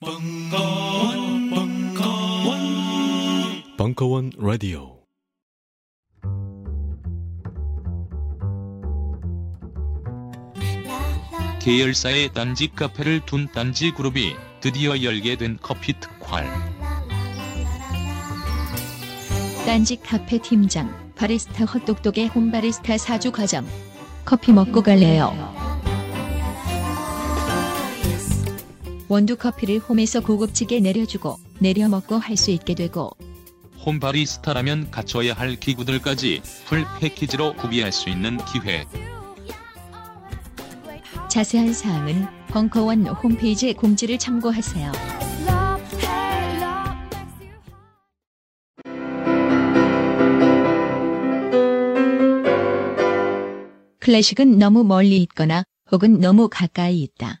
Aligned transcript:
벙커원, 0.00 1.50
벙커원, 1.50 2.60
벙커원 3.76 4.30
라디오. 4.38 5.00
계열사의 11.60 12.32
딴지 12.32 12.68
카페를 12.68 13.26
둔 13.26 13.48
딴지 13.52 13.90
그룹이 13.90 14.36
드디어 14.60 15.02
열게 15.02 15.34
된 15.34 15.58
커피 15.60 15.94
특활. 15.98 16.46
딴지 19.66 19.96
카페 19.96 20.38
팀장, 20.38 21.12
바리스타 21.16 21.64
헛똑똑의 21.64 22.28
홈바리스타 22.28 22.98
사주 22.98 23.32
과정. 23.32 23.66
커피 24.24 24.52
먹고 24.52 24.80
갈래요. 24.80 25.67
원두 29.08 29.36
커피를 29.36 29.78
홈에서 29.78 30.20
고급지게 30.20 30.80
내려주고 30.80 31.36
내려 31.60 31.88
먹고 31.88 32.16
할 32.16 32.36
수 32.36 32.50
있게 32.50 32.74
되고 32.74 33.10
홈 33.84 34.00
바리스타라면 34.00 34.90
갖춰야 34.90 35.32
할 35.34 35.56
기구들까지 35.56 36.42
풀 36.66 36.84
패키지로 37.00 37.54
구비할 37.54 37.90
수 37.92 38.10
있는 38.10 38.36
기회. 38.44 38.84
자세한 41.30 41.72
사항은 41.72 42.26
벙커원 42.48 43.06
홈페이지 43.06 43.72
공지를 43.72 44.18
참고하세요. 44.18 44.92
클래식은 54.00 54.58
너무 54.58 54.84
멀리 54.84 55.18
있거나 55.22 55.64
혹은 55.92 56.20
너무 56.20 56.48
가까이 56.48 57.02
있다. 57.02 57.40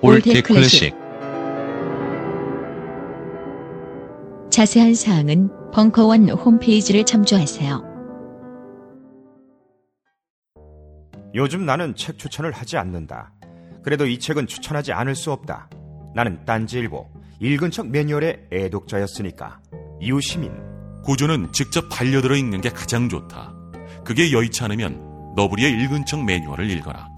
클래식. 0.00 0.44
클래식 0.44 0.94
자세한 4.50 4.94
사항은 4.94 5.50
벙커원 5.72 6.30
홈페이지를 6.30 7.04
참조하세요. 7.04 7.84
요즘 11.34 11.66
나는 11.66 11.94
책 11.94 12.18
추천을 12.18 12.52
하지 12.52 12.76
않는다. 12.76 13.32
그래도 13.82 14.06
이 14.06 14.18
책은 14.18 14.46
추천하지 14.46 14.92
않을 14.92 15.14
수 15.14 15.30
없다. 15.32 15.68
나는 16.14 16.44
딴지일보 16.44 17.08
읽은 17.40 17.70
척 17.70 17.88
매뉴얼의 17.88 18.48
애독자였으니까. 18.52 19.60
이웃시민 20.00 20.52
고전은 21.04 21.52
직접 21.52 21.88
반려들어 21.88 22.36
읽는 22.36 22.60
게 22.60 22.70
가장 22.70 23.08
좋다. 23.08 23.54
그게 24.04 24.32
여의치 24.32 24.62
않으면 24.64 25.34
너부리의 25.36 25.72
읽은 25.72 26.06
척 26.06 26.24
매뉴얼을 26.24 26.70
읽어라. 26.70 27.17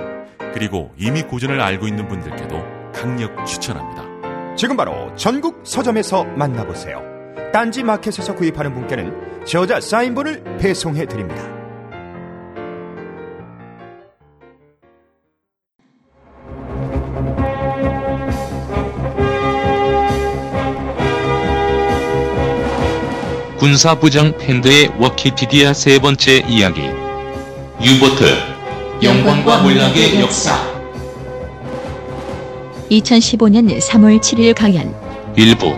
그리고 0.53 0.91
이미 0.97 1.23
고전을 1.23 1.59
알고 1.59 1.87
있는 1.87 2.07
분들께도 2.07 2.91
강력 2.93 3.45
추천합니다. 3.45 4.55
지금 4.55 4.77
바로 4.77 5.13
전국 5.15 5.61
서점에서 5.63 6.23
만나보세요. 6.23 7.01
딴지 7.51 7.83
마켓에서 7.83 8.35
구입하는 8.35 8.73
분께는 8.73 9.45
저자 9.45 9.79
사인본을 9.81 10.57
배송해 10.59 11.05
드립니다. 11.05 11.61
군사부장 23.57 24.37
팬드의 24.37 24.91
워키피디아 24.99 25.73
세 25.73 25.99
번째 25.99 26.43
이야기 26.47 26.81
유보트 27.79 28.50
영광과 29.03 29.63
몰락의 29.63 30.21
역사 30.21 30.53
2015년 32.91 33.79
3월 33.79 34.19
7일 34.19 34.53
강연. 34.53 34.93
일부 35.35 35.69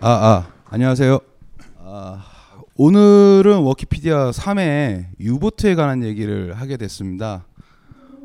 아, 0.00 0.10
아, 0.10 0.46
안녕하세요. 0.68 1.18
아, 1.78 2.24
오늘은 2.76 3.58
워키피디아 3.58 4.32
3회 4.32 5.04
유보트에 5.20 5.76
관한 5.76 6.02
얘기를 6.02 6.54
하게 6.54 6.76
됐습니다. 6.76 7.44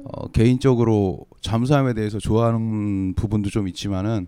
어, 0.06 0.28
개인적으로 0.30 1.20
잠수함에 1.42 1.94
대해서 1.94 2.18
좋아하는 2.18 3.14
부분도 3.14 3.50
좀 3.52 3.68
있지만은 3.68 4.28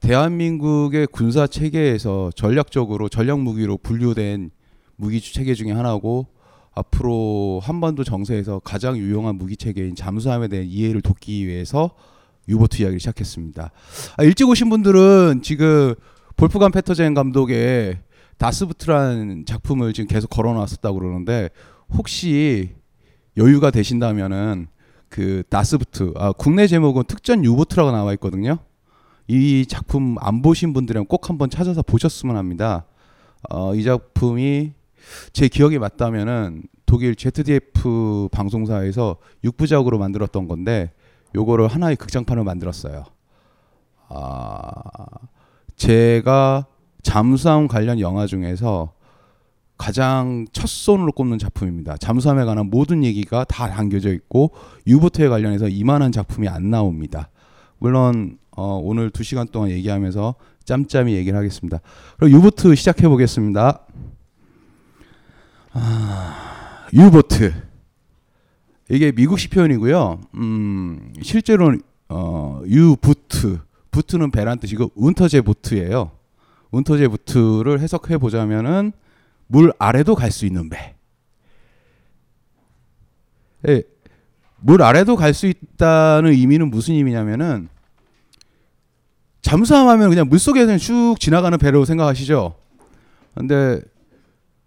대한민국의 0.00 1.08
군사 1.08 1.46
체계에서 1.46 2.30
전략적으로 2.34 3.08
전략 3.08 3.40
무기로 3.40 3.78
분류된 3.78 4.50
무기 4.96 5.20
체계 5.20 5.54
중에 5.54 5.72
하나고 5.72 6.26
앞으로 6.74 7.60
한반도 7.62 8.04
정세에서 8.04 8.60
가장 8.60 8.96
유용한 8.96 9.36
무기 9.36 9.56
체계인 9.56 9.94
잠수함에 9.94 10.48
대한 10.48 10.66
이해를 10.66 11.02
돕기 11.02 11.46
위해서 11.46 11.90
유보트 12.48 12.80
이야기를 12.82 13.00
시작했습니다. 13.00 13.70
아, 14.16 14.22
일찍 14.22 14.48
오신 14.48 14.70
분들은 14.70 15.42
지금 15.42 15.94
볼프간 16.36 16.70
페터젠 16.70 17.14
감독의 17.14 17.98
다스부트라는 18.38 19.44
작품을 19.44 19.92
지금 19.92 20.06
계속 20.08 20.28
걸어놨었다고 20.28 20.98
그러는데 20.98 21.50
혹시 21.90 22.70
여유가 23.36 23.70
되신다면은 23.70 24.68
그 25.08 25.42
다스부트 25.48 26.12
아, 26.16 26.32
국내 26.32 26.66
제목은 26.66 27.04
특전 27.08 27.44
유보트라고 27.44 27.90
나와 27.90 28.12
있거든요. 28.14 28.58
이 29.28 29.66
작품 29.66 30.16
안 30.20 30.40
보신 30.40 30.72
분들은 30.72 31.06
꼭 31.06 31.28
한번 31.28 31.50
찾아서 31.50 31.82
보셨으면 31.82 32.36
합니다. 32.36 32.86
어, 33.50 33.74
이 33.74 33.84
작품이 33.84 34.72
제 35.32 35.48
기억에 35.48 35.78
맞다면은 35.78 36.62
독일 36.86 37.14
ZDF 37.14 38.30
방송사에서 38.32 39.16
6부작으로 39.44 39.98
만들었던 39.98 40.48
건데 40.48 40.92
요거를 41.34 41.68
하나의 41.68 41.96
극장판을 41.96 42.42
만들었어요. 42.42 43.04
아, 44.08 44.72
제가 45.76 46.66
잠수함 47.02 47.68
관련 47.68 48.00
영화 48.00 48.26
중에서 48.26 48.94
가장 49.76 50.46
첫 50.52 50.66
손으로 50.66 51.12
꼽는 51.12 51.38
작품입니다. 51.38 51.98
잠수함에 51.98 52.44
관한 52.44 52.70
모든 52.70 53.04
얘기가 53.04 53.44
다 53.44 53.68
담겨져 53.68 54.12
있고 54.12 54.50
유보트에 54.86 55.28
관련해서 55.28 55.68
이만한 55.68 56.10
작품이 56.10 56.48
안 56.48 56.70
나옵니다. 56.70 57.28
물론 57.78 58.38
어, 58.58 58.80
오늘 58.82 59.10
두 59.10 59.22
시간 59.22 59.46
동안 59.46 59.70
얘기하면서 59.70 60.34
짬짬이 60.64 61.14
얘기를 61.14 61.38
하겠습니다. 61.38 61.78
그럼 62.16 62.32
유보트 62.32 62.74
시작해 62.74 63.06
보겠습니다. 63.06 63.86
아, 65.74 66.86
유보트 66.92 67.54
이게 68.90 69.12
미국식 69.12 69.52
표현이고요. 69.52 70.20
음, 70.34 71.12
실제로는 71.22 71.80
어, 72.08 72.60
유부트 72.66 73.60
부트는 73.92 74.32
배란 74.32 74.58
뜻이고 74.58 74.90
운터제 74.96 75.40
부트예요. 75.42 76.10
운터제 76.72 77.06
부트를 77.06 77.78
해석해 77.78 78.18
보자면은 78.18 78.90
물 79.46 79.72
아래도 79.78 80.16
갈 80.16 80.32
수 80.32 80.46
있는 80.46 80.68
배. 80.68 80.96
예, 83.68 83.84
물 84.58 84.82
아래도 84.82 85.14
갈 85.14 85.32
수 85.32 85.46
있다는 85.46 86.32
의미는 86.32 86.70
무슨 86.70 86.94
의미냐면은 86.94 87.68
잠수함 89.40 89.88
하면 89.88 90.08
그냥 90.08 90.28
물 90.28 90.38
속에서 90.38 90.76
쭉 90.78 91.16
지나가는 91.18 91.56
배로 91.58 91.84
생각하시죠. 91.84 92.54
근데 93.34 93.80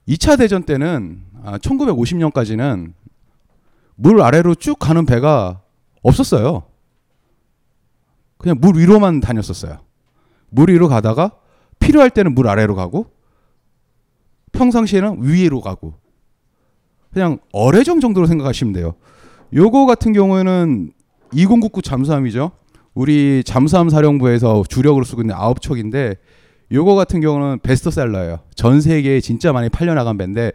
2차 0.08 0.38
대전 0.38 0.64
때는 0.64 1.24
아, 1.44 1.58
1950년까지는 1.58 2.94
물 3.96 4.22
아래로 4.22 4.56
쭉 4.56 4.80
가는 4.80 5.06
배가 5.06 5.62
없었어요. 6.02 6.64
그냥 8.38 8.58
물 8.60 8.78
위로만 8.78 9.20
다녔었어요. 9.20 9.80
물 10.50 10.70
위로 10.70 10.88
가다가 10.88 11.32
필요할 11.80 12.10
때는 12.10 12.34
물 12.34 12.48
아래로 12.48 12.76
가고 12.76 13.12
평상시에는 14.52 15.20
위로 15.22 15.62
가고 15.62 15.96
그냥 17.14 17.40
어뢰정 17.52 18.00
정도로 18.00 18.26
생각하시면 18.28 18.74
돼요. 18.74 18.96
요거 19.54 19.86
같은 19.86 20.14
경우에는 20.14 20.92
2099 21.34 21.82
잠수함이죠. 21.82 22.52
우리 22.94 23.44
잠수함 23.46 23.90
사령부에서 23.90 24.64
주력으로 24.68 25.06
쓰고 25.06 25.22
있는 25.22 25.36
아홉 25.36 25.62
척인데 25.62 26.16
요거 26.72 26.96
같은 26.96 27.22
경우는 27.22 27.60
베스트셀러예요. 27.60 28.40
전 28.56 28.82
세계에 28.82 29.20
진짜 29.22 29.52
많이 29.54 29.70
팔려 29.70 29.94
나간 29.94 30.18
배인데 30.18 30.52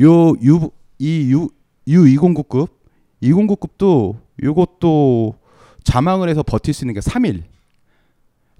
요 0.00 0.34
유 0.42 0.70
이 0.98 1.15
유 1.15 1.48
U2099급 1.88 2.68
2099급도 3.22 4.16
요것도 4.42 5.34
자망을 5.84 6.28
해서 6.28 6.42
버틸 6.42 6.74
수 6.74 6.84
있는 6.84 6.94
게 6.94 7.00
3일. 7.00 7.42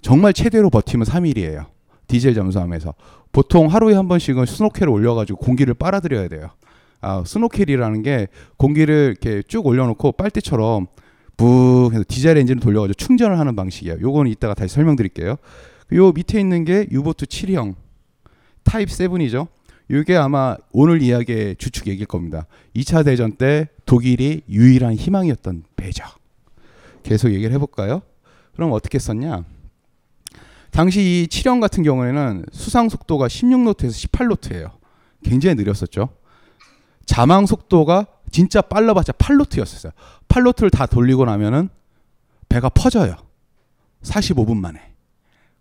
정말 0.01 0.33
최대로 0.33 0.69
버티면 0.69 1.05
3일이에요. 1.05 1.65
디젤 2.07 2.33
잠수함에서 2.33 2.93
보통 3.33 3.67
하루에 3.67 3.95
한 3.95 4.07
번씩은 4.07 4.45
스노켈을 4.45 4.89
올려가지고 4.89 5.39
공기를 5.39 5.73
빨아들여야 5.73 6.29
돼요. 6.29 6.51
아, 7.01 7.23
스노켈이라는 7.25 8.01
게 8.03 8.27
공기를 8.55 9.15
이렇게 9.21 9.43
쭉 9.47 9.65
올려놓고 9.65 10.13
빨대처럼 10.13 10.87
부 11.37 11.91
해서 11.93 12.03
디젤 12.07 12.37
엔진을 12.37 12.59
돌려가지고 12.59 12.95
충전을 12.95 13.39
하는 13.39 13.55
방식이에요. 13.55 13.99
요거는 14.01 14.31
이따가 14.31 14.55
다시 14.55 14.73
설명드릴게요. 14.73 15.37
요 15.93 16.11
밑에 16.11 16.39
있는 16.39 16.65
게 16.65 16.87
유보트 16.91 17.27
7형 17.27 17.75
타입 18.63 18.89
7이죠. 18.89 19.47
이게 19.89 20.17
아마 20.17 20.57
오늘 20.71 21.01
이야기의 21.01 21.55
주축 21.57 21.87
얘기일 21.87 22.07
겁니다. 22.07 22.45
2차 22.75 23.05
대전 23.05 23.31
때 23.31 23.69
독일이 23.85 24.41
유일한 24.49 24.95
희망이었던 24.95 25.63
배죠. 25.77 26.03
계속 27.03 27.31
얘기를 27.31 27.53
해볼까요? 27.53 28.01
그럼 28.53 28.73
어떻게 28.73 28.99
썼냐? 28.99 29.45
당시 30.71 31.01
이 31.01 31.27
7형 31.29 31.61
같은 31.61 31.83
경우에는 31.83 32.45
수상 32.51 32.89
속도가 32.89 33.27
16노트에서 33.27 34.09
18노트예요. 34.09 34.71
굉장히 35.23 35.55
느렸었죠. 35.55 36.09
자망 37.05 37.45
속도가 37.45 38.07
진짜 38.31 38.61
빨라봤자 38.61 39.13
8노트였었어요. 39.13 39.91
8노트를 40.27 40.71
다 40.71 40.85
돌리고 40.85 41.25
나면은 41.25 41.69
배가 42.49 42.69
퍼져요. 42.69 43.15
45분 44.03 44.57
만에. 44.57 44.93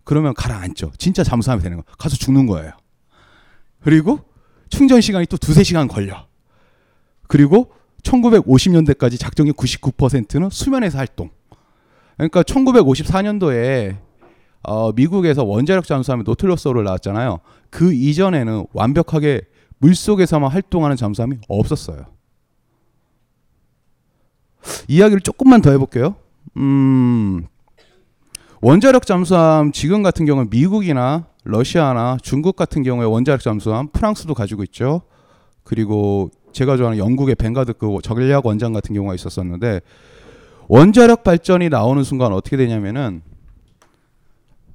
그러면 0.05 0.35
가라앉죠. 0.35 0.93
진짜 0.99 1.25
잠수함이 1.25 1.63
되는 1.63 1.79
거. 1.79 1.85
가서 1.99 2.17
죽는 2.17 2.47
거예요. 2.47 2.73
그리고 3.83 4.21
충전 4.69 5.01
시간이 5.01 5.27
또 5.27 5.37
두세 5.37 5.63
시간 5.63 5.89
걸려. 5.89 6.27
그리고 7.29 7.73
1950년대까지 8.03 9.19
작정의 9.19 9.53
99%는 9.53 10.51
수면에서 10.51 10.99
활동. 10.99 11.31
그러니까 12.17 12.43
1954년도에 12.43 13.97
어, 14.63 14.93
미국에서 14.93 15.45
원자력 15.45 15.87
잠수함이 15.87 16.25
노틀러스호를 16.25 16.85
나왔잖아요. 16.85 17.41
그 17.71 17.93
이전에는 17.93 18.67
완벽하게 18.73 19.43
물속에서만 19.79 20.51
활동하는 20.51 20.97
잠수함이 20.97 21.39
없었어요. 21.49 22.16
이야기를 24.89 25.21
조금만 25.21 25.63
더 25.63 25.71
해볼게요. 25.71 26.17
음, 26.57 27.47
원자력 28.61 29.07
잠수함 29.07 29.73
지금 29.73 30.03
같은 30.03 30.27
경우는 30.27 30.51
미국이나 30.51 31.27
러시아나 31.45 32.17
중국 32.23 32.57
같은 32.57 32.83
경우에 32.83 33.07
원자력 33.07 33.41
잠수함 33.41 33.89
프랑스도 33.89 34.35
가지고 34.35 34.65
있죠. 34.65 35.03
그리고 35.63 36.31
제가 36.53 36.77
좋아하는 36.77 36.99
영국의 36.99 37.35
벵가드급 37.35 38.03
전략 38.03 38.47
원장 38.47 38.73
같은 38.73 38.95
경우가 38.95 39.15
있었었는데 39.15 39.81
원자력 40.69 41.23
발전이 41.23 41.69
나오는 41.69 42.03
순간 42.03 42.33
어떻게 42.33 42.57
되냐면은 42.57 43.23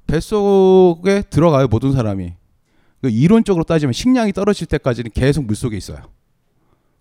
뱃속에 0.06 1.22
들어가요 1.28 1.66
모든 1.68 1.92
사람이 1.92 2.34
그 3.02 3.10
이론적으로 3.10 3.64
따지면 3.64 3.92
식량이 3.92 4.32
떨어질 4.32 4.66
때까지는 4.68 5.10
계속 5.12 5.44
물속에 5.44 5.76
있어요. 5.76 5.98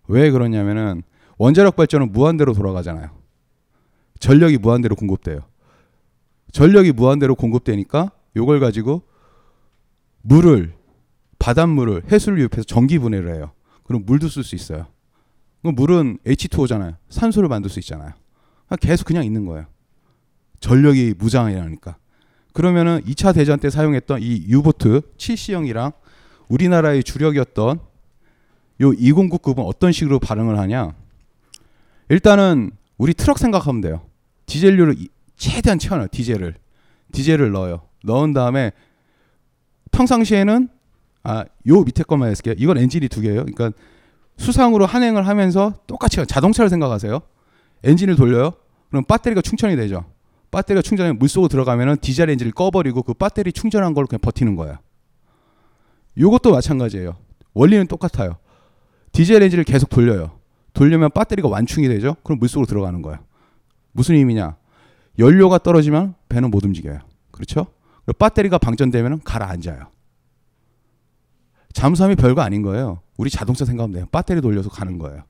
왜 0.07 0.31
그러냐면은 0.31 1.03
원자력 1.41 1.75
발전은 1.75 2.11
무한대로 2.11 2.53
돌아가잖아요. 2.53 3.09
전력이 4.19 4.59
무한대로 4.59 4.95
공급돼요. 4.95 5.39
전력이 6.51 6.91
무한대로 6.91 7.33
공급되니까 7.33 8.11
요걸 8.35 8.59
가지고 8.59 9.01
물을 10.21 10.75
바닷물을 11.39 12.03
해수를 12.11 12.37
유입해서 12.41 12.61
전기 12.61 12.99
분해를 12.99 13.33
해요. 13.33 13.53
그럼 13.85 14.03
물도 14.05 14.29
쓸 14.29 14.43
수 14.43 14.53
있어요. 14.53 14.85
그럼 15.61 15.73
물은 15.73 16.19
H2O잖아요. 16.27 16.97
산소를 17.09 17.49
만들 17.49 17.71
수 17.71 17.79
있잖아요. 17.79 18.11
계속 18.79 19.05
그냥 19.05 19.25
있는 19.25 19.47
거예요. 19.47 19.65
전력이 20.59 21.15
무장이라니까. 21.17 21.97
그러면은 22.53 23.01
2차 23.01 23.33
대전 23.33 23.59
때 23.59 23.71
사용했던 23.71 24.21
이 24.21 24.45
유보트 24.47 25.01
7C형이랑 25.17 25.93
우리나라의 26.49 27.03
주력이었던 27.03 27.79
요 28.81 28.91
209급은 28.91 29.63
어떤 29.65 29.91
식으로 29.91 30.19
반응을 30.19 30.59
하냐? 30.59 31.00
일단은 32.11 32.71
우리 32.97 33.13
트럭 33.13 33.39
생각하면 33.39 33.79
돼요. 33.79 34.01
디젤류를 34.45 34.97
최대한 35.37 35.79
채워놔요. 35.79 36.09
디젤을. 36.11 36.55
디젤을 37.13 37.51
넣어요. 37.51 37.83
넣은 38.03 38.33
다음에 38.33 38.73
평상시에는 39.91 40.67
아, 41.23 41.45
요 41.67 41.83
밑에 41.83 42.03
것만 42.03 42.29
했을게요. 42.29 42.55
이건 42.57 42.77
엔진이 42.77 43.07
두 43.07 43.21
개예요. 43.21 43.45
그러니까 43.45 43.71
수상으로 44.35 44.85
한행을 44.85 45.25
하면서 45.25 45.73
똑같이 45.87 46.17
자동차를 46.27 46.69
생각하세요. 46.69 47.21
엔진을 47.85 48.17
돌려요. 48.17 48.55
그럼 48.89 49.05
배터리가 49.05 49.39
충전이 49.41 49.77
되죠. 49.77 50.03
배터리가 50.51 50.81
충전하면 50.81 51.17
물속으로 51.17 51.47
들어가면은 51.47 51.95
디젤 52.01 52.29
엔진을 52.29 52.51
꺼버리고 52.51 53.03
그 53.03 53.13
배터리 53.13 53.53
충전한 53.53 53.93
걸로 53.93 54.07
그냥 54.07 54.19
버티는 54.19 54.57
거예요. 54.57 54.79
요것도 56.17 56.51
마찬가지예요. 56.51 57.15
원리는 57.53 57.87
똑같아요. 57.87 58.35
디젤 59.13 59.41
엔진을 59.43 59.63
계속 59.63 59.89
돌려요. 59.89 60.40
돌려면 60.73 61.09
배터리가 61.11 61.47
완충이 61.47 61.87
되죠. 61.87 62.15
그럼 62.23 62.39
물속으로 62.39 62.65
들어가는 62.65 63.01
거예요. 63.01 63.19
무슨 63.91 64.15
의미냐? 64.15 64.55
연료가 65.19 65.57
떨어지면 65.57 66.15
배는 66.29 66.51
못 66.51 66.63
움직여요. 66.63 66.99
그렇죠? 67.31 67.67
배터리가 68.17 68.57
방전되면 68.57 69.21
가라앉아요. 69.23 69.87
잠수함이 71.73 72.15
별거 72.15 72.41
아닌 72.41 72.61
거예요. 72.61 73.01
우리 73.17 73.29
자동차 73.29 73.65
생각하면 73.65 73.93
돼요. 73.93 74.05
배터리 74.11 74.41
돌려서 74.41 74.69
가는 74.69 74.97
거예요. 74.97 75.23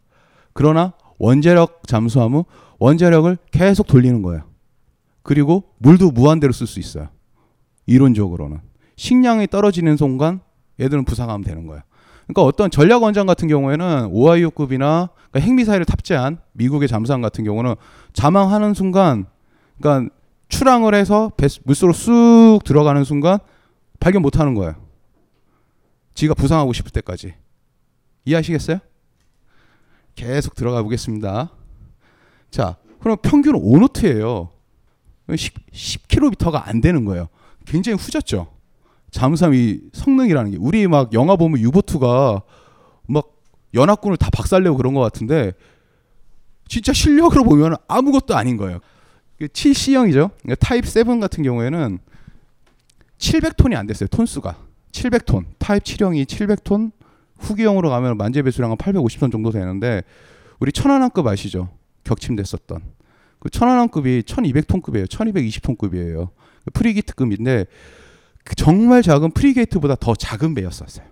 그러나 0.54 0.94
원자력 1.18 1.88
잠수함은 1.88 2.44
원자력을 2.80 3.38
계속 3.52 3.88
돌리는 3.88 4.22
거예요. 4.22 4.44
그리고 5.24 5.64
물도 5.78 6.12
무한대로 6.12 6.52
쓸 6.52 6.66
수 6.68 6.80
있어요. 6.80 7.10
이론적으로는. 7.86 8.60
식량이 8.96 9.48
떨어지는 9.48 9.98
순간 9.98 10.42
얘들은 10.80 11.06
부상하면 11.06 11.44
되는 11.44 11.68
거예요. 11.68 11.84
그러니까 12.34 12.44
어떤 12.44 12.72
전략 12.72 13.04
원장 13.04 13.26
같은 13.26 13.48
경우에는 13.48 14.08
오하이오급이나 14.12 15.10
그러니까 15.32 15.40
핵미사일을 15.40 15.86
탑재한 15.86 16.40
미국의 16.54 16.88
잠수함 16.88 17.22
같은 17.22 17.44
경우는 17.44 17.76
자망하는 18.14 18.74
순간 18.74 19.26
그러니까 19.78 20.14
출항을 20.48 20.96
해서 20.96 21.32
배, 21.36 21.48
물속으로 21.64 21.94
쑥 21.94 22.60
들어가는 22.64 23.04
순간 23.04 23.40
발견 24.00 24.22
못 24.22 24.40
하는 24.40 24.56
거예요. 24.56 24.76
지가 26.14 26.34
부상하고 26.34 26.74
싶을 26.74 26.92
때까지. 26.92 27.34
이해하시겠어요? 28.26 28.80
계속 30.16 30.56
들어가 30.56 30.84
보겠습니다. 30.84 31.50
자, 32.50 32.76
그럼 33.00 33.18
평균 33.22 33.54
5노트예요. 33.54 34.50
10, 35.36 35.72
10km가 35.72 36.68
안 36.68 36.82
되는 36.82 37.06
거예요. 37.06 37.30
굉장히 37.66 37.98
후졌죠. 37.98 38.48
잠수함 39.12 39.54
이 39.54 39.80
성능이라는 39.94 40.52
게 40.52 40.58
우리 40.60 40.88
막 40.88 41.14
영화 41.14 41.36
보면 41.36 41.60
유보트가 41.60 42.42
막 43.08 43.32
연합군을 43.74 44.18
다 44.18 44.30
박살내고 44.32 44.78
그런 44.78 44.94
것 44.94 45.02
같은데 45.02 45.54
진짜 46.68 46.94
실력으로 46.94 47.44
보면 47.44 47.76
아무것도 47.88 48.36
아닌 48.36 48.58
거예요. 48.58 48.80
7C형이죠. 49.40 50.32
그 50.48 50.56
타입 50.56 50.86
7 50.86 51.20
같은 51.20 51.44
경우에는 51.44 52.00
700톤이 53.18 53.76
안 53.76 53.86
됐어요. 53.88 54.08
톤수가. 54.08 54.56
700톤. 54.92 55.46
타입 55.58 55.84
7형이 55.84 56.26
700톤. 56.26 56.92
후기형으로 57.38 57.90
가면 57.90 58.18
만재 58.18 58.42
배수량은 58.44 58.78
850톤 58.78 59.32
정도 59.32 59.52
되는데 59.52 60.04
우리 60.60 60.72
천안함급 60.72 61.26
아시죠? 61.28 61.70
격침됐었던. 62.04 62.82
그 63.40 63.50
천안함급이 63.50 64.24
1200톤급이에요. 64.26 65.08
1220톤급이에요. 65.08 66.30
프리게이트급인데 66.74 67.66
그 67.66 67.72
정말 68.56 69.02
작은 69.02 69.32
프리게이트보다 69.32 69.96
더 69.96 70.16
작은 70.16 70.54
배였었어요. 70.56 71.06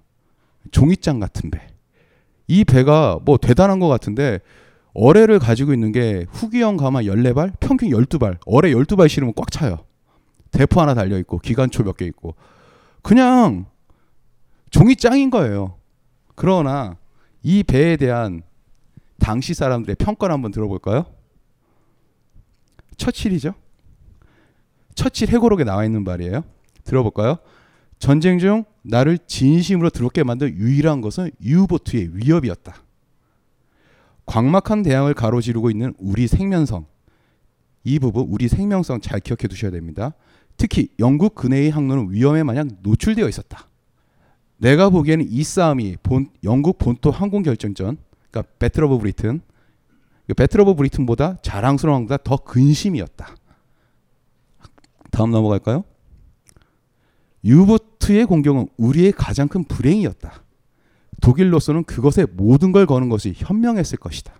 종이장 0.71 1.19
같은 1.19 1.49
배. 1.51 1.67
이 2.47 2.63
배가 2.63 3.19
뭐 3.23 3.37
대단한 3.37 3.79
것 3.79 3.87
같은데 3.87 4.39
어뢰를 4.93 5.39
가지고 5.39 5.73
있는 5.73 5.91
게 5.91 6.25
후기형 6.31 6.77
가마 6.77 7.01
14발, 7.03 7.53
평균 7.59 7.89
12발. 7.89 8.37
어뢰 8.45 8.71
12발 8.73 9.07
실으면 9.07 9.33
꽉 9.35 9.51
차요. 9.51 9.85
대포 10.51 10.81
하나 10.81 10.93
달려 10.95 11.17
있고 11.19 11.37
기관총 11.39 11.83
몇 11.83 11.95
개 11.97 12.05
있고. 12.05 12.35
그냥 13.03 13.65
종이 14.71 14.95
짱인 14.95 15.29
거예요. 15.29 15.75
그러나 16.35 16.97
이 17.43 17.63
배에 17.63 17.97
대한 17.97 18.41
당시 19.19 19.53
사람들의 19.53 19.95
평가를 19.97 20.33
한번 20.33 20.51
들어볼까요? 20.51 21.05
처칠이죠. 22.97 23.53
처칠 24.95 25.29
해고록에 25.29 25.63
나와 25.63 25.85
있는 25.85 26.03
말이에요. 26.03 26.43
들어볼까요? 26.89 27.37
전쟁 27.99 28.39
중 28.39 28.65
나를 28.81 29.17
진심으로 29.19 29.89
두렵게 29.89 30.23
만든 30.23 30.49
유일한 30.55 31.01
것은 31.01 31.31
유보트의 31.41 32.11
위협이었다. 32.13 32.75
광막한 34.25 34.83
대항을 34.83 35.13
가로지르고 35.13 35.69
있는 35.71 35.93
우리 35.97 36.27
생명성. 36.27 36.85
이 37.83 37.99
부분 37.99 38.25
우리 38.29 38.47
생명성 38.47 39.01
잘 39.01 39.19
기억해 39.19 39.47
두셔야 39.47 39.71
됩니다. 39.71 40.13
특히 40.57 40.89
영국 40.99 41.35
근해의 41.35 41.71
항로는 41.71 42.11
위험에 42.11 42.43
마냥 42.43 42.69
노출되어 42.81 43.27
있었다. 43.27 43.67
내가 44.57 44.89
보기에는 44.89 45.25
이 45.29 45.43
싸움이 45.43 45.97
본, 46.03 46.27
영국 46.43 46.77
본토 46.77 47.11
항공 47.11 47.43
결전전, 47.43 47.97
그러니까 48.29 48.53
Battle 48.59 48.83
of 48.83 48.99
Britain, 48.99 49.41
Battle 50.35 50.61
of 50.61 50.75
Britain보다 50.75 51.37
자랑스러운 51.41 52.05
것보다 52.05 52.23
더 52.23 52.37
근심이었다. 52.37 53.35
다음 55.11 55.31
넘어갈까요? 55.31 55.85
유보트의 57.43 58.25
공격은 58.25 58.67
우리의 58.77 59.11
가장 59.11 59.47
큰 59.47 59.63
불행이었다. 59.63 60.43
독일로서는 61.21 61.83
그것에 61.83 62.25
모든 62.31 62.71
걸 62.71 62.85
거는 62.85 63.09
것이 63.09 63.33
현명했을 63.35 63.97
것이다. 63.97 64.33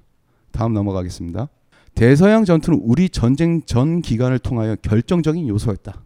다음 0.51 0.73
넘어가겠습니다. 0.73 1.49
대서양 1.95 2.45
전투는 2.45 2.79
우리 2.83 3.09
전쟁 3.09 3.61
전 3.63 4.01
기간을 4.01 4.39
통하여 4.39 4.75
결정적인 4.75 5.47
요소였다. 5.47 6.01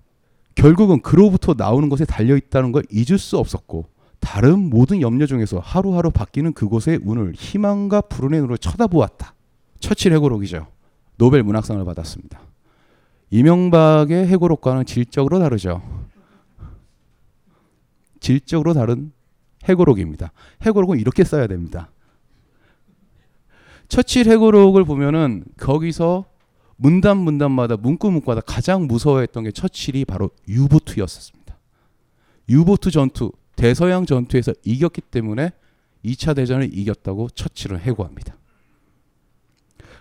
결국은 0.55 1.01
그로부터 1.01 1.53
나오는 1.57 1.89
것에 1.89 2.05
달려 2.05 2.35
있다는 2.35 2.71
걸 2.71 2.83
잊을 2.91 3.17
수 3.17 3.37
없었고 3.37 3.85
다른 4.19 4.69
모든 4.69 5.01
염려 5.01 5.25
중에서 5.25 5.59
하루하루 5.59 6.09
바뀌는 6.11 6.53
그곳의 6.53 7.01
운을 7.03 7.33
희망과 7.35 8.01
불운의 8.01 8.39
눈으로 8.39 8.57
쳐다보았다. 8.57 9.33
처칠 9.79 10.13
해고록이죠. 10.13 10.67
노벨 11.17 11.43
문학상을 11.43 11.83
받았습니다. 11.83 12.39
이명박의 13.29 14.27
해고록과는 14.27 14.85
질적으로 14.85 15.39
다르죠. 15.39 15.81
질적으로 18.23 18.73
다른 18.73 19.11
해고록입니다. 19.65 20.31
해고록은 20.61 20.97
이렇게 20.97 21.25
써야 21.25 21.45
됩니다. 21.45 21.91
처칠 23.89 24.27
해고록을 24.29 24.85
보면은 24.85 25.43
거기서 25.57 26.25
문단 26.77 27.17
문단마다 27.17 27.75
문구 27.77 28.09
문구마다 28.11 28.41
가장 28.41 28.87
무서워했던 28.87 29.43
게 29.43 29.51
처칠이 29.51 30.05
바로 30.05 30.31
유보트였었습니다. 30.47 31.59
유보트 32.49 32.91
전투, 32.91 33.31
대서양 33.57 34.05
전투에서 34.05 34.53
이겼기 34.63 35.01
때문에 35.01 35.51
2차 36.05 36.35
대전을 36.35 36.69
이겼다고 36.73 37.29
처칠을 37.29 37.81
해고합니다. 37.81 38.35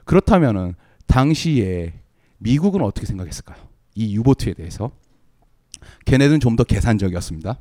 그렇다면은 0.04 0.74
당시에 1.06 2.00
미국은 2.38 2.82
어떻게 2.82 3.06
생각했을까요? 3.06 3.58
이 3.94 4.16
유보트에 4.16 4.54
대해서 4.54 4.92
걔네들은 6.06 6.38
좀 6.40 6.56
더 6.56 6.64
계산적이었습니다. 6.64 7.58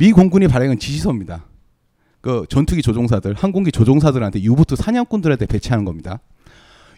미 0.00 0.12
공군이 0.12 0.48
발행한 0.48 0.78
지시서입니다. 0.78 1.44
그 2.22 2.46
전투기 2.48 2.80
조종사들, 2.80 3.34
항공기 3.34 3.70
조종사들한테 3.70 4.40
유보트 4.40 4.74
사냥꾼들한테 4.74 5.44
배치하는 5.44 5.84
겁니다. 5.84 6.20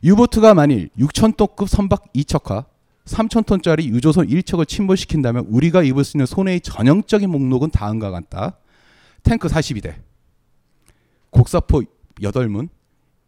유보트가 0.04 0.54
만일 0.54 0.88
6,000톤급 0.96 1.66
선박 1.66 2.12
2척과 2.12 2.66
3,000톤짜리 3.06 3.86
유조선 3.86 4.28
1척을 4.28 4.68
침몰시킨다면 4.68 5.46
우리가 5.48 5.82
입을 5.82 6.04
수 6.04 6.16
있는 6.16 6.26
손해의 6.26 6.60
전형적인 6.60 7.28
목록은 7.28 7.70
다음과 7.70 8.12
같다. 8.12 8.58
탱크 9.24 9.48
42대, 9.48 9.96
곡사포 11.30 11.82
8문, 12.20 12.68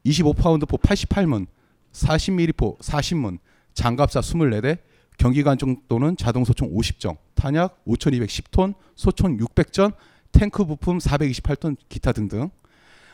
25파운드포 0.07 0.81
88문, 0.81 1.47
40mm포 1.93 2.79
40문, 2.79 3.39
장갑사 3.73 4.21
24대, 4.21 4.79
경기관총 5.19 5.77
또는 5.89 6.17
자동 6.17 6.45
소총 6.45 6.73
50정, 6.75 7.17
탄약 7.35 7.85
5,210톤, 7.87 8.75
소총 8.97 9.39
600전, 9.39 9.95
탱크 10.33 10.65
부품 10.65 10.99
428톤, 10.99 11.77
기타 11.89 12.13
등등. 12.13 12.51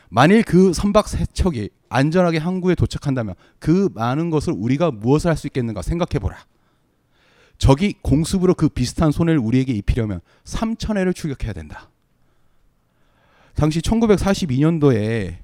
만일 0.09 0.43
그 0.43 0.73
선박 0.73 1.07
세척이 1.07 1.69
안전하게 1.87 2.37
항구에 2.37 2.75
도착한다면 2.75 3.35
그 3.59 3.89
많은 3.93 4.29
것을 4.29 4.53
우리가 4.53 4.91
무엇을 4.91 5.29
할 5.29 5.37
수 5.37 5.47
있겠는가 5.47 5.81
생각해 5.81 6.19
보라. 6.19 6.37
적이 7.57 7.93
공습으로 8.01 8.55
그 8.55 8.67
비슷한 8.69 9.11
손해를 9.11 9.39
우리에게 9.39 9.71
입히려면 9.71 10.19
3천 10.43 10.97
회를 10.97 11.13
출격해야 11.13 11.53
된다. 11.53 11.89
당시 13.53 13.79
1942년도에 13.81 15.35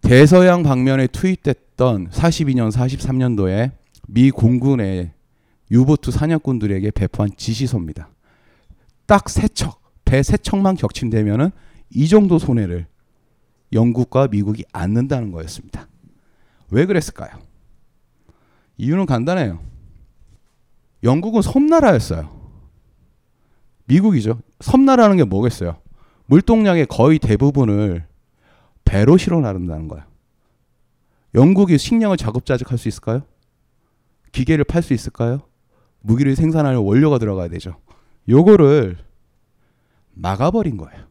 대서양 0.00 0.62
방면에 0.62 1.08
투입됐던 1.08 2.10
42년, 2.10 2.70
43년도에 2.72 3.72
미 4.12 4.30
공군의 4.30 5.12
유보트 5.70 6.10
사냥꾼들에게 6.10 6.90
배포한 6.90 7.30
지시서입니다. 7.36 8.08
딱 9.06 9.28
세 9.28 9.46
척, 9.48 9.80
배 10.04 10.22
세 10.22 10.36
척만 10.36 10.76
격침되면은 10.76 11.50
이 11.90 12.08
정도 12.08 12.38
손해를 12.38 12.86
영국과 13.72 14.26
미국이 14.28 14.64
안는다는 14.72 15.30
거였습니다. 15.30 15.86
왜 16.70 16.86
그랬을까요? 16.86 17.30
이유는 18.78 19.06
간단해요. 19.06 19.60
영국은 21.04 21.42
섬나라였어요. 21.42 22.40
미국이죠. 23.86 24.40
섬나라는 24.60 25.16
게 25.18 25.24
뭐겠어요? 25.24 25.78
물동량의 26.26 26.86
거의 26.86 27.18
대부분을 27.18 28.06
배로 28.84 29.16
실어 29.16 29.40
나른다는 29.40 29.88
거예요. 29.88 30.04
영국이 31.34 31.78
식량을 31.78 32.16
자급자족할 32.16 32.76
수 32.78 32.88
있을까요? 32.88 33.22
기계를 34.32 34.64
팔 34.64 34.82
수 34.82 34.92
있을까요? 34.92 35.42
무기를 36.00 36.34
생산하는 36.36 36.80
원료가 36.80 37.18
들어가야 37.18 37.48
되죠. 37.48 37.76
요거를 38.28 38.98
막아버린 40.12 40.76
거예요. 40.76 41.06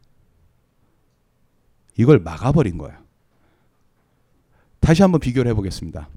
이걸 1.98 2.20
막아버린 2.20 2.78
거예요. 2.78 2.98
다시 4.80 5.02
한번 5.02 5.20
비교를 5.20 5.52
해보겠습니다. 5.52 6.10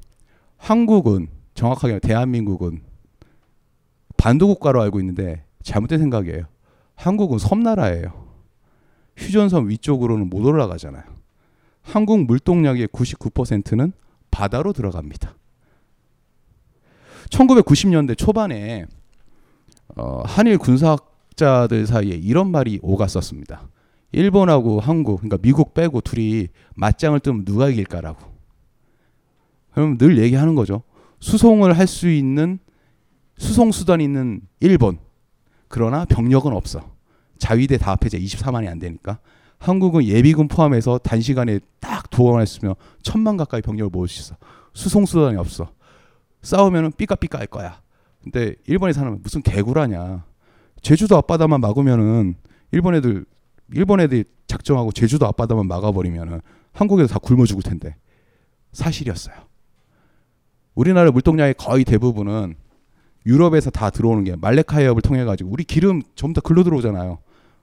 한국은 0.56 1.28
정확하게 1.54 1.98
대한민국은 1.98 2.82
반도국가로 4.16 4.80
알고 4.80 5.00
있는데 5.00 5.44
잘못된 5.62 5.98
생각이에요. 5.98 6.44
한국은 6.94 7.38
섬나라예요. 7.38 8.22
휴전선 9.16 9.68
위쪽으로는 9.68 10.30
못 10.30 10.44
올라가잖아요. 10.46 11.02
한국 11.82 12.24
물동량의 12.26 12.86
99%는 12.88 13.92
바다로 14.30 14.72
들어갑니다. 14.72 15.34
1990년대 17.32 18.16
초반에 18.16 18.86
어, 19.96 20.22
한일 20.24 20.58
군사학자들 20.58 21.86
사이에 21.86 22.14
이런 22.14 22.50
말이 22.50 22.78
오갔었습니다. 22.82 23.68
일본하고 24.12 24.80
한국, 24.80 25.16
그러니까 25.20 25.38
미국 25.38 25.74
빼고 25.74 26.02
둘이 26.02 26.48
맞짱을 26.76 27.20
뜨면 27.20 27.44
누가 27.44 27.68
이길까라고. 27.68 28.20
그럼 29.72 29.96
늘 29.98 30.18
얘기하는 30.18 30.54
거죠. 30.54 30.82
수송을 31.20 31.78
할 31.78 31.86
수 31.86 32.10
있는 32.10 32.58
수송 33.38 33.72
수단이 33.72 34.04
있는 34.04 34.42
일본. 34.60 34.98
그러나 35.68 36.04
병력은 36.04 36.52
없어. 36.52 36.90
자위대 37.38 37.78
다 37.78 37.92
합해져 37.92 38.18
24만이 38.18 38.68
안 38.68 38.78
되니까. 38.78 39.18
한국은 39.58 40.04
예비군 40.04 40.48
포함해서 40.48 40.98
단시간에 40.98 41.60
딱 41.80 42.10
동원했으면 42.10 42.74
천만 43.02 43.36
가까이 43.36 43.62
병력을 43.62 43.90
모을 43.90 44.08
수 44.08 44.20
있어. 44.20 44.36
수송 44.74 45.06
수단이 45.06 45.36
없어. 45.38 45.72
싸우면은 46.42 46.92
삐까삐까 46.92 47.38
할 47.38 47.46
거야. 47.46 47.80
근데 48.22 48.54
일본에 48.66 48.92
사는 48.92 49.20
무슨 49.22 49.42
개구라냐. 49.42 50.24
제주도 50.80 51.16
앞바다만 51.16 51.60
막으면은 51.60 52.34
일본 52.72 52.94
애들 52.94 53.24
일본 53.72 54.00
애들이 54.00 54.24
작정하고 54.46 54.92
제주도 54.92 55.26
앞바다만 55.26 55.66
막아버리면은 55.66 56.40
한국에서 56.72 57.14
다 57.14 57.18
굶어 57.20 57.46
죽을 57.46 57.62
텐데 57.62 57.96
사실이었어요. 58.72 59.34
우리나라 60.74 61.10
물동량의 61.10 61.54
거의 61.54 61.84
대부분은 61.84 62.54
유럽에서 63.26 63.70
다 63.70 63.90
들어오는 63.90 64.24
게 64.24 64.36
말레카 64.36 64.78
해협을 64.78 65.02
통해 65.02 65.24
가지고 65.24 65.50
우리 65.50 65.64
기름 65.64 66.02
전부 66.16 66.34
다 66.34 66.40
글로 66.44 66.64
들어오잖아요. 66.64 67.18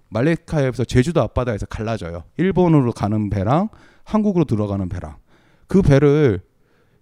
말레카 0.10 0.60
해협에서 0.60 0.86
제주도 0.86 1.22
앞바다에서 1.22 1.66
갈라져요. 1.66 2.24
일본으로 2.38 2.92
가는 2.92 3.30
배랑 3.30 3.70
한국으로 4.04 4.46
들어가는 4.46 4.88
배랑 4.90 5.18
그 5.68 5.82
배를 5.82 6.42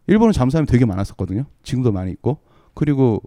일본은 0.08 0.32
잠수함이 0.34 0.68
되게 0.68 0.86
많았었거든요. 0.86 1.46
지금도 1.64 1.92
많이 1.92 2.12
있고 2.12 2.40
그리고 2.74 3.22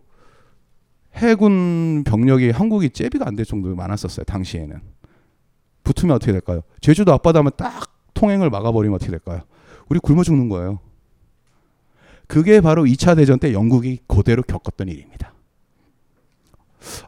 해군 1.14 2.04
병력이 2.04 2.50
한국이 2.50 2.90
제비가 2.90 3.26
안 3.26 3.36
될 3.36 3.44
정도로 3.44 3.74
많았었어요. 3.76 4.24
당시에는 4.24 4.80
붙으면 5.84 6.14
어떻게 6.16 6.32
될까요? 6.32 6.62
제주도 6.80 7.12
앞바다면 7.14 7.52
딱 7.56 7.92
통행을 8.14 8.50
막아버리면 8.50 8.94
어떻게 8.94 9.10
될까요? 9.10 9.42
우리 9.88 9.98
굶어 9.98 10.22
죽는 10.22 10.48
거예요. 10.48 10.78
그게 12.26 12.60
바로 12.60 12.84
2차 12.84 13.16
대전 13.16 13.38
때 13.40 13.52
영국이 13.52 13.98
그대로 14.06 14.42
겪었던 14.42 14.88
일입니다. 14.88 15.32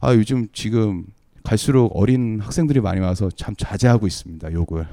아, 0.01 0.15
요즘 0.15 0.49
지금 0.53 1.07
갈수록 1.45 1.93
어린 1.95 2.41
학생들이 2.41 2.81
많이 2.81 3.01
와서 3.01 3.31
참 3.31 3.55
자제하고 3.57 4.07
있습니다. 4.07 4.53
욕을 4.53 4.87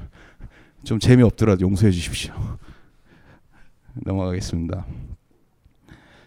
좀 0.84 0.98
재미없더라도 0.98 1.62
용서해 1.62 1.90
주십시오. 1.90 2.32
넘어가겠습니다. 3.94 4.86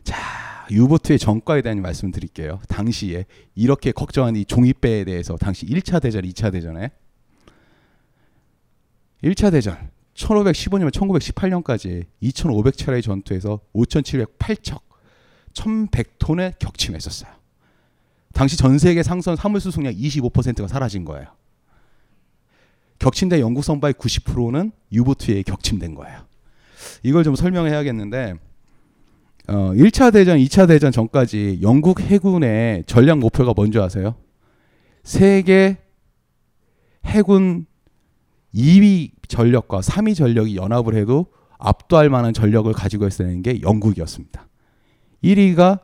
자, 0.03 0.67
유보트의 0.71 1.19
전과에 1.19 1.61
대한 1.61 1.81
말씀 1.81 2.11
드릴게요. 2.11 2.59
당시에 2.67 3.25
이렇게 3.55 3.91
걱정한 3.91 4.35
이 4.35 4.45
종이배에 4.45 5.05
대해서 5.05 5.35
당시 5.35 5.65
1차 5.65 6.01
대전, 6.01 6.23
2차 6.23 6.51
대전에 6.51 6.91
1차 9.23 9.51
대전 9.51 9.77
1515년 10.15 10.91
1918년까지 10.91 12.05
2500차례의 12.21 13.03
전투에서 13.03 13.59
5708척 13.73 14.81
1100톤의 15.53 16.59
격침했었어요. 16.59 17.31
당시 18.33 18.57
전 18.57 18.77
세계 18.79 19.03
상선 19.03 19.37
화물 19.37 19.59
수송량 19.61 19.93
25%가 19.93 20.67
사라진 20.67 21.05
거예요. 21.05 21.27
격침된 22.99 23.39
영국 23.39 23.63
선박의 23.63 23.93
90%는 23.95 24.71
유보트에 24.91 25.43
격침된 25.43 25.95
거예요. 25.95 26.25
이걸 27.03 27.23
좀 27.23 27.35
설명해야겠는데 27.35 28.35
어, 29.49 29.71
1차 29.73 30.13
대전, 30.13 30.37
2차 30.37 30.67
대전 30.67 30.91
전까지 30.91 31.59
영국 31.61 31.99
해군의 31.99 32.85
전략 32.87 33.19
목표가 33.19 33.53
뭔지 33.55 33.77
아세요? 33.79 34.15
세계 35.03 35.77
해군 37.05 37.65
2위 38.55 39.11
전력과 39.27 39.81
3위 39.81 40.15
전력이 40.15 40.55
연합을 40.55 40.95
해도 40.95 41.27
압도할 41.59 42.09
만한 42.09 42.33
전력을 42.33 42.71
가지고 42.73 43.07
있었는 43.07 43.41
게 43.41 43.61
영국이었습니다. 43.61 44.47
1위가 45.23 45.79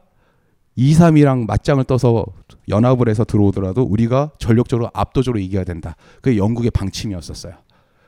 2, 0.75 0.93
3위랑 0.93 1.45
맞짱을 1.45 1.83
떠서 1.83 2.25
연합을 2.69 3.09
해서 3.09 3.25
들어오더라도 3.25 3.83
우리가 3.83 4.31
전력적으로 4.39 4.89
압도적으로 4.93 5.39
이겨야 5.39 5.65
된다. 5.65 5.95
그게 6.21 6.37
영국의 6.37 6.71
방침이었었어요. 6.71 7.53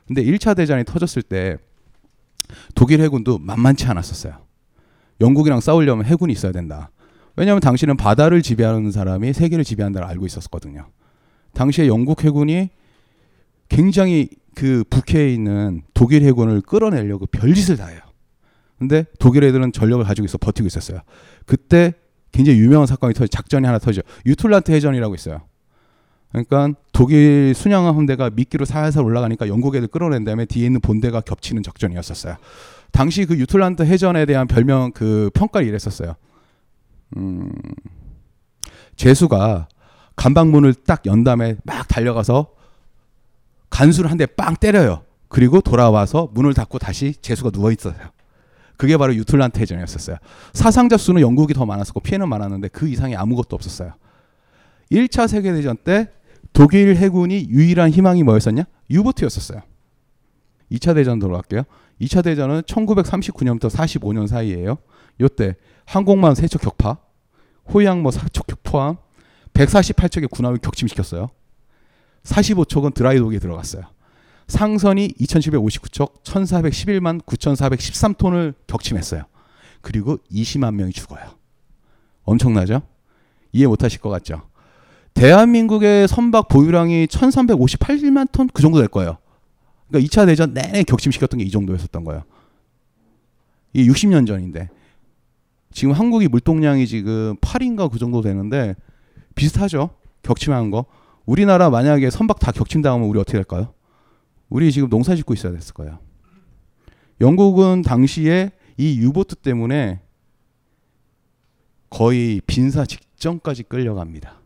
근데 0.07 0.23
1차 0.23 0.55
대전이 0.55 0.85
터졌을 0.85 1.21
때 1.21 1.57
독일 2.75 3.01
해군도 3.01 3.37
만만치 3.37 3.85
않았었어요. 3.85 4.37
영국이랑 5.19 5.59
싸우려면 5.59 6.05
해군이 6.05 6.33
있어야 6.33 6.51
된다. 6.51 6.91
왜냐하면 7.35 7.61
당시는 7.61 7.97
바다를 7.97 8.41
지배하는 8.41 8.91
사람이 8.91 9.33
세계를 9.33 9.63
지배한다를 9.63 10.07
알고 10.07 10.25
있었거든요. 10.25 10.87
당시에 11.53 11.87
영국 11.87 12.23
해군이 12.23 12.69
굉장히 13.69 14.29
그 14.55 14.83
북해에 14.89 15.33
있는 15.33 15.81
독일 15.93 16.23
해군을 16.23 16.61
끌어내려고 16.61 17.25
별짓을 17.25 17.77
다 17.77 17.87
해요. 17.87 17.99
근데 18.77 19.05
독일 19.19 19.43
애들은 19.43 19.71
전력을 19.71 20.03
가지고 20.03 20.25
있어 20.25 20.37
버티고 20.37 20.67
있었어요. 20.67 21.01
그때 21.45 21.93
굉장히 22.31 22.59
유명한 22.59 22.87
사건이 22.87 23.13
터져 23.13 23.27
작전이 23.27 23.65
하나 23.65 23.77
터져 23.77 24.01
유틀란트 24.25 24.71
해전이라고 24.71 25.15
있어요. 25.15 25.41
그러니까 26.31 26.69
독일 26.93 27.53
순양함 27.55 27.95
함대가 27.97 28.29
미끼로 28.29 28.65
살살 28.65 29.03
올라가니까 29.03 29.47
영국 29.47 29.75
애들 29.75 29.87
끌어낸 29.87 30.23
다음에 30.23 30.45
뒤에 30.45 30.65
있는 30.65 30.79
본대가 30.79 31.21
겹치는 31.21 31.61
작전이었었어요. 31.63 32.37
당시 32.91 33.25
그 33.25 33.37
유틀란트 33.37 33.83
해전에 33.83 34.25
대한 34.25 34.47
별명 34.47 34.91
그 34.91 35.29
평가를 35.33 35.67
이랬었어요. 35.67 36.15
음, 37.17 37.51
제수가 38.95 39.67
간방문을 40.15 40.73
딱 40.73 41.05
연 41.05 41.23
다음에 41.23 41.55
막 41.63 41.87
달려가서 41.87 42.47
간수를 43.69 44.11
한 44.11 44.17
대 44.17 44.25
빵 44.25 44.55
때려요. 44.55 45.03
그리고 45.27 45.61
돌아와서 45.61 46.29
문을 46.33 46.53
닫고 46.53 46.77
다시 46.79 47.13
제수가 47.21 47.51
누워 47.51 47.71
있어요. 47.71 47.95
그게 48.77 48.97
바로 48.97 49.15
유틀란트 49.15 49.59
해전이었었어요. 49.59 50.17
사상자 50.53 50.97
수는 50.97 51.21
영국이 51.21 51.53
더 51.53 51.65
많았었고 51.65 51.99
피해는 52.01 52.27
많았는데 52.27 52.67
그 52.69 52.87
이상이 52.87 53.15
아무것도 53.15 53.55
없었어요. 53.55 53.93
1차 54.91 55.27
세계대전 55.27 55.77
때 55.77 56.09
독일 56.53 56.95
해군이 56.95 57.47
유일한 57.49 57.89
희망이 57.91 58.23
뭐였었냐? 58.23 58.63
유보트였었어요. 58.89 59.61
2차 60.71 60.95
대전 60.95 61.19
들어갈게요. 61.19 61.63
2차 62.01 62.23
대전은 62.23 62.61
1939년부터 62.63 63.69
45년 63.69 64.27
사이에요. 64.27 64.77
요때 65.19 65.55
항공모함 65.85 66.33
3척 66.33 66.61
격파, 66.61 66.97
호위항모 67.73 68.09
4척 68.09 68.57
포함 68.63 68.97
148척의 69.53 70.29
군함을 70.29 70.57
격침시켰어요. 70.59 71.29
45척은 72.23 72.93
드라이독에 72.93 73.39
들어갔어요. 73.39 73.83
상선이 74.47 75.13
2,759척, 75.19 76.23
1,411만 76.23 77.23
9,413톤을 77.25 78.53
격침했어요. 78.67 79.23
그리고 79.81 80.17
20만 80.31 80.75
명이 80.75 80.91
죽어요. 80.91 81.21
엄청나죠? 82.23 82.81
이해 83.53 83.67
못 83.67 83.83
하실 83.83 83.99
것 83.99 84.09
같죠? 84.09 84.43
대한민국의 85.13 86.07
선박 86.07 86.47
보유량이 86.47 87.07
1,358만 87.07 88.31
톤 88.31 88.47
그 88.53 88.61
정도 88.61 88.79
될 88.79 88.87
거예요. 88.87 89.17
그러니까 89.87 90.07
2차 90.07 90.25
대전 90.25 90.53
내내 90.53 90.83
격침시켰던 90.83 91.37
게 91.39 91.45
이 91.45 91.51
정도였었던 91.51 92.03
거예요. 92.03 92.23
이 93.73 93.87
60년 93.89 94.25
전인데 94.27 94.69
지금 95.71 95.93
한국이 95.93 96.27
물동량이 96.27 96.87
지금 96.87 97.35
8인가 97.37 97.89
그 97.91 97.99
정도 97.99 98.21
되는데 98.21 98.75
비슷하죠. 99.35 99.91
격침한 100.23 100.71
거. 100.71 100.85
우리나라 101.25 101.69
만약에 101.69 102.09
선박 102.09 102.39
다 102.39 102.51
격침당하면 102.51 103.07
우리 103.07 103.19
어떻게 103.19 103.37
될까요? 103.37 103.73
우리 104.49 104.71
지금 104.71 104.89
농사 104.89 105.15
짓고 105.15 105.33
있어야 105.33 105.53
됐을 105.53 105.73
거예요. 105.73 105.99
영국은 107.21 107.83
당시에 107.83 108.51
이 108.77 108.97
유보트 108.99 109.35
때문에 109.35 110.01
거의 111.89 112.41
빈사 112.47 112.85
직전까지 112.85 113.63
끌려갑니다. 113.63 114.40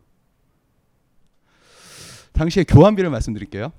당시에 2.36 2.64
교환비를 2.64 3.08
말씀드릴게요. 3.10 3.72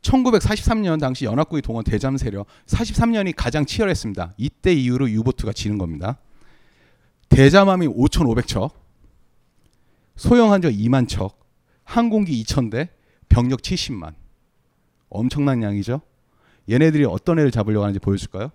1943년 0.00 0.98
당시 0.98 1.26
연합국이 1.26 1.62
동원 1.62 1.84
대잠 1.84 2.16
세력 2.16 2.46
43년이 2.66 3.34
가장 3.36 3.66
치열했습니다. 3.66 4.32
이때 4.38 4.72
이후로 4.72 5.10
유보트가 5.10 5.52
지는 5.52 5.78
겁니다. 5.78 6.18
대잠함이 7.28 7.86
5,500척, 7.86 8.72
소형 10.16 10.52
한적 10.52 10.72
2만 10.72 11.08
척, 11.08 11.38
항공기 11.84 12.42
2,000대, 12.42 12.88
병력 13.28 13.60
70만. 13.60 14.14
엄청난 15.08 15.62
양이죠. 15.62 16.00
얘네들이 16.70 17.04
어떤 17.04 17.38
애를 17.38 17.50
잡으려고 17.50 17.84
하는지 17.84 18.00
보여줄까요? 18.00 18.50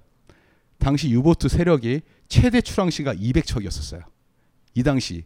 당시 0.79 1.09
유보트 1.09 1.49
세력이 1.49 2.01
최대 2.27 2.61
출항시가 2.61 3.13
200척이었었어요. 3.13 4.03
이 4.73 4.83
당시 4.83 5.23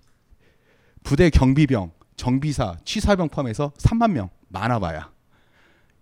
부대 1.04 1.30
경비병, 1.30 1.92
정비사, 2.22 2.78
취사병 2.86 3.30
포함해서 3.30 3.72
3만 3.80 4.12
명 4.12 4.30
많아봐야 4.50 5.10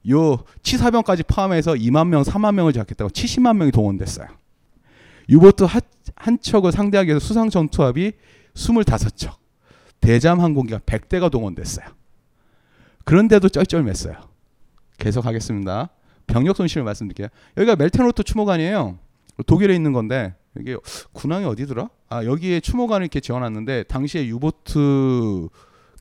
요 0.09 0.43
치사병까지 0.63 1.23
포함해서 1.23 1.75
2만 1.75 2.09
명, 2.09 2.23
3만 2.23 2.55
명을 2.55 2.73
잡겠다고 2.73 3.09
70만 3.09 3.55
명이 3.55 3.71
동원됐어요. 3.71 4.27
유보트 5.29 5.63
한, 5.63 5.79
한 6.15 6.37
척을 6.41 6.73
상대하기 6.73 7.07
위해서 7.07 7.25
수상 7.25 7.49
전투합이 7.49 8.11
25척, 8.53 9.35
대잠 10.01 10.41
항공기가 10.41 10.79
100대가 10.79 11.31
동원됐어요. 11.31 11.85
그런데도 13.05 13.47
쩔쩔맸어요. 13.47 14.17
계속 14.97 15.25
하겠습니다. 15.25 15.87
병력 16.27 16.57
손실을 16.57 16.83
말씀드릴게요. 16.83 17.29
여기가 17.55 17.77
멜테노트 17.77 18.23
추모관이에요. 18.23 18.97
독일에 19.45 19.73
있는 19.73 19.93
건데 19.93 20.35
이게 20.59 20.75
군항이 21.13 21.45
어디더라? 21.45 21.89
아 22.09 22.25
여기에 22.25 22.59
추모관을 22.59 23.05
이렇게 23.05 23.21
지어놨는데 23.21 23.83
당시에 23.83 24.25
유보트 24.27 25.47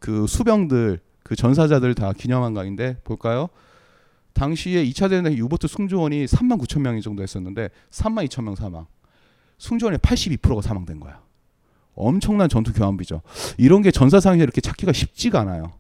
그 0.01 0.27
수병들 0.27 1.01
그 1.23 1.37
전사자들 1.37 1.95
다 1.95 2.13
기념한 2.13 2.55
강인데 2.55 2.99
볼까요? 3.05 3.49
당시에 4.33 4.85
2차 4.85 5.11
대전 5.11 5.33
유보트 5.33 5.67
승조원이 5.67 6.27
3만 6.27 6.61
9천 6.61 6.81
명이 6.81 7.03
정도 7.03 7.23
했었는데 7.23 7.71
3만 7.91 8.27
2천 8.29 8.45
명 8.45 8.55
사망. 8.55 8.87
승조원의 9.59 9.99
82%가 9.99 10.63
사망된 10.63 11.01
거야. 11.01 11.21
엄청난 11.95 12.49
전투 12.49 12.73
교환비죠. 12.73 13.23
이런 13.59 13.83
게 13.83 13.91
전사상에 13.91 14.41
이렇게 14.41 14.61
찾기가 14.61 14.93
쉽지가 14.93 15.41
않아요. 15.41 15.73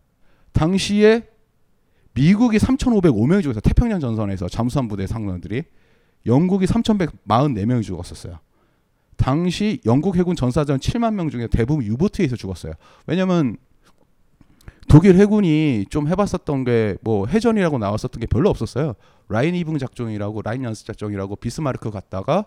당시에 0.53 1.29
미국이 2.15 2.59
3,505명이 2.59 3.43
죽었어요. 3.43 3.61
태평양 3.61 4.01
전선에서 4.01 4.49
잠수함 4.49 4.89
부대 4.89 5.07
상관들이 5.07 5.63
영국이 6.27 6.67
3,144명이 6.67 7.85
죽었었어요. 7.85 8.41
당시 9.17 9.81
영국 9.87 10.17
해군 10.17 10.35
전사전 10.35 10.81
7만 10.81 11.15
명 11.15 11.31
중에 11.31 11.47
대부분 11.47 11.85
유보트에서 11.85 12.35
죽었어요. 12.35 12.73
왜냐면 13.07 13.57
독일 14.89 15.17
해군이 15.17 15.87
좀 15.91 16.09
해봤었던 16.09 16.65
게 16.65 16.97
뭐 17.03 17.27
해전이라고 17.27 17.79
나왔었던 17.79 18.21
게 18.21 18.27
별로 18.27 18.51
없었어요. 18.51 18.95
라인 19.29 19.55
이붕 19.55 19.79
작전이라고 19.79 20.43
라인 20.43 20.65
연습 20.65 20.87
작전이라고 20.87 21.37
비스마르크 21.37 21.91
갔다가 21.91 22.47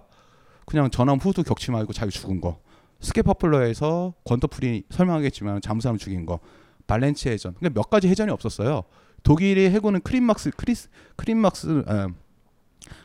그냥 0.66 0.90
전함 0.90 1.20
후수 1.20 1.44
격치 1.44 1.72
말고 1.72 1.94
자기 1.94 2.12
죽은 2.12 2.42
거. 2.42 2.60
스케파플러에서 3.00 4.14
권터풀이 4.26 4.84
설명하겠지만 4.90 5.62
잠수함 5.62 5.98
죽인 5.98 6.26
거. 6.26 6.40
발렌치 6.88 7.30
해전. 7.30 7.54
그러니까 7.56 7.80
몇 7.80 7.90
가지 7.90 8.08
해전이 8.08 8.32
없었어요. 8.32 8.84
독일의 9.24 9.70
해군은 9.72 10.02
크림막스 10.02 10.52
크리스 10.58 10.90
크림막스 11.16 11.84
에, 11.88 12.08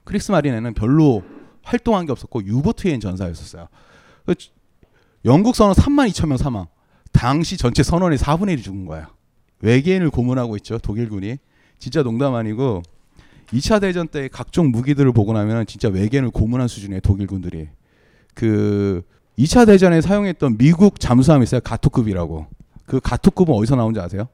크리스 0.05 0.33
마린에는 0.33 0.75
별로 0.75 1.22
활동한 1.62 2.07
게 2.07 2.12
없었고 2.12 2.44
유보트인 2.44 3.01
전사였었어요. 3.01 3.68
그 4.25 4.35
영국선은 5.25 5.75
3만 5.75 6.09
2천 6.11 6.29
명 6.29 6.38
사망. 6.38 6.66
당시 7.12 7.57
전체 7.57 7.83
선원의 7.83 8.18
4분의 8.18 8.57
1이 8.59 8.62
죽은 8.62 8.87
거야. 8.87 9.11
외계인을 9.60 10.10
고문하고 10.10 10.56
있죠. 10.56 10.78
독일군이. 10.78 11.38
진짜 11.78 12.02
농담 12.02 12.34
아니고 12.34 12.82
2차 13.48 13.80
대전 13.80 14.08
때 14.08 14.28
각종 14.28 14.70
무기들을 14.70 15.12
보고 15.12 15.32
나면 15.32 15.66
진짜 15.66 15.88
외계인을 15.88 16.30
고문한 16.30 16.68
수준의 16.68 17.00
독일군들이 17.02 17.68
그 18.34 19.02
2차 19.38 19.66
대전에 19.66 20.00
사용했던 20.00 20.56
미국 20.58 20.98
잠수함이 20.98 21.44
있어요. 21.44 21.60
가토급이라고. 21.60 22.46
그 22.86 23.00
가토급은 23.00 23.54
어디서 23.54 23.76
나온지 23.76 24.00
아세요? 24.00 24.28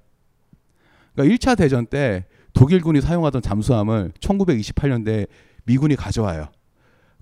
그러니까 1.14 1.36
1차 1.36 1.56
대전 1.56 1.86
때 1.86 2.24
독일군이 2.52 3.00
사용하던 3.00 3.42
잠수함을 3.42 4.12
1928년대 4.20 5.26
미군이 5.64 5.96
가져와요. 5.96 6.48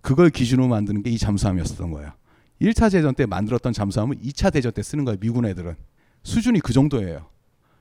그걸 0.01 0.31
기준으로 0.31 0.69
만드는 0.69 1.03
게 1.03 1.11
이 1.11 1.19
잠수함이었던 1.19 1.91
거예요. 1.91 2.13
1차 2.61 2.91
대전 2.93 3.15
때 3.15 3.27
만들었던 3.27 3.73
잠수함을 3.73 4.17
2차 4.17 4.53
대전 4.53 4.73
때 4.73 4.83
쓰는 4.83 5.05
거예요. 5.05 5.19
미군 5.19 5.47
애들은. 5.47 5.75
수준이 6.23 6.61
그 6.61 6.73
정도예요. 6.73 7.27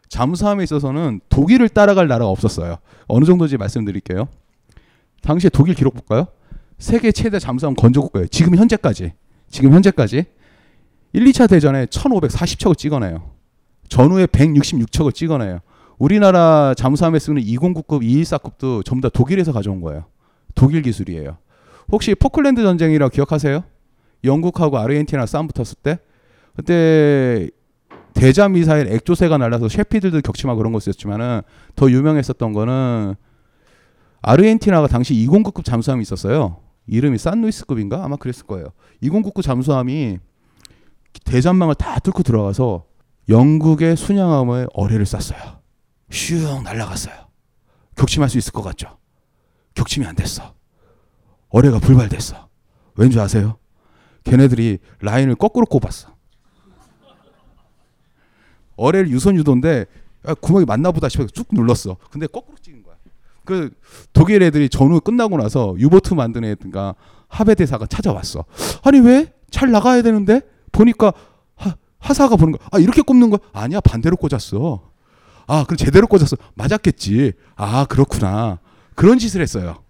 잠수함에 0.10 0.64
있어서는 0.64 1.22
독일을 1.30 1.70
따라갈 1.70 2.08
나라가 2.08 2.30
없었어요. 2.30 2.78
어느 3.08 3.26
정도인지 3.26 3.58
말씀드릴게요. 3.58 4.28
당시에 5.22 5.50
독일 5.50 5.76
기록 5.76 5.94
볼까요? 5.94 6.28
세계 6.78 7.12
최대 7.12 7.40
잠수함 7.40 7.76
건조국가예요. 7.76 8.28
지금 8.28 8.56
현재까지. 8.56 9.14
지금 9.50 9.74
현재까지 9.74 10.26
1, 11.14 11.26
2차 11.26 11.50
대전에 11.50 11.86
1540척을 11.88 12.78
찍어내요. 12.78 13.32
전후에 13.88 14.26
166척을 14.28 15.14
찍어내요. 15.14 15.60
우리나라 15.98 16.74
잠수함에 16.76 17.20
쓰는 17.20 17.42
209급, 17.42 18.02
214급도 18.02 18.86
전부 18.86 19.02
다 19.02 19.10
독일에서 19.10 19.52
가져온 19.52 19.82
거예요. 19.82 20.06
독일 20.56 20.82
기술이에요. 20.82 21.38
혹시 21.92 22.16
포클랜드 22.16 22.62
전쟁이라 22.62 23.10
기억하세요? 23.10 23.64
영국하고 24.24 24.78
아르헨티나 24.78 25.26
싸움 25.26 25.48
붙었을 25.48 25.78
때 25.82 26.00
그때 26.56 27.50
대잠 28.20 28.52
미사일 28.52 28.92
액조세가 28.92 29.38
날라서 29.38 29.70
셰피들도 29.70 30.20
격침하고 30.20 30.58
그런 30.58 30.74
거 30.74 30.78
있었지만은 30.78 31.42
더 31.76 31.90
유명했었던 31.90 32.52
거는 32.52 33.16
아르헨티나가 34.22 34.88
당시 34.88 35.14
209급 35.14 35.64
잠수함이 35.64 36.02
있었어요. 36.02 36.58
이름이 36.88 37.18
산루이스급인가 37.18 38.04
아마 38.04 38.18
그랬을 38.18 38.46
거예요. 38.46 38.68
2099 39.00 39.42
잠수함이 39.42 40.18
대전망을 41.24 41.76
다 41.76 42.00
뚫고 42.00 42.24
들어가서 42.24 42.84
영국의 43.30 43.96
순양함에 43.96 44.66
어뢰를 44.74 45.06
쐈어요. 45.06 45.62
슝 46.10 46.64
날아갔어요. 46.64 47.16
격침할 47.96 48.30
수 48.30 48.38
있을 48.38 48.52
것 48.52 48.64
같죠? 48.64 48.98
격침이 49.76 50.06
안 50.06 50.16
됐어. 50.16 50.56
어뢰가 51.48 51.80
불발됐어. 51.80 52.50
왠지 52.96 53.18
아세요? 53.18 53.60
걔네들이 54.26 54.80
라인을 55.00 55.36
거꾸로 55.36 55.66
꼽았어. 55.66 56.19
어뢰를 58.80 59.10
유선 59.12 59.36
유도인데 59.36 59.86
아, 60.24 60.34
구멍이 60.34 60.66
맞나 60.66 60.92
보다 60.92 61.08
싶어서 61.10 61.30
쭉 61.30 61.48
눌렀어. 61.52 61.98
근데 62.10 62.28
거꾸로 62.28 62.58
찍은 62.62 62.84
거야. 62.84 62.96
그 63.46 63.72
독일 64.14 64.44
애들이 64.44 64.70
전후 64.70 65.00
끝나고 65.02 65.38
나서 65.38 65.76
유보트 65.78 66.14
만드는 66.14 66.50
애든가 66.50 66.96
하베 67.28 67.56
대사가 67.56 67.86
찾아왔어. 67.86 68.46
아니 68.84 69.00
왜? 69.00 69.34
잘 69.50 69.72
나가야 69.72 70.02
되는데 70.02 70.42
보니까 70.72 71.14
하, 71.56 71.76
하사가 72.00 72.36
보는 72.36 72.54
거. 72.54 72.60
아 72.72 72.80
이렇게 72.80 73.02
꼽는 73.02 73.30
거 73.30 73.40
아니야 73.54 73.80
반대로 73.80 74.18
꽂았어. 74.18 74.90
아 75.48 75.64
그럼 75.64 75.78
제대로 75.78 76.08
꽂았어. 76.08 76.36
맞았겠지. 76.56 77.34
아 77.56 77.86
그렇구나. 77.86 78.60
그런 78.96 79.18
짓을 79.18 79.42
했어요. 79.42 79.84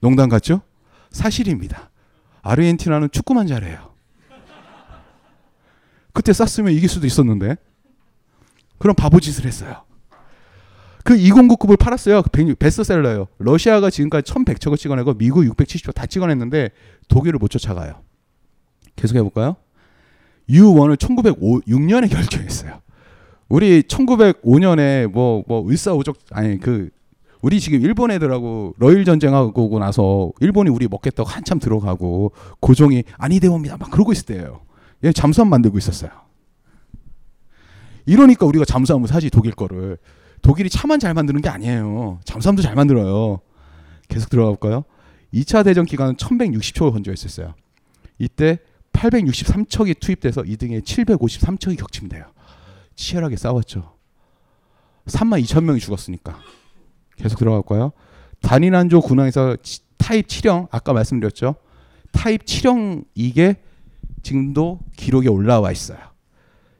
농담 0.00 0.28
같죠? 0.28 0.60
사실입니다. 1.10 1.90
아르헨티나는 2.42 3.10
축구만 3.10 3.46
잘해요. 3.46 3.95
그때 6.16 6.32
쐈으면 6.32 6.72
이길 6.72 6.88
수도 6.88 7.06
있었는데 7.06 7.56
그런 8.78 8.96
바보 8.96 9.20
짓을 9.20 9.44
했어요. 9.44 9.82
그 11.04 11.14
209급을 11.14 11.78
팔았어요. 11.78 12.22
베스트셀러예요. 12.58 13.28
러시아가 13.38 13.90
지금까지 13.90 14.32
1100척을 14.32 14.78
찍어내고 14.78 15.14
미국 15.18 15.42
670척 15.42 15.94
다 15.94 16.06
찍어냈는데 16.06 16.70
독일을 17.08 17.38
못 17.38 17.48
쫓아가요. 17.48 18.00
계속 18.96 19.16
해볼까요? 19.16 19.56
U1을 20.48 20.96
1906년에 20.96 22.10
결정했어요. 22.10 22.80
우리 23.50 23.82
1905년에 23.82 25.08
뭐, 25.08 25.44
뭐, 25.46 25.68
을사오적, 25.68 26.16
아니, 26.30 26.58
그, 26.58 26.88
우리 27.42 27.60
지금 27.60 27.82
일본 27.82 28.10
애들하고 28.10 28.74
러일 28.78 29.04
전쟁하고 29.04 29.78
나서 29.78 30.32
일본이 30.40 30.70
우리 30.70 30.88
먹겠다고 30.88 31.28
한참 31.28 31.58
들어가고 31.58 32.32
고종이 32.58 33.04
아니 33.18 33.38
되옵니다. 33.38 33.76
막 33.76 33.90
그러고 33.90 34.12
있을 34.12 34.24
때예요. 34.24 34.65
얘 35.06 35.12
잠수함 35.12 35.48
만들고 35.48 35.78
있었어요. 35.78 36.10
이러니까 38.04 38.46
우리가 38.46 38.64
잠수함을 38.64 39.08
사지 39.08 39.30
독일 39.30 39.52
거를. 39.52 39.98
독일이 40.42 40.68
차만 40.68 41.00
잘 41.00 41.14
만드는 41.14 41.40
게 41.40 41.48
아니에요. 41.48 42.20
잠수함도 42.24 42.62
잘 42.62 42.74
만들어요. 42.74 43.40
계속 44.08 44.28
들어가 44.30 44.50
볼까요? 44.50 44.84
2차 45.32 45.64
대전 45.64 45.84
기간은 45.84 46.16
1160척을 46.16 46.92
건조 46.92 47.10
했었어요. 47.10 47.54
이때 48.18 48.58
863척이 48.92 49.98
투입돼서 49.98 50.42
2등에 50.42 50.82
753척이 50.82 51.78
격침돼요. 51.78 52.24
치열하게 52.94 53.36
싸웠죠. 53.36 53.92
3만 55.06 55.42
2천 55.44 55.64
명이 55.64 55.80
죽었으니까. 55.80 56.38
계속 57.16 57.38
들어갈까요? 57.38 57.92
단일 58.40 59.00
함종 59.00 59.23
군함에서 59.23 59.56
타입 59.98 60.28
7형 60.28 60.68
아까 60.70 60.92
말씀드렸죠. 60.92 61.56
타입 62.12 62.44
7형 62.44 63.04
이게 63.14 63.56
지금도 64.26 64.80
기록에 64.96 65.28
올라와 65.28 65.70
있어요. 65.70 65.98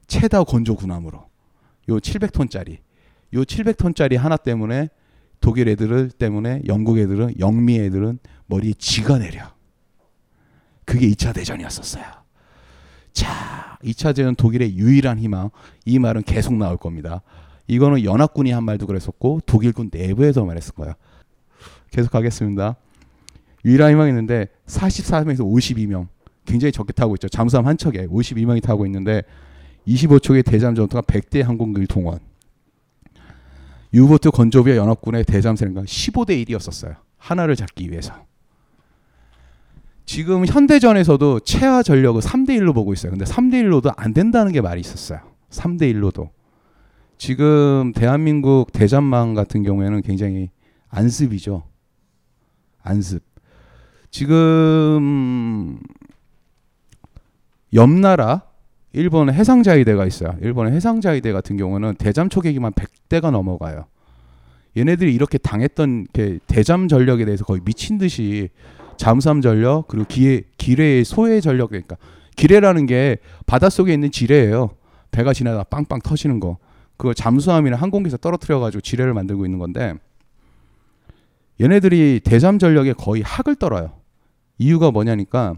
최다 0.08 0.42
건조 0.42 0.74
군함으로. 0.74 1.28
요 1.88 2.00
700톤짜리. 2.00 2.78
요 3.34 3.44
700톤짜리 3.44 4.16
하나 4.16 4.36
때문에 4.36 4.88
독일 5.38 5.68
애들 5.68 6.10
때문에 6.10 6.62
영국 6.66 6.98
애들은 6.98 7.34
영미 7.38 7.78
애들은 7.78 8.18
머리에 8.46 8.72
쥐가 8.76 9.18
내려. 9.20 9.44
그게 10.84 11.08
2차 11.10 11.32
대전이었었어요. 11.34 12.04
자, 13.12 13.78
2차 13.84 14.16
대전 14.16 14.34
독일의 14.34 14.76
유일한 14.76 15.20
희망. 15.20 15.50
이 15.84 16.00
말은 16.00 16.24
계속 16.24 16.54
나올 16.54 16.76
겁니다. 16.76 17.22
이거는 17.68 18.02
연합군이 18.02 18.50
한 18.50 18.64
말도 18.64 18.88
그랬었고 18.88 19.42
독일군 19.46 19.90
내부에서 19.92 20.44
말했을 20.44 20.74
거야. 20.74 20.96
계속 21.92 22.10
가겠습니다. 22.10 22.74
유일한 23.64 23.92
희망이 23.92 24.10
있는데 24.10 24.48
44명에서 24.66 25.40
52명. 25.40 26.08
굉장히 26.46 26.72
적게 26.72 26.92
타고 26.92 27.14
있죠. 27.16 27.28
잠수함 27.28 27.66
한 27.66 27.76
척에 27.76 28.06
52명이 28.06 28.62
타고 28.62 28.86
있는데 28.86 29.22
25척의 29.86 30.44
대잠 30.44 30.74
전투가 30.74 31.02
100대 31.02 31.42
항공기를 31.42 31.86
동원. 31.86 32.18
유보트 33.92 34.30
건조비와 34.30 34.76
연합군의 34.76 35.24
대잠 35.24 35.56
세력가 35.56 35.82
15대 35.82 36.46
1이었었어요. 36.46 36.96
하나를 37.18 37.56
잡기 37.56 37.90
위해서. 37.90 38.14
지금 40.04 40.46
현대전에서도 40.46 41.40
최하 41.40 41.82
전력을 41.82 42.20
3대 42.20 42.50
1로 42.50 42.74
보고 42.74 42.92
있어요. 42.92 43.10
근데 43.10 43.24
3대 43.24 43.54
1로도 43.64 43.92
안 43.96 44.12
된다는 44.14 44.52
게 44.52 44.60
말이 44.60 44.80
있었어요. 44.80 45.20
3대 45.50 45.92
1로도. 45.94 46.30
지금 47.18 47.92
대한민국 47.94 48.72
대전망 48.72 49.34
같은 49.34 49.62
경우에는 49.62 50.02
굉장히 50.02 50.50
안습이죠. 50.88 51.64
안습. 52.82 53.22
지금 54.10 55.80
옆나라 57.76 58.42
일본 58.92 59.30
해상자위대가 59.30 60.06
있어요. 60.06 60.34
일본의 60.40 60.72
해상자위대 60.72 61.30
같은 61.30 61.56
경우는 61.56 61.94
대잠 61.96 62.28
초계기만 62.28 62.72
100대가 62.72 63.30
넘어가요. 63.30 63.84
얘네들이 64.76 65.14
이렇게 65.14 65.38
당했던 65.38 66.08
대잠 66.46 66.88
전력에 66.88 67.24
대해서 67.24 67.44
거의 67.44 67.60
미친 67.64 67.98
듯이 67.98 68.48
잠수함 68.96 69.42
전력 69.42 69.88
그리고 69.88 70.06
기회 70.08 70.42
기뢰의 70.56 71.04
소외 71.04 71.40
전력 71.40 71.68
그러니까 71.70 71.96
기뢰라는 72.36 72.86
게 72.86 73.18
바닷속에 73.46 73.92
있는 73.92 74.10
지뢰예요. 74.10 74.70
배가 75.10 75.32
지나다 75.32 75.62
빵빵 75.64 76.00
터지는 76.02 76.40
거. 76.40 76.58
그걸 76.96 77.14
잠수함이나 77.14 77.76
항공기에서 77.76 78.16
떨어뜨려 78.16 78.58
가지고 78.58 78.80
지뢰를 78.80 79.12
만들고 79.12 79.44
있는 79.44 79.58
건데 79.58 79.94
얘네들이 81.60 82.20
대잠 82.24 82.58
전력에 82.58 82.94
거의 82.94 83.22
학을 83.22 83.54
떨어요. 83.56 83.92
이유가 84.58 84.90
뭐냐니까 84.90 85.56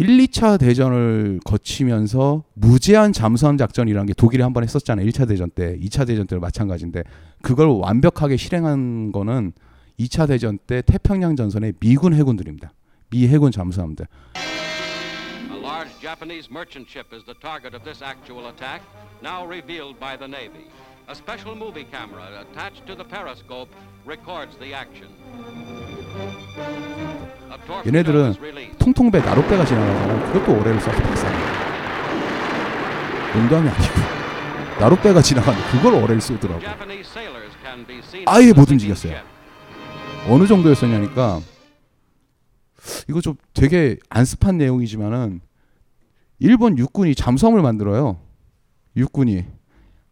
1, 0.00 0.06
2차 0.06 0.60
대전을 0.60 1.40
거치면서 1.44 2.44
무제한 2.54 3.12
잠수함 3.12 3.56
작전이라는 3.58 4.06
게 4.06 4.12
독일이 4.14 4.44
한 4.44 4.52
번 4.52 4.62
했었잖아요. 4.62 5.04
1차 5.08 5.26
대전 5.26 5.50
때, 5.50 5.76
2차 5.76 6.06
대전 6.06 6.28
때도 6.28 6.38
마찬가지인데 6.40 7.02
그걸 7.42 7.66
완벽하게 7.66 8.36
실행한 8.36 9.10
거는 9.10 9.52
2차 9.98 10.28
대전 10.28 10.58
때 10.58 10.82
태평양 10.82 11.34
전선의 11.34 11.72
미군 11.80 12.14
해군들입니다. 12.14 12.70
미 13.10 13.26
해군 13.26 13.50
잠수함들. 13.50 14.06
A 15.50 15.58
large 15.60 15.90
Japanese 16.00 16.48
merchant 16.48 16.88
ship 16.88 17.12
is 17.12 17.24
the 17.24 17.34
target 17.40 17.74
of 17.74 17.82
this 17.82 18.00
actual 18.00 18.46
attack, 18.46 18.82
now 19.20 19.44
revealed 19.44 19.98
by 19.98 20.16
the 20.16 20.28
Navy. 20.30 20.70
A 21.08 21.14
special 21.14 21.56
movie 21.56 21.86
camera 21.90 22.22
attached 22.46 22.86
to 22.86 22.94
the 22.94 23.02
periscope 23.02 23.68
records 24.06 24.54
the 24.60 24.72
action. 24.72 25.10
얘네들은. 27.86 28.34
통통배 28.78 29.20
나룻배가 29.20 29.64
지나가잖아요. 29.64 30.32
그것도 30.32 30.52
오래를 30.60 30.80
써서 30.80 31.00
박살나. 31.00 31.38
농담이 33.34 33.68
아니고 33.68 33.94
나룻배가 34.80 35.22
지나가는데 35.22 35.70
그걸 35.70 35.94
어뢰를 35.94 36.20
쏘더라고. 36.20 36.60
아예 38.26 38.52
못 38.52 38.70
움직였어요. 38.70 39.16
어느 40.28 40.46
정도였었냐니까 40.46 41.40
이거 43.08 43.20
좀 43.20 43.34
되게 43.54 43.96
안습한 44.08 44.56
내용이지만은 44.58 45.40
일본 46.38 46.78
육군이 46.78 47.14
잠수함을 47.14 47.62
만들어요. 47.62 48.20
육군이 48.96 49.44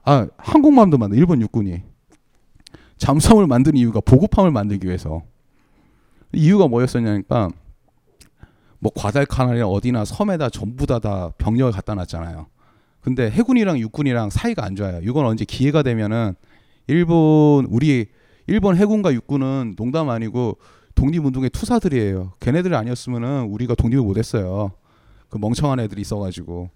아 0.05 0.27
항공모함도 0.37 0.99
만들 0.99 1.19
일본 1.19 1.41
육군이 1.41 1.83
잠수함을 2.99 3.47
만든 3.47 3.77
이유가 3.77 4.01
보급함을 4.01 4.51
만들기 4.51 4.87
위해서 4.87 5.23
이유가 6.33 6.69
뭐였었냐니까 6.69 7.51
뭐 8.79 8.93
과달카날이나 8.95 9.67
어디나 9.67 10.05
섬에다 10.05 10.51
전부 10.51 10.87
다다 10.87 11.31
병력을 11.39 11.73
갖다 11.73 11.95
놨잖아요. 11.95 12.47
근데 13.01 13.31
해군이랑 13.31 13.79
육군이랑 13.79 14.31
사이가 14.31 14.65
안 14.65 14.75
좋아요. 14.75 15.01
이건 15.03 15.27
언제 15.27 15.45
기회가 15.45 15.83
되면은 15.83 16.35
일본 16.89 17.67
우리 17.71 18.07
일본 18.47 18.77
해군과 18.77 19.13
육군은 19.13 19.75
농담 19.77 20.11
아니고 20.11 20.59
독립운동의 20.95 21.51
투사들이에요. 21.51 22.33
걔네들 22.41 22.75
아니었으면은 22.75 23.45
우리가 23.45 23.75
독립을 23.75 24.03
못했어요. 24.05 24.73
그 25.29 25.39
멍청한 25.39 25.81
애들이 25.81 26.01
있어가지고 26.01 26.71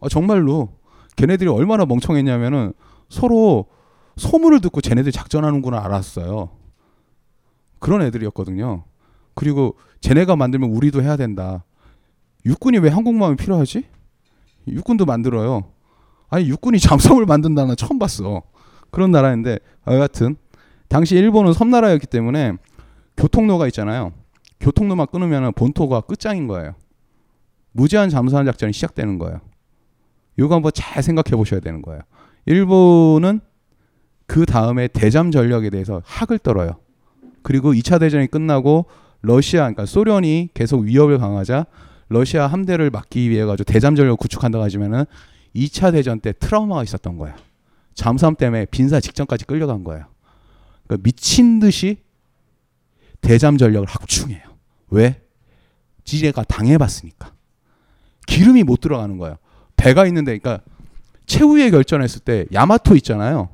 아, 0.00 0.08
정말로 0.08 0.70
걔네들이 1.16 1.48
얼마나 1.48 1.86
멍청했냐면은 1.86 2.72
서로 3.08 3.66
소문을 4.16 4.60
듣고 4.60 4.80
쟤네들 4.80 5.12
작전하는구나 5.12 5.84
알았어요. 5.84 6.50
그런 7.82 8.00
애들이었거든요. 8.02 8.84
그리고 9.34 9.76
쟤네가 10.00 10.36
만들면 10.36 10.70
우리도 10.70 11.02
해야 11.02 11.16
된다. 11.16 11.64
육군이 12.46 12.78
왜 12.78 12.88
항공모함이 12.88 13.36
필요하지? 13.36 13.84
육군도 14.68 15.04
만들어요. 15.04 15.64
아니 16.30 16.48
육군이 16.48 16.78
잠수함을 16.80 17.26
만든다는 17.26 17.66
건 17.66 17.76
처음 17.76 17.98
봤어. 17.98 18.42
그런 18.92 19.10
나라인데 19.10 19.58
아, 19.84 19.94
여하튼 19.94 20.36
당시 20.86 21.16
일본은 21.16 21.52
섬나라였기 21.52 22.06
때문에 22.06 22.52
교통로가 23.16 23.66
있잖아요. 23.66 24.12
교통로만 24.60 25.08
끊으면 25.10 25.52
본토가 25.52 26.02
끝장인 26.02 26.46
거예요. 26.46 26.74
무제한 27.72 28.10
잠수함 28.10 28.46
작전이 28.46 28.72
시작되는 28.72 29.18
거예요. 29.18 29.40
이거 30.38 30.54
한번 30.54 30.70
잘 30.72 31.02
생각해 31.02 31.36
보셔야 31.36 31.58
되는 31.58 31.82
거예요. 31.82 32.02
일본은 32.46 33.40
그 34.26 34.46
다음에 34.46 34.86
대잠 34.86 35.32
전력에 35.32 35.68
대해서 35.68 36.00
학을 36.04 36.38
떨어요. 36.38 36.81
그리고 37.42 37.72
2차 37.72 38.00
대전이 38.00 38.28
끝나고 38.28 38.86
러시아, 39.22 39.62
그러니까 39.62 39.86
소련이 39.86 40.48
계속 40.54 40.80
위협을 40.80 41.18
강하자 41.18 41.66
러시아 42.08 42.46
함대를 42.46 42.90
막기 42.90 43.30
위해 43.30 43.44
가지고 43.44 43.64
대잠 43.64 43.94
전력을 43.94 44.16
구축한다고 44.16 44.62
하지만은 44.62 45.04
2차 45.54 45.92
대전 45.92 46.20
때 46.20 46.32
트라우마가 46.32 46.82
있었던 46.82 47.16
거예요. 47.18 47.34
잠수함 47.94 48.36
때문에 48.36 48.66
빈사 48.66 49.00
직전까지 49.00 49.44
끌려간 49.44 49.84
거예요. 49.84 50.06
그러니까 50.86 51.02
미친 51.04 51.60
듯이 51.60 51.98
대잠 53.20 53.56
전력을 53.56 53.86
확충해요. 53.88 54.42
왜? 54.88 55.22
지뢰가 56.04 56.44
당해봤으니까. 56.44 57.32
기름이 58.26 58.62
못 58.64 58.80
들어가는 58.80 59.16
거예요. 59.18 59.36
배가 59.76 60.06
있는데, 60.06 60.36
그러니까 60.36 60.64
최후의 61.26 61.70
결전했을 61.70 62.20
때 62.20 62.46
야마토 62.52 62.96
있잖아요. 62.96 63.50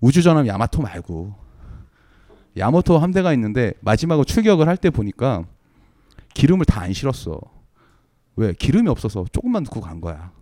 우주전함 0.00 0.46
야마토 0.46 0.82
말고 0.82 1.34
야마토 2.56 2.98
함대가 2.98 3.32
있는데 3.34 3.74
마지막으로 3.80 4.24
출격을 4.24 4.66
할 4.68 4.76
때 4.76 4.90
보니까 4.90 5.44
기름을 6.34 6.64
다 6.66 6.82
안 6.82 6.92
실었어. 6.92 7.40
왜? 8.36 8.52
기름이 8.52 8.88
없어서 8.88 9.24
조금만 9.32 9.64
넣고 9.64 9.80
간 9.80 10.00
거야. 10.00 10.32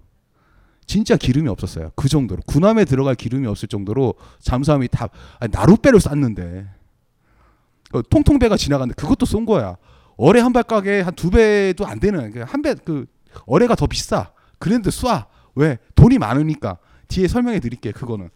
진짜 0.86 1.16
기름이 1.16 1.48
없었어요. 1.48 1.90
그 1.96 2.08
정도로 2.08 2.42
군함에 2.46 2.84
들어갈 2.84 3.14
기름이 3.14 3.46
없을 3.46 3.68
정도로 3.68 4.14
잠수함이 4.40 4.88
다 4.88 5.08
아니, 5.38 5.50
나룻배를 5.52 6.00
쌌는데 6.00 6.66
그 7.90 8.02
통통배가 8.08 8.56
지나갔는데 8.56 9.00
그것도 9.00 9.26
쏜 9.26 9.44
거야. 9.44 9.76
어뢰 10.16 10.40
한 10.40 10.52
발가게 10.52 11.00
한 11.02 11.14
두 11.14 11.30
배도 11.30 11.86
안 11.86 12.00
되는 12.00 12.32
한 12.44 12.62
배 12.62 12.74
그 12.74 13.06
어뢰가 13.46 13.74
더 13.74 13.86
비싸. 13.86 14.30
그랬는데 14.58 14.90
쏴. 14.90 15.26
왜? 15.56 15.78
돈이 15.94 16.18
많으니까. 16.18 16.78
뒤에 17.08 17.28
설명해 17.28 17.60
드릴게. 17.60 17.92
그거는 17.92 18.30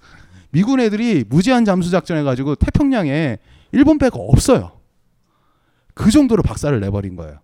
미군 0.50 0.80
애들이 0.80 1.24
무제한 1.28 1.64
잠수 1.64 1.90
작전 1.90 2.18
해가지고 2.18 2.56
태평양에 2.56 3.38
일본 3.72 3.96
배가 3.98 4.18
없어요. 4.18 4.80
그 5.94 6.10
정도로 6.10 6.42
박살을 6.42 6.80
내버린 6.80 7.16
거예요. 7.16 7.40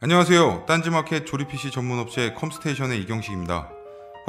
안녕하세요. 0.00 0.66
딴지마켓 0.66 1.26
조립 1.26 1.48
PC 1.48 1.72
전문 1.72 1.98
업체 1.98 2.32
컴스테이션의 2.34 3.00
이경식입니다. 3.02 3.70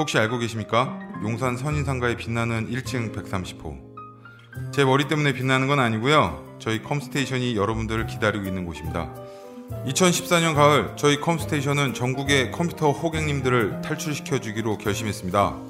혹시 0.00 0.18
알고 0.18 0.38
계십니까? 0.38 0.98
용산 1.22 1.56
선인상가에 1.56 2.16
빛나는 2.16 2.68
1층 2.70 3.14
130호. 3.14 3.90
제 4.72 4.84
머리 4.84 5.06
때문에 5.06 5.32
빛나는 5.32 5.68
건 5.68 5.78
아니고요. 5.78 6.56
저희 6.58 6.82
컴스테이션이 6.82 7.56
여러분들을 7.56 8.06
기다리고 8.06 8.44
있는 8.44 8.64
곳입니다. 8.64 9.14
2014년 9.86 10.56
가을 10.56 10.96
저희 10.96 11.20
컴스테이션은 11.20 11.94
전국의 11.94 12.50
컴퓨터 12.50 12.90
호갱님들을 12.90 13.82
탈출시켜 13.82 14.40
주기로 14.40 14.78
결심했습니다. 14.78 15.69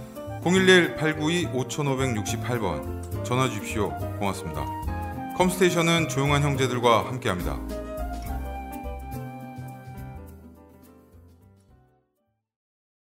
011-892-5568번 0.43 3.23
전화 3.23 3.49
주십시오. 3.49 3.89
고맙습니다. 4.19 4.63
컴스테이션은 5.37 6.09
조용한 6.09 6.43
형제들과 6.43 7.07
함께합니다. 7.07 7.57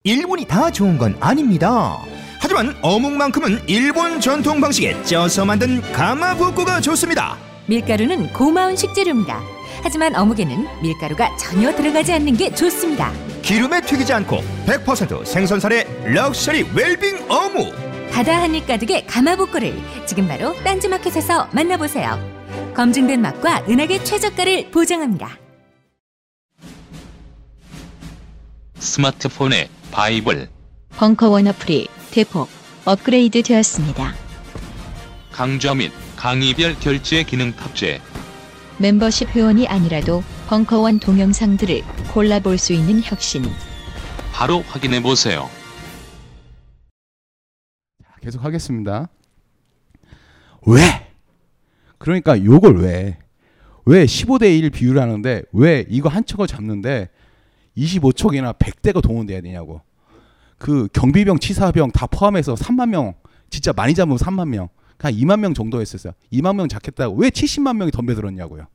일본이 0.04 0.46
다 0.46 0.70
좋은 0.72 0.98
건 0.98 1.16
아닙니다. 1.20 2.00
하지만 2.40 2.74
어묵만큼은 2.82 3.68
일본 3.68 4.22
전통 4.22 4.62
방식에 4.62 5.04
쪄서 5.04 5.44
만든 5.44 5.82
가마부코가 5.92 6.80
좋습니다. 6.80 7.36
밀가루는 7.68 8.32
고마운 8.32 8.78
식재료입니다. 8.78 9.57
하지만 9.88 10.14
어묵에는 10.18 10.82
밀가루가 10.82 11.34
전혀 11.38 11.74
들어가지 11.74 12.12
않는 12.12 12.36
게 12.36 12.54
좋습니다. 12.54 13.10
기름에 13.42 13.80
튀기지 13.80 14.12
않고 14.12 14.44
100% 14.66 15.26
생선살의 15.26 16.14
럭셔리 16.14 16.64
웰빙 16.76 17.30
어묵. 17.30 17.74
바다 18.12 18.42
한입 18.42 18.68
가득의 18.68 19.08
가마보꼬를 19.08 19.74
지금 20.06 20.28
바로 20.28 20.54
딴지마켓에서 20.62 21.48
만나보세요. 21.54 22.20
검증된 22.76 23.22
맛과 23.22 23.64
은하계 23.70 24.04
최저가를 24.04 24.72
보장합니다. 24.72 25.38
스마트폰에 28.80 29.70
바이블, 29.92 30.50
벙커원 30.98 31.48
어플이 31.48 31.88
대폭 32.12 32.50
업그레이드 32.84 33.42
되었습니다. 33.42 34.14
강좌 35.32 35.74
및 35.74 35.94
강의별 36.18 36.78
결제 36.82 37.24
기능 37.24 37.54
탑재. 37.56 38.02
멤버십 38.80 39.30
회원이 39.30 39.68
아니라도 39.68 40.22
벙커원 40.48 41.00
동영상들을 41.00 41.82
골라볼 42.14 42.60
수 42.60 42.74
있는 42.74 43.02
혁신. 43.04 43.44
바로 44.32 44.62
확인해 44.62 45.02
보세요. 45.02 45.50
계속 48.22 48.44
하겠습니다. 48.44 49.10
왜? 50.68 50.82
그러니까 51.98 52.44
요걸 52.44 52.78
왜? 52.82 53.18
왜 53.86 54.06
15대 54.06 54.60
1 54.60 54.70
비율 54.70 55.00
하는데 55.00 55.42
왜 55.54 55.86
이거 55.90 56.10
한 56.10 56.24
척을 56.24 56.46
잡는데 56.46 57.10
25척이나 57.76 58.58
100대가 58.60 59.02
동원돼야 59.02 59.42
되냐고. 59.42 59.82
그 60.60 60.88
경비병, 60.94 61.40
치사병 61.40 61.92
다 61.92 62.06
포함해서 62.06 62.54
3만 62.56 62.90
명, 62.90 63.16
진짜 63.50 63.74
많이 63.74 63.96
잡으면 63.96 64.18
3만 64.18 64.50
명, 64.50 64.70
한 65.00 65.14
2만 65.14 65.40
명 65.40 65.54
정도 65.54 65.80
했었어요. 65.82 66.14
2만 66.32 66.56
명 66.56 66.68
잡겠다고 66.68 67.16
왜 67.16 67.30
70만 67.30 67.78
명이 67.78 67.92
덤벼들었냐고요. 67.92 68.68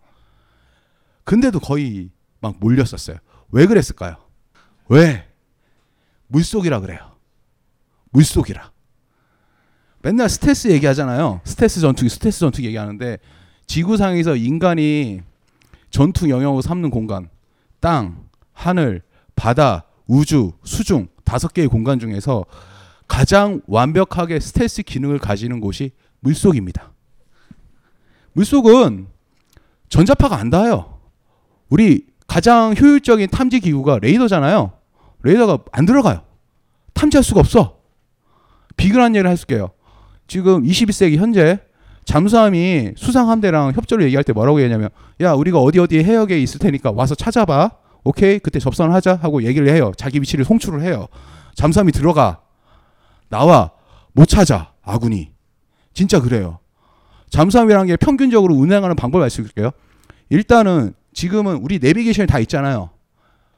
근데도 1.24 1.60
거의 1.60 2.10
막 2.40 2.56
몰렸었어요. 2.58 3.16
왜 3.50 3.66
그랬을까요? 3.66 4.16
왜? 4.88 5.28
물속이라 6.28 6.80
그래요. 6.80 7.16
물속이라. 8.10 8.70
맨날 10.02 10.28
스텔스 10.28 10.68
얘기하잖아요. 10.68 11.40
스텔스 11.44 11.80
전투기, 11.80 12.08
스텔스 12.08 12.40
전투기 12.40 12.66
얘기하는데 12.66 13.18
지구상에서 13.66 14.36
인간이 14.36 15.22
전투 15.90 16.28
영역으로 16.28 16.62
삼는 16.62 16.90
공간, 16.90 17.28
땅, 17.80 18.28
하늘, 18.52 19.02
바다, 19.36 19.84
우주, 20.06 20.52
수중 20.64 21.06
다 21.24 21.32
다섯 21.32 21.54
개의 21.54 21.68
공간 21.68 21.98
중에서 21.98 22.44
가장 23.08 23.62
완벽하게 23.66 24.40
스텔스 24.40 24.82
기능을 24.82 25.18
가지는 25.18 25.60
곳이 25.60 25.92
물속입니다. 26.22 26.92
물속은 28.32 29.08
전자파가 29.88 30.36
안 30.36 30.50
닿아요. 30.50 30.98
우리 31.68 32.06
가장 32.26 32.74
효율적인 32.78 33.28
탐지 33.28 33.60
기구가 33.60 33.98
레이더잖아요. 34.00 34.72
레이더가 35.22 35.58
안 35.72 35.84
들어가요. 35.84 36.22
탐지할 36.94 37.22
수가 37.22 37.40
없어. 37.40 37.78
비근한 38.76 39.14
얘기를 39.14 39.28
할게요. 39.28 39.70
지금 40.26 40.62
21세기 40.62 41.16
현재 41.16 41.60
잠수함이 42.04 42.92
수상 42.96 43.28
함대랑 43.28 43.72
협조를 43.74 44.04
얘기할 44.06 44.24
때 44.24 44.32
뭐라고 44.32 44.60
얘기하냐면 44.60 44.90
야 45.20 45.34
우리가 45.34 45.58
어디 45.58 45.78
어디 45.78 46.02
해역에 46.02 46.40
있을 46.40 46.58
테니까 46.58 46.92
와서 46.92 47.14
찾아봐. 47.14 47.70
오케이 48.04 48.38
그때 48.38 48.58
접선을 48.58 48.94
하자 48.94 49.16
하고 49.16 49.44
얘기를 49.44 49.68
해요. 49.68 49.92
자기 49.96 50.20
위치를 50.20 50.44
송출을 50.44 50.82
해요. 50.82 51.06
잠수함이 51.54 51.92
들어가 51.92 52.40
나와 53.28 53.72
못 54.12 54.26
찾아 54.26 54.72
아군이 54.82 55.31
진짜 55.94 56.20
그래요. 56.20 56.58
잠수함이라는 57.30 57.86
게 57.86 57.96
평균적으로 57.96 58.54
운행하는 58.54 58.96
방법을 58.96 59.22
말씀드릴게요. 59.24 59.70
일단은 60.30 60.94
지금은 61.14 61.56
우리 61.56 61.78
내비게이션이 61.78 62.26
다 62.26 62.38
있잖아요. 62.40 62.90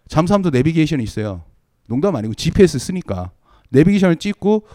잠수함도 0.08 0.50
내비게이션이 0.50 1.02
있어요. 1.02 1.42
농담 1.88 2.16
아니고 2.16 2.34
GPS 2.34 2.78
쓰니까 2.78 3.30
내비게이션을 3.70 4.16
찍고 4.16 4.66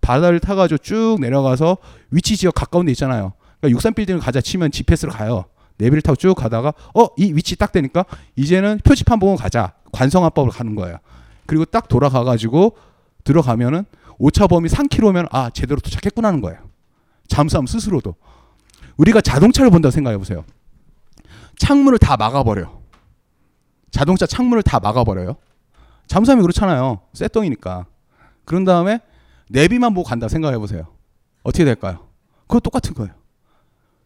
바다를 0.00 0.40
타가지고 0.40 0.78
쭉 0.78 1.16
내려가서 1.20 1.78
위치 2.10 2.36
지역 2.36 2.54
가까운 2.54 2.86
데 2.86 2.92
있잖아요. 2.92 3.32
그러니까 3.60 3.76
63 3.76 3.94
빌딩을 3.94 4.20
가자 4.20 4.40
치면 4.40 4.70
GPS로 4.70 5.12
가요. 5.12 5.44
내비를 5.78 6.02
타고 6.02 6.16
쭉 6.16 6.34
가다가 6.34 6.72
어 6.94 7.08
이 7.16 7.32
위치 7.32 7.54
딱 7.56 7.70
되니까 7.72 8.04
이제는 8.36 8.80
표지판 8.84 9.18
보고 9.20 9.36
가자 9.36 9.74
관성화법을 9.92 10.50
가는 10.50 10.74
거예요. 10.74 10.98
그리고 11.46 11.64
딱 11.64 11.88
돌아가가지고 11.88 12.76
들어가면은 13.24 13.84
오차 14.18 14.46
범위 14.48 14.68
3km면 14.68 15.28
아 15.30 15.50
제대로 15.50 15.80
도착했구나 15.80 16.28
하는 16.28 16.40
거예요. 16.40 16.58
잠수함 17.28 17.66
스스로도 17.66 18.16
우리가 18.96 19.20
자동차를 19.20 19.70
본다고 19.70 19.90
생각해 19.90 20.18
보세요. 20.18 20.44
창문을 21.58 21.98
다 21.98 22.16
막아버려. 22.16 22.78
자동차 23.90 24.26
창문을 24.26 24.62
다 24.62 24.80
막아버려요. 24.80 25.36
잠수함이 26.06 26.42
그렇잖아요. 26.42 27.00
쇠덩이니까. 27.12 27.86
그런 28.44 28.64
다음에 28.64 29.00
내비만 29.50 29.94
보고 29.94 30.08
간다 30.08 30.28
생각해 30.28 30.58
보세요. 30.58 30.88
어떻게 31.42 31.64
될까요? 31.64 32.08
그거 32.46 32.60
똑같은 32.60 32.94
거예요. 32.94 33.14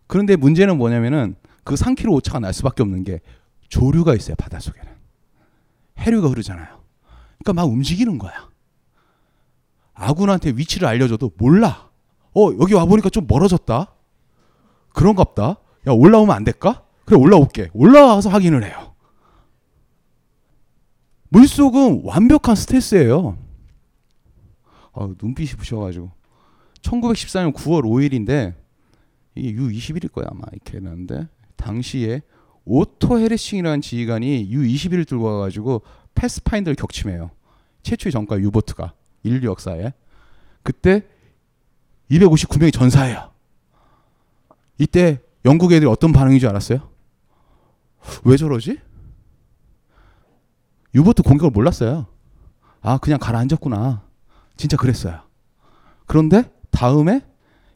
그런데 0.07 0.37
문제는 0.37 0.77
뭐냐면은 0.77 1.37
그 1.65 1.75
3km 1.75 2.13
오차가 2.13 2.41
날 2.41 2.53
수밖에 2.53 2.83
없는 2.83 3.05
게 3.05 3.21
조류가 3.69 4.15
있어요 4.15 4.37
바닷속에는 4.37 4.93
해류가 5.99 6.29
흐르잖아요. 6.29 6.83
그러니까 7.39 7.53
막 7.55 7.71
움직이는 7.71 8.19
거야. 8.19 8.51
아군한테 9.95 10.51
위치를 10.51 10.89
알려줘도 10.89 11.31
몰라. 11.39 11.92
어 12.35 12.51
여기 12.61 12.75
와 12.75 12.85
보니까 12.85 13.11
좀 13.11 13.27
멀어졌다. 13.29 13.95
그런갑다. 14.91 15.43
야 15.87 15.93
올라오면 15.93 16.35
안 16.35 16.45
될까? 16.45 16.85
그래 17.05 17.17
올라올게. 17.17 17.71
올라와서 17.75 18.31
확인을 18.31 18.65
해요. 18.65 18.95
물속은 21.29 22.03
완벽한 22.05 22.55
스텔스예요. 22.55 23.39
어, 24.93 25.13
눈빛이 25.21 25.53
부셔가지고 25.53 26.11
1914년 26.83 27.55
9월 27.55 27.83
5일인데 27.85 28.55
이게 29.35 29.59
U21일 29.59 30.13
거야 30.13 30.27
아마 30.31 30.43
이렇게 30.53 30.77
했는데 30.77 31.27
당시에 31.57 32.21
오토 32.65 33.19
헤르싱이라는 33.19 33.81
지휘관이 33.81 34.51
U21을 34.51 35.09
들고 35.09 35.25
와가지고 35.25 35.83
패스파인더를 36.15 36.77
격침해요. 36.77 37.31
최초의 37.83 38.13
전과 38.13 38.39
유보트가 38.39 38.93
인류 39.23 39.49
역사에 39.49 39.93
그때 40.63 41.07
259명이 42.13 42.73
전사해요. 42.73 43.31
이때 44.79 45.21
영국 45.45 45.73
애들이 45.73 45.91
어떤 45.91 46.13
반응인 46.13 46.39
줄 46.39 46.49
알았어요? 46.49 46.89
왜 48.25 48.37
저러지? 48.37 48.79
유보트 50.95 51.23
공격을 51.23 51.51
몰랐어요. 51.51 52.07
아 52.81 52.99
그냥 52.99 53.19
가라앉았구나. 53.19 54.03
진짜 54.57 54.77
그랬어요. 54.77 55.21
그런데 56.07 56.53
다음에 56.71 57.23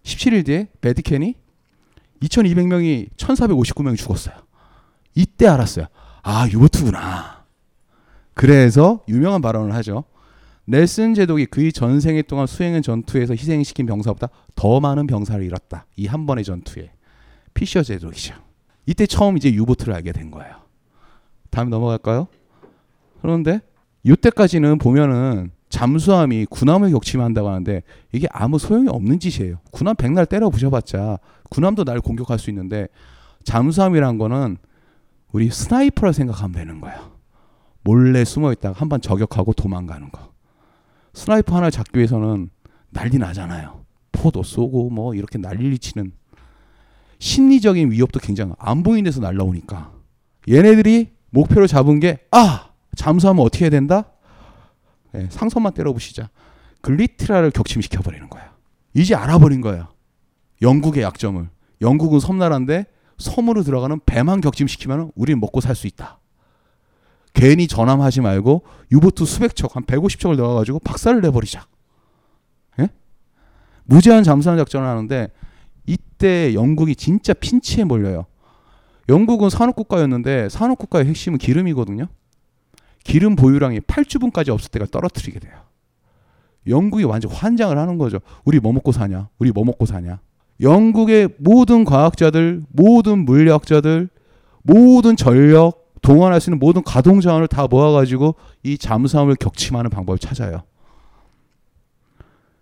17일 0.02 0.44
뒤에 0.44 0.68
베디켄이 0.80 1.34
2200명이 2.22 3.10
1459명이 3.16 3.96
죽었어요. 3.96 4.34
이때 5.14 5.46
알았어요. 5.46 5.86
아, 6.22 6.46
유보트구나. 6.48 7.44
그래서 8.34 9.02
유명한 9.08 9.40
발언을 9.40 9.74
하죠. 9.76 10.04
넬슨 10.66 11.14
제독이 11.14 11.46
그의 11.46 11.72
전생에 11.72 12.22
동안 12.22 12.46
수행한 12.46 12.82
전투에서 12.82 13.34
희생시킨 13.34 13.86
병사보다 13.86 14.28
더 14.54 14.80
많은 14.80 15.06
병사를 15.06 15.44
잃었다. 15.44 15.86
이 15.96 16.06
한 16.06 16.26
번의 16.26 16.44
전투에. 16.44 16.90
피셔 17.54 17.82
제독이죠. 17.82 18.34
이때 18.86 19.06
처음 19.06 19.36
이제 19.36 19.52
유보트를 19.52 19.94
알게 19.94 20.12
된 20.12 20.30
거예요. 20.30 20.54
다음 21.50 21.70
넘어갈까요? 21.70 22.26
그런데 23.22 23.60
이때까지는 24.02 24.78
보면은 24.78 25.50
잠수함이 25.68 26.46
군함을 26.46 26.90
격침한다고 26.92 27.48
하는데 27.48 27.82
이게 28.12 28.28
아무 28.30 28.58
소용이 28.58 28.88
없는 28.88 29.18
짓이에요. 29.18 29.58
군함 29.72 29.96
백날 29.96 30.26
때려 30.26 30.48
부셔봤자 30.50 31.18
군함도 31.50 31.84
날 31.84 32.00
공격할 32.00 32.38
수 32.38 32.50
있는데 32.50 32.88
잠수함이란 33.44 34.18
거는 34.18 34.58
우리 35.32 35.50
스나이퍼라 35.50 36.12
생각하면 36.12 36.52
되는 36.52 36.80
거예요. 36.80 37.12
몰래 37.82 38.24
숨어 38.24 38.52
있다가 38.52 38.78
한 38.78 38.88
번 38.88 39.00
저격하고 39.00 39.52
도망가는 39.54 40.10
거. 40.10 40.32
스나이퍼 41.16 41.56
하나 41.56 41.70
잡기 41.70 41.96
위해서는 41.98 42.50
난리 42.90 43.16
나잖아요. 43.18 43.84
포도 44.12 44.42
쏘고 44.42 44.90
뭐 44.90 45.14
이렇게 45.14 45.38
난리 45.38 45.78
치는 45.78 46.12
심리적인 47.18 47.90
위협도 47.90 48.20
굉장히 48.20 48.52
안 48.58 48.82
보이는 48.82 49.04
데서 49.04 49.20
날라오니까 49.20 49.92
얘네들이 50.48 51.12
목표를 51.30 51.66
잡은 51.68 52.00
게 52.00 52.18
아 52.30 52.70
잠수하면 52.96 53.44
어떻게 53.44 53.64
해야 53.64 53.70
된다? 53.70 54.10
네, 55.12 55.26
상선만 55.30 55.72
때려부시자 55.72 56.28
글리트라를 56.82 57.50
격침시켜 57.50 58.02
버리는 58.02 58.28
거야. 58.28 58.54
이제 58.94 59.14
알아버린 59.14 59.60
거야. 59.60 59.88
영국의 60.62 61.02
약점을. 61.02 61.48
영국은 61.80 62.20
섬나라인데 62.20 62.86
섬으로 63.18 63.62
들어가는 63.62 64.00
배만 64.06 64.40
격침시키면 64.40 65.12
우리는 65.14 65.40
먹고 65.40 65.60
살 65.60 65.74
수 65.74 65.86
있다. 65.86 66.18
괜히 67.36 67.66
전함하지 67.66 68.22
말고 68.22 68.62
유보트 68.90 69.26
수백 69.26 69.54
척, 69.54 69.76
한 69.76 69.84
150척을 69.84 70.36
넣어가지고 70.36 70.78
박살을 70.78 71.20
내버리자. 71.20 71.66
예? 72.80 72.88
무제한 73.84 74.24
잠수함 74.24 74.56
작전을 74.56 74.88
하는데 74.88 75.28
이때 75.84 76.54
영국이 76.54 76.96
진짜 76.96 77.34
핀치에 77.34 77.84
몰려요. 77.84 78.24
영국은 79.10 79.50
산업국가였는데 79.50 80.48
산업국가의 80.48 81.04
핵심은 81.04 81.38
기름이거든요. 81.38 82.06
기름 83.04 83.36
보유량이 83.36 83.80
8주분까지 83.80 84.48
없을 84.48 84.70
때가 84.70 84.86
떨어뜨리게 84.86 85.38
돼요. 85.38 85.52
영국이 86.66 87.04
완전 87.04 87.30
환장을 87.30 87.76
하는 87.76 87.98
거죠. 87.98 88.18
우리 88.46 88.60
뭐 88.60 88.72
먹고 88.72 88.92
사냐? 88.92 89.28
우리 89.38 89.52
뭐 89.52 89.62
먹고 89.62 89.84
사냐? 89.84 90.20
영국의 90.62 91.28
모든 91.36 91.84
과학자들, 91.84 92.64
모든 92.70 93.26
물리학자들, 93.26 94.08
모든 94.62 95.16
전력, 95.16 95.85
동원할 96.06 96.40
수 96.40 96.50
있는 96.50 96.60
모든 96.60 96.84
가동 96.84 97.20
자원을 97.20 97.48
다 97.48 97.66
모아가지고 97.66 98.36
이 98.62 98.78
잠수함을 98.78 99.34
격침하는 99.34 99.90
방법을 99.90 100.20
찾아요. 100.20 100.62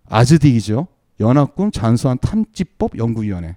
아즈딕이죠. 0.09 0.87
연합군 1.19 1.71
잠수함 1.71 2.17
탐지법 2.17 2.97
연구위원회. 2.97 3.55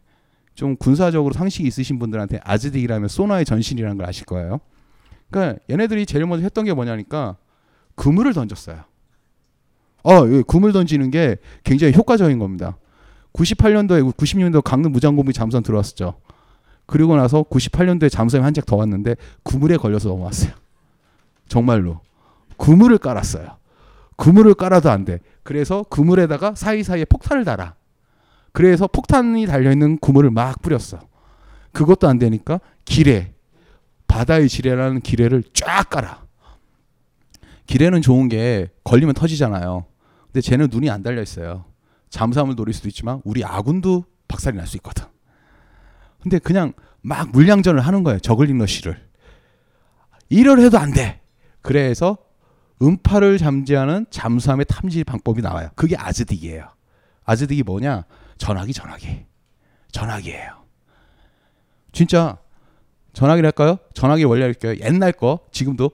좀 0.55 0.77
군사적으로 0.77 1.33
상식이 1.33 1.67
있으신 1.67 1.99
분들한테 1.99 2.39
아즈딕이라면 2.41 3.09
소나의 3.09 3.47
전신이라는 3.47 3.97
걸 3.97 4.07
아실 4.07 4.27
거예요. 4.27 4.61
그러니까 5.31 5.59
얘네들이 5.71 6.05
제일 6.05 6.27
먼저 6.27 6.43
했던 6.43 6.67
게 6.67 6.75
뭐냐니까 6.75 7.39
그물을 7.95 8.35
던졌어요. 8.35 8.85
어, 10.03 10.43
그물 10.43 10.73
던지는 10.73 11.11
게 11.11 11.37
굉장히 11.65 11.95
효과적인 11.95 12.39
겁니다. 12.39 12.77
98년도에 13.33 14.13
90년도 14.13 14.63
강릉 14.63 14.93
무장공비 14.93 15.33
잠수함 15.33 15.63
들어왔었죠. 15.63 16.21
그리고 16.89 17.17
나서 17.17 17.43
98년도에 17.43 18.11
잠수함이 18.11 18.45
한짝더 18.45 18.75
왔는데 18.77 19.15
그물에 19.45 19.77
걸려서 19.77 20.09
넘어왔어요. 20.09 20.53
정말로 21.47 22.01
그물을 22.57 22.97
깔았어요. 22.97 23.59
그물을 24.17 24.55
깔아도 24.55 24.91
안 24.91 25.05
돼. 25.05 25.21
그래서 25.43 25.85
그물에다가 25.91 26.55
사이사이에 26.55 27.05
폭탄을 27.05 27.45
달아. 27.45 27.75
그래서 28.53 28.87
폭탄이 28.87 29.47
달려 29.47 29.71
있는 29.71 29.99
그물을 29.99 30.31
막 30.31 30.63
뿌렸어. 30.63 30.99
그것도 31.73 32.09
안 32.09 32.19
되니까 32.19 32.59
기뢰 32.87 33.35
바다의 34.07 34.49
지뢰라는 34.49 35.03
기뢰를 35.03 35.45
쫙 35.53 35.91
깔아. 35.91 36.23
기뢰는 37.67 38.01
좋은 38.01 38.29
게 38.29 38.71
걸리면 38.83 39.13
터지잖아요. 39.15 39.85
근데 40.33 40.41
쟤는 40.41 40.69
눈이 40.71 40.89
안 40.89 41.03
달려 41.03 41.21
있어요. 41.21 41.67
잠수함을 42.09 42.55
노릴 42.57 42.73
수도 42.73 42.89
있지만 42.89 43.21
우리 43.25 43.45
아군도 43.45 44.05
박살이 44.27 44.57
날 44.57 44.67
수 44.67 44.79
있거든. 44.79 45.05
근데 46.23 46.39
그냥 46.39 46.73
막 47.01 47.31
물량전을 47.31 47.81
하는 47.81 48.03
거예요. 48.03 48.19
저글링 48.19 48.59
러쉬를. 48.59 49.09
이럴 50.29 50.61
해도 50.61 50.79
안 50.79 50.93
돼. 50.93 51.21
그래서 51.63 52.19
음파를 52.83 53.39
잠재하는 53.39 54.07
잠수함의 54.11 54.67
탐지 54.67 55.05
방법이 55.05 55.43
나와요. 55.43 55.71
그게 55.75 55.97
아즈딕이에요. 55.97 56.71
아즈딕이 57.25 57.65
뭐냐? 57.65 58.05
전화기 58.37 58.73
전화기. 58.73 59.27
전화기예요. 59.91 60.65
진짜 61.93 62.39
전화기랄까요? 63.13 63.79
전화기 63.95 64.25
원래 64.25 64.45
이렇게 64.47 64.79
옛날 64.81 65.13
거 65.13 65.41
지금도 65.51 65.91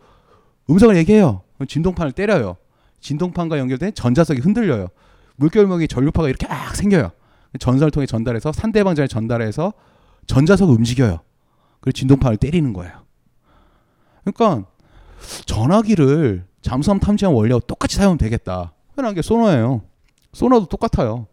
음성을 0.69 0.95
얘기해요. 0.97 1.43
진동판을 1.67 2.13
때려요. 2.13 2.57
진동판과 3.01 3.59
연결된 3.59 3.95
전자석이 3.95 4.41
흔들려요. 4.41 4.89
물결목이 5.37 5.89
전류파가 5.89 6.29
이렇게 6.29 6.47
막 6.47 6.75
생겨요. 6.75 7.13
전선을 7.59 7.91
통해 7.91 8.07
전달해서 8.07 8.53
상대방전에 8.53 9.07
전달해서 9.07 9.73
전자석 10.27 10.71
움직여요. 10.71 11.21
그리고 11.81 11.93
진동판을 11.93 12.37
때리는 12.39 12.73
거예요. 12.73 13.05
그러니까 14.25 14.67
전화기를 15.47 16.47
잠수함 16.63 16.99
탐지한 16.99 17.35
원리와 17.35 17.61
똑같이 17.67 17.97
사용하면 17.97 18.19
되겠다. 18.19 18.73
흔한 18.95 19.15
게 19.15 19.23
소너예요. 19.23 19.83
소너도 20.33 20.67
똑같아요. 20.67 21.27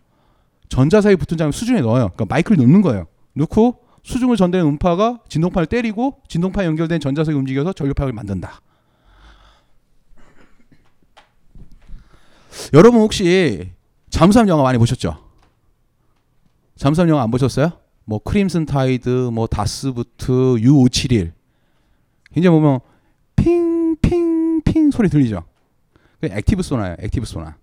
전자석이 0.69 1.15
붙은 1.17 1.37
장면 1.37 1.51
수중에 1.51 1.81
넣어요. 1.81 2.09
그러니까 2.09 2.25
마이크를 2.25 2.57
넣는 2.63 2.81
거예요. 2.81 3.07
넣고 3.33 3.81
수중을 4.03 4.35
전달하는 4.35 4.71
음파가 4.73 5.19
진동판을 5.29 5.67
때리고 5.67 6.21
진동판 6.27 6.65
연결된 6.65 6.99
전자석이 6.99 7.37
움직여서 7.37 7.73
전류파를 7.73 8.13
만든다. 8.13 8.61
여러분 12.73 13.01
혹시 13.01 13.71
잠수함 14.09 14.47
영화 14.47 14.63
많이 14.63 14.77
보셨죠? 14.77 15.17
잠수함 16.75 17.09
영화 17.09 17.23
안 17.23 17.31
보셨어요? 17.31 17.80
뭐 18.05 18.19
크림슨 18.19 18.65
타이드, 18.65 19.29
뭐 19.31 19.47
다스부트, 19.47 20.31
U571. 20.31 21.31
이제 22.35 22.49
보면 22.49 22.79
핑핑핑 23.35 24.91
소리 24.91 25.09
들리죠? 25.09 25.43
그 26.19 26.27
active 26.27 26.61
sonar예요. 26.61 26.95
active 26.99 27.25
sonar. 27.25 27.57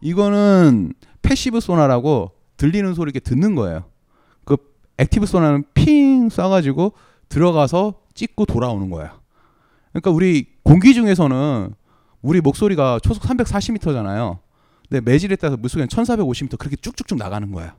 이거는 0.00 0.92
passive 1.22 1.60
소나라고 1.60 2.32
들리는 2.56 2.92
소리 2.94 3.10
이렇게 3.10 3.20
듣는 3.20 3.54
거예요. 3.54 3.84
그 4.44 4.56
active 4.98 5.26
소나는 5.26 5.64
ping 5.74 6.28
쏴가지고 6.28 6.92
들어가서 7.28 7.94
찍고 8.14 8.46
돌아오는 8.46 8.90
거예요. 8.90 9.21
그러니까 9.92 10.10
우리 10.10 10.46
공기 10.62 10.94
중에서는 10.94 11.74
우리 12.22 12.40
목소리가 12.40 12.98
초속 13.02 13.24
340m잖아요. 13.24 14.38
근데 14.88 15.00
매질에 15.10 15.36
따라서 15.36 15.56
물속에는 15.56 15.88
1450m 15.88 16.58
그렇게 16.58 16.76
쭉쭉쭉 16.76 17.18
나가는 17.18 17.50
거예요. 17.50 17.72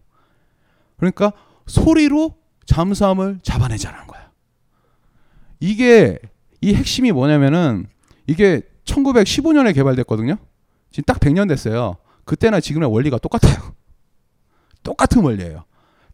그러니까 0.97 1.31
소리로 1.65 2.35
잠수함을 2.65 3.39
잡아내자는 3.41 4.07
거예요. 4.07 4.25
이게 5.59 6.19
이 6.61 6.75
핵심이 6.75 7.11
뭐냐면은 7.11 7.87
이게 8.27 8.61
1915년에 8.85 9.73
개발됐거든요. 9.73 10.37
지금 10.91 11.03
딱 11.05 11.19
100년 11.19 11.47
됐어요. 11.47 11.97
그때나 12.25 12.59
지금의 12.59 12.91
원리가 12.91 13.17
똑같아요. 13.17 13.55
똑같은 14.83 15.23
원리예요. 15.23 15.65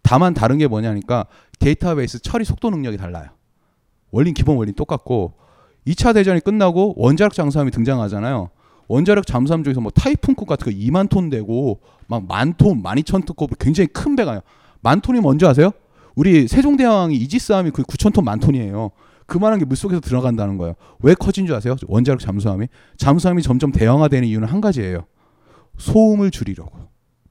다만 0.01 0.33
다른 0.33 0.57
게 0.57 0.67
뭐냐니까 0.67 1.25
데이터베이스 1.59 2.19
처리 2.19 2.45
속도 2.45 2.69
능력이 2.69 2.97
달라요. 2.97 3.29
원리는 4.11 4.33
기본 4.33 4.57
원리는 4.57 4.75
똑같고 4.75 5.37
2차 5.88 6.13
대전이 6.13 6.41
끝나고 6.41 6.93
원자력 6.97 7.34
잠수함이 7.34 7.71
등장하잖아요. 7.71 8.49
원자력 8.88 9.27
잠수함 9.27 9.63
중에서 9.63 9.82
뭐 9.82 9.91
타이푼급 9.91 10.47
같은 10.47 10.65
거 10.65 10.71
2만 10.71 11.09
톤 11.09 11.30
되고 11.30 11.80
막 12.07 12.23
만 12.27 12.53
톤, 12.57 12.82
12,000톤급 12.82 13.57
굉장히 13.59 13.88
큰 13.88 14.15
배가요. 14.15 14.41
만 14.82 14.99
톤이 15.01 15.19
뭔지 15.19 15.45
아세요? 15.45 15.71
우리 16.15 16.47
세종대왕이 16.47 17.15
이지스함이 17.15 17.71
그 17.71 17.84
9천 17.84 18.13
톤 18.13 18.25
만 18.25 18.39
톤이에요. 18.39 18.91
그만한 19.27 19.59
게 19.59 19.65
물속에서 19.65 20.01
들어간다는 20.01 20.57
거예요. 20.57 20.73
왜 21.01 21.13
커진 21.13 21.45
줄 21.45 21.55
아세요? 21.55 21.75
원자력 21.88 22.19
잠수함이 22.19 22.67
잠수함이 22.97 23.43
점점 23.43 23.71
대형화되는 23.71 24.27
이유는 24.27 24.47
한 24.47 24.59
가지예요. 24.59 25.05
소음을 25.77 26.32
줄이려고. 26.32 26.71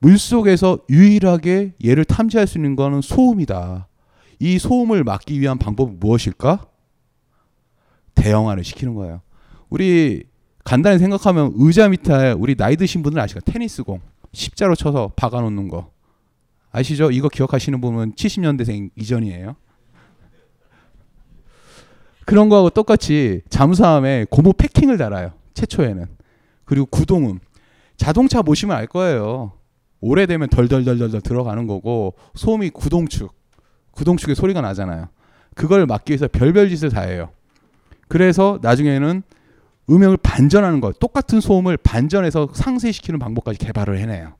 물속에서 0.01 0.79
유일하게 0.89 1.75
얘를 1.85 2.05
탐지할 2.05 2.47
수 2.47 2.57
있는 2.59 2.77
거는 2.77 3.01
소음이다. 3.01 3.89
이 4.39 4.59
소음을 4.61 5.03
막기 5.03 5.41
위한 5.41 5.59
방법은 5.59 5.99
무엇일까? 5.99 6.67
대형화를 8.19 8.65
시키는 8.65 8.95
거예요. 8.95 9.21
우리 9.71 10.25
간단히 10.65 10.99
생각하면 10.99 11.53
의자 11.57 11.89
밑에 11.89 12.33
우리 12.33 12.55
나이 12.55 12.77
드신 12.77 13.03
분들 13.03 13.21
아시죠? 13.21 13.41
테니스공 13.41 14.01
십자로 14.33 14.75
쳐서 14.75 15.13
박아 15.17 15.41
놓는 15.41 15.69
거. 15.69 15.91
아시죠? 16.71 17.11
이거 17.11 17.29
기억하시는 17.29 17.81
분은 17.81 18.13
70년대생 18.13 18.91
이전이에요. 18.97 19.57
그런 22.27 22.51
거하고 22.51 22.69
똑같이 22.69 23.41
잠수함에 23.49 24.27
고무 24.29 24.53
패킹을 24.53 24.99
달아요. 24.99 25.33
최초에는. 25.55 26.05
그리고 26.67 26.85
구동음. 26.87 27.39
자동차 27.97 28.43
보시면 28.43 28.77
알 28.77 28.87
거예요. 28.87 29.53
오래되면 30.01 30.51
덜덜덜덜 30.51 31.23
들어가는 31.23 31.67
거고 31.67 32.15
소음이 32.35 32.71
구동축. 32.71 33.33
구동축의 33.93 34.37
소리가 34.37 34.61
나잖아요. 34.61 35.09
그걸 35.55 35.87
막기 35.87 36.13
위해서 36.13 36.29
별별 36.29 36.69
짓을 36.69 36.91
다 36.91 37.01
해요. 37.01 37.31
그래서 38.09 38.59
나중에는 38.63 39.23
음역을 39.91 40.19
반전하는 40.19 40.81
것, 40.81 40.99
똑같은 40.99 41.41
소음을 41.41 41.77
반전해서 41.77 42.49
상쇄시키는 42.53 43.19
방법까지 43.19 43.59
개발을 43.59 43.99
해내요. 43.99 44.35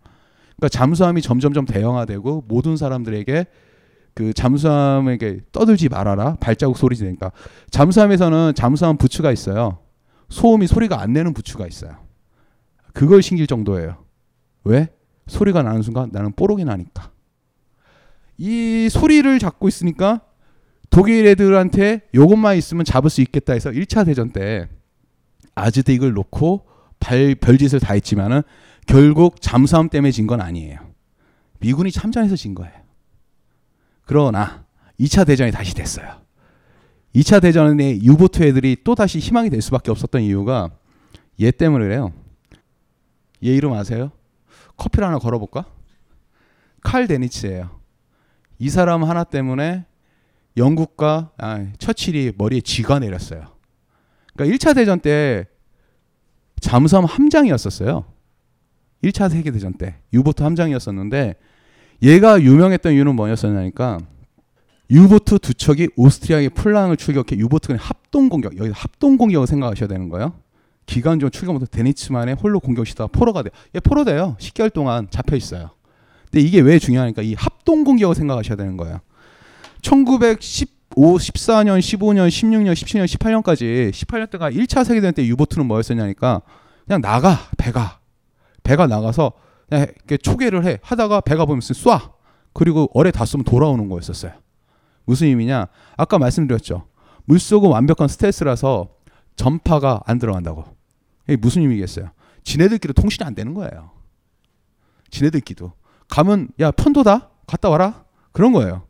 그러니까 0.57 0.69
잠수함이 0.71 1.23
점점점 1.23 1.65
대형화되고 1.65 2.45
모든 2.49 2.77
사람들에게 2.77 3.47
그 4.15 4.33
잠수함에게 4.33 5.43
떠들지 5.53 5.89
말아라 5.89 6.35
발자국 6.41 6.77
소리 6.77 6.97
지니까 6.97 7.31
잠수함에서는 7.71 8.55
잠수함 8.57 8.97
부츠가 8.97 9.31
있어요. 9.31 9.79
소음이 10.29 10.67
소리가 10.67 11.01
안 11.01 11.13
내는 11.13 11.33
부츠가 11.33 11.67
있어요. 11.67 11.97
그걸 12.93 13.23
신길 13.23 13.47
정도예요. 13.47 14.05
왜? 14.65 14.89
소리가 15.29 15.63
나는 15.63 15.83
순간 15.83 16.11
나는 16.13 16.33
뽀록이 16.33 16.65
나니까. 16.65 17.13
이 18.39 18.89
소리를 18.91 19.39
잡고 19.39 19.69
있으니까 19.69 20.23
독일 20.91 21.27
애들한테 21.27 22.03
요것만 22.15 22.57
있으면 22.57 22.85
잡을 22.85 23.11
수 23.11 23.21
있겠다 23.21 23.53
해서 23.53 23.71
1차 23.71 24.07
대전 24.07 24.31
때 24.31 24.69
아즈딕을 25.55 26.13
놓고 26.13 26.67
발, 27.01 27.35
별짓을 27.35 27.81
다 27.81 27.95
했지만은 27.95 28.43
결국 28.87 29.41
잠수함 29.41 29.89
때문에 29.89 30.11
진 30.11 30.27
건 30.27 30.41
아니에요. 30.41 30.79
미군이 31.61 31.91
참전해서 31.91 32.37
진 32.37 32.55
거예요. 32.55 32.73
그러나 34.05 34.65
2차 34.99 35.27
대전이 35.27 35.53
다시 35.53 35.75
됐어요. 35.75 36.23
2차 37.15 37.43
대전에 37.43 38.01
유보트 38.01 38.43
애들이 38.43 38.77
또 38.85 38.95
다시 38.95 39.19
희망이 39.19 39.51
될 39.51 39.61
수밖에 39.61 39.91
없었던 39.91 40.23
이유가 40.23 40.71
얘 41.41 41.51
때문에 41.51 41.85
그래요. 41.85 42.13
얘 43.45 43.49
이름 43.55 43.73
아세요? 43.73 44.11
커피를 44.77 45.07
하나 45.07 45.19
걸어볼까? 45.19 45.67
칼 46.83 47.07
데니츠예요. 47.07 47.79
이 48.59 48.71
사람 48.71 49.05
하나 49.05 49.25
때문에 49.25 49.85
영국과 50.59 51.31
아, 51.39 51.67
처칠이 51.79 52.33
머리에 52.37 52.61
쥐가 52.61 52.99
내렸어요. 52.99 53.47
그러니까 54.35 54.57
1차 54.57 54.75
대전 54.75 55.01
때 55.01 55.47
잠수함 56.61 57.05
함장이었었어요. 57.05 58.05
1차 59.03 59.31
세계 59.31 59.51
대전 59.51 59.73
때 59.73 59.97
유보트 60.13 60.43
함장이었었는데 60.43 61.37
얘가 62.03 62.41
유명했던 62.41 62.93
이유는 62.93 63.15
뭐였었냐니까 63.17 63.99
유보트 64.91 65.39
두 65.41 65.55
척이 65.55 65.89
오스트리아의 65.97 66.51
플랑을 66.51 66.97
출격해 66.97 67.39
유보트 67.39 67.69
간 67.69 67.79
합동 67.79 68.29
공격 68.29 68.57
여기 68.59 68.71
합동 68.71 69.17
공격을 69.17 69.47
생각하셔야 69.47 69.89
되는 69.89 70.09
거예요. 70.09 70.33
기관총 70.87 71.31
출격부터 71.31 71.67
데니츠만의 71.67 72.37
홀로 72.37 72.61
공격 72.61 72.87
시다 72.87 73.07
포로가 73.07 73.43
돼. 73.43 73.51
얘 73.77 73.81
포로 73.81 74.05
돼요. 74.05 74.37
10개월 74.41 74.73
동안 74.73 75.07
잡혀 75.11 75.37
있어요. 75.37 75.71
근데 76.31 76.41
이게 76.47 76.61
왜 76.61 76.79
중요하니까 76.79 77.23
이 77.23 77.35
합동 77.35 77.85
공격을 77.85 78.15
생각하셔야 78.15 78.57
되는 78.57 78.77
거예요. 78.77 79.01
1915, 79.83 80.67
14년, 80.97 81.79
15년, 81.79 82.29
16년, 82.29 82.73
17년, 82.73 83.07
18년까지 83.07 83.91
18년 83.91 84.31
때가 84.31 84.51
1차 84.51 84.85
세계대전 84.85 85.15
때 85.15 85.27
유보트는 85.27 85.67
뭐였었냐니까 85.67 86.43
그냥 86.87 87.01
나가 87.01 87.39
배가 87.57 88.01
배가 88.63 88.87
나가서 88.87 89.33
그냥 89.69 89.87
이렇게 89.97 90.17
초계를 90.17 90.65
해 90.65 90.79
하다가 90.83 91.21
배가 91.21 91.45
보면 91.45 91.61
쏴 91.61 92.13
그리고 92.53 92.91
어뢰 92.95 93.11
다 93.11 93.25
쏘면 93.25 93.45
돌아오는 93.45 93.89
거였었어요. 93.89 94.33
무슨 95.05 95.29
의미냐? 95.29 95.69
아까 95.97 96.19
말씀드렸죠. 96.19 96.87
물속은 97.27 97.71
완벽한 97.71 98.09
스텔스라서 98.09 98.89
전파가 99.37 100.01
안 100.07 100.19
들어간다고. 100.19 100.65
이게 101.29 101.37
무슨 101.37 101.63
의미겠어요? 101.63 102.11
지네들끼리 102.43 102.95
통신이 102.95 103.27
안 103.27 103.35
되는 103.35 103.55
거예요. 103.55 103.91
지네들끼도 105.11 105.73
가면 106.09 106.49
야 106.61 106.71
편도다 106.71 107.31
갔다 107.47 107.69
와라 107.69 108.05
그런 108.33 108.53
거예요. 108.53 108.88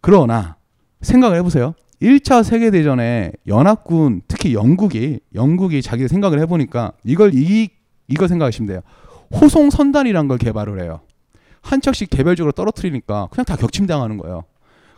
그러나 0.00 0.56
생각을 1.02 1.36
해보세요. 1.38 1.74
1차 2.02 2.42
세계대전에 2.42 3.32
연합군 3.46 4.22
특히 4.26 4.54
영국이 4.54 5.20
영국이 5.34 5.82
자기 5.82 6.08
생각을 6.08 6.40
해보니까 6.40 6.92
이걸 7.04 7.32
이 7.34 7.68
이거 8.08 8.26
생각하시면 8.26 8.68
돼요. 8.68 8.80
호송 9.32 9.70
선단이란 9.70 10.28
걸 10.28 10.38
개발을 10.38 10.82
해요. 10.82 11.00
한 11.62 11.80
척씩 11.80 12.10
개별적으로 12.10 12.52
떨어뜨리니까 12.52 13.28
그냥 13.30 13.44
다 13.44 13.56
격침당하는 13.56 14.16
거예요. 14.16 14.44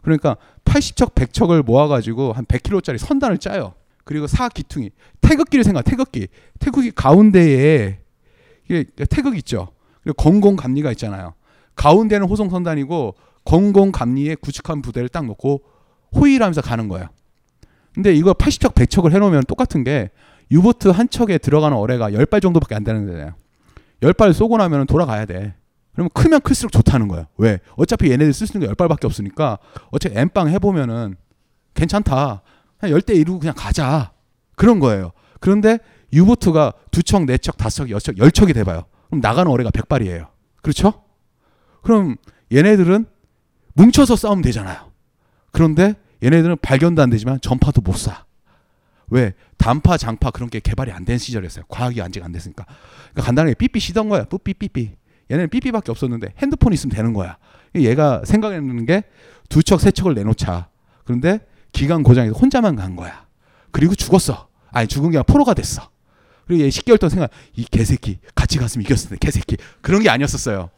그러니까 0.03 0.37
80척, 0.65 1.15
100척을 1.15 1.65
모아가지고 1.65 2.33
한 2.33 2.45
100km짜리 2.45 2.99
선단을 2.99 3.39
짜요. 3.39 3.75
그리고 4.05 4.27
사 4.27 4.49
기퉁이 4.49 4.91
태극기를 5.21 5.65
생각. 5.65 5.83
태극기. 5.83 6.29
태극기 6.59 6.91
가운데에 6.93 7.99
태극 9.11 9.37
있죠. 9.39 9.69
그리고 10.03 10.15
건공 10.15 10.57
감리가 10.57 10.91
있잖아요. 10.93 11.35
가운데는 11.75 12.27
호송 12.27 12.51
선단이고 12.51 13.15
건공 13.45 13.93
감리에 13.93 14.37
구축한 14.37 14.83
부대를 14.83 15.09
딱 15.09 15.25
놓고 15.27 15.63
호위하면서 16.15 16.61
가는 16.63 16.89
거예요. 16.89 17.09
근데 17.95 18.15
이거 18.15 18.33
80척, 18.33 18.75
100척을 18.75 19.13
해놓으면 19.13 19.45
똑같은 19.45 19.85
게 19.85 20.11
유보트 20.51 20.89
한 20.89 21.09
척에 21.09 21.39
들어가는 21.39 21.77
어뢰가 21.77 22.11
10발 22.11 22.41
정도밖에 22.43 22.75
안 22.75 22.85
되는 22.85 23.07
거잖아요. 23.07 23.35
10발 24.03 24.33
쏘고 24.33 24.57
나면 24.59 24.87
돌아가야 24.87 25.27
돼. 25.27 25.55
그러면 25.93 26.11
크면 26.15 26.41
클수록 26.41 26.73
좋다는 26.73 27.09
거예요. 27.09 27.27
왜? 27.37 27.59
어차피 27.77 28.11
얘네들 28.11 28.33
쓸 28.33 28.47
수 28.47 28.57
있는 28.57 28.69
게 28.69 28.75
10발밖에 28.75 29.05
없으니까 29.05 29.59
어차피 29.91 30.19
엠빵 30.19 30.49
해보면은 30.49 31.17
괜찮다. 31.75 32.43
그냥 32.79 32.99
10대 32.99 33.23
1로 33.25 33.39
그냥 33.39 33.55
가자. 33.57 34.13
그런 34.57 34.79
거예요. 34.79 35.13
그런데 35.41 35.79
유보트가 36.13 36.73
두 36.91 37.03
척, 37.03 37.25
네 37.25 37.39
척, 37.39 37.57
다섯 37.57 37.85
척, 37.85 37.91
여섯 37.91 38.13
척, 38.13 38.19
열 38.19 38.31
척이 38.31 38.53
돼봐요. 38.53 38.85
그럼 39.09 39.21
나가는 39.21 39.51
어뢰가 39.51 39.71
100발이에요. 39.71 40.29
그렇죠? 40.63 41.03
그럼 41.83 42.17
얘네들은 42.53 43.07
뭉쳐서 43.75 44.17
싸우면 44.17 44.43
되잖아요. 44.43 44.91
그런데 45.51 45.95
얘네들은 46.23 46.57
발견도 46.63 47.03
안 47.03 47.11
되지만 47.11 47.41
전파도 47.41 47.81
못 47.81 47.93
쏴. 47.95 48.15
왜? 49.09 49.35
단파, 49.59 49.97
장파 49.97 50.31
그런 50.31 50.49
게 50.49 50.61
개발이 50.61 50.91
안 50.93 51.05
된 51.05 51.19
시절이었어요. 51.19 51.65
과학이 51.69 52.01
아직 52.01 52.23
안 52.25 52.33
됐으니까. 52.33 52.65
그러니까 52.65 53.23
간단하게 53.23 53.55
삐삐 53.55 53.81
시던 53.81 54.09
거야. 54.09 54.25
뿌삐 54.25 54.55
삐삐. 54.55 54.93
얘네는 55.31 55.51
삐삐밖에 55.51 55.91
없었는데 55.91 56.35
핸드폰 56.39 56.73
있으면 56.73 56.95
되는 56.95 57.13
거야. 57.13 57.37
얘가 57.75 58.23
생각했는 58.25 58.87
게 58.87 59.03
두 59.49 59.63
척, 59.63 59.83
세 59.83 59.91
척을 59.91 60.15
내놓자. 60.15 60.69
그런데 61.05 61.41
기간 61.73 62.03
고장에서 62.03 62.35
혼자만 62.35 62.75
간 62.75 62.97
거야. 62.97 63.27
그리고 63.71 63.95
죽었어. 63.95 64.49
아니 64.71 64.89
죽은 64.89 65.11
게 65.11 65.19
아니라 65.19 65.25
포로가 65.25 65.53
됐어. 65.53 65.91
그리고 66.47 66.63
얘 66.65 66.69
10개월 66.71 66.99
동안 66.99 67.11
생각 67.11 67.31
이 67.55 67.65
개새끼 67.65 68.19
같이 68.35 68.57
갔으면 68.57 68.87
이겼을 68.87 69.11
텐데 69.11 69.19
개새끼 69.27 69.59
그런 69.83 70.03
게 70.03 70.09
아니었었어요. 70.09 70.71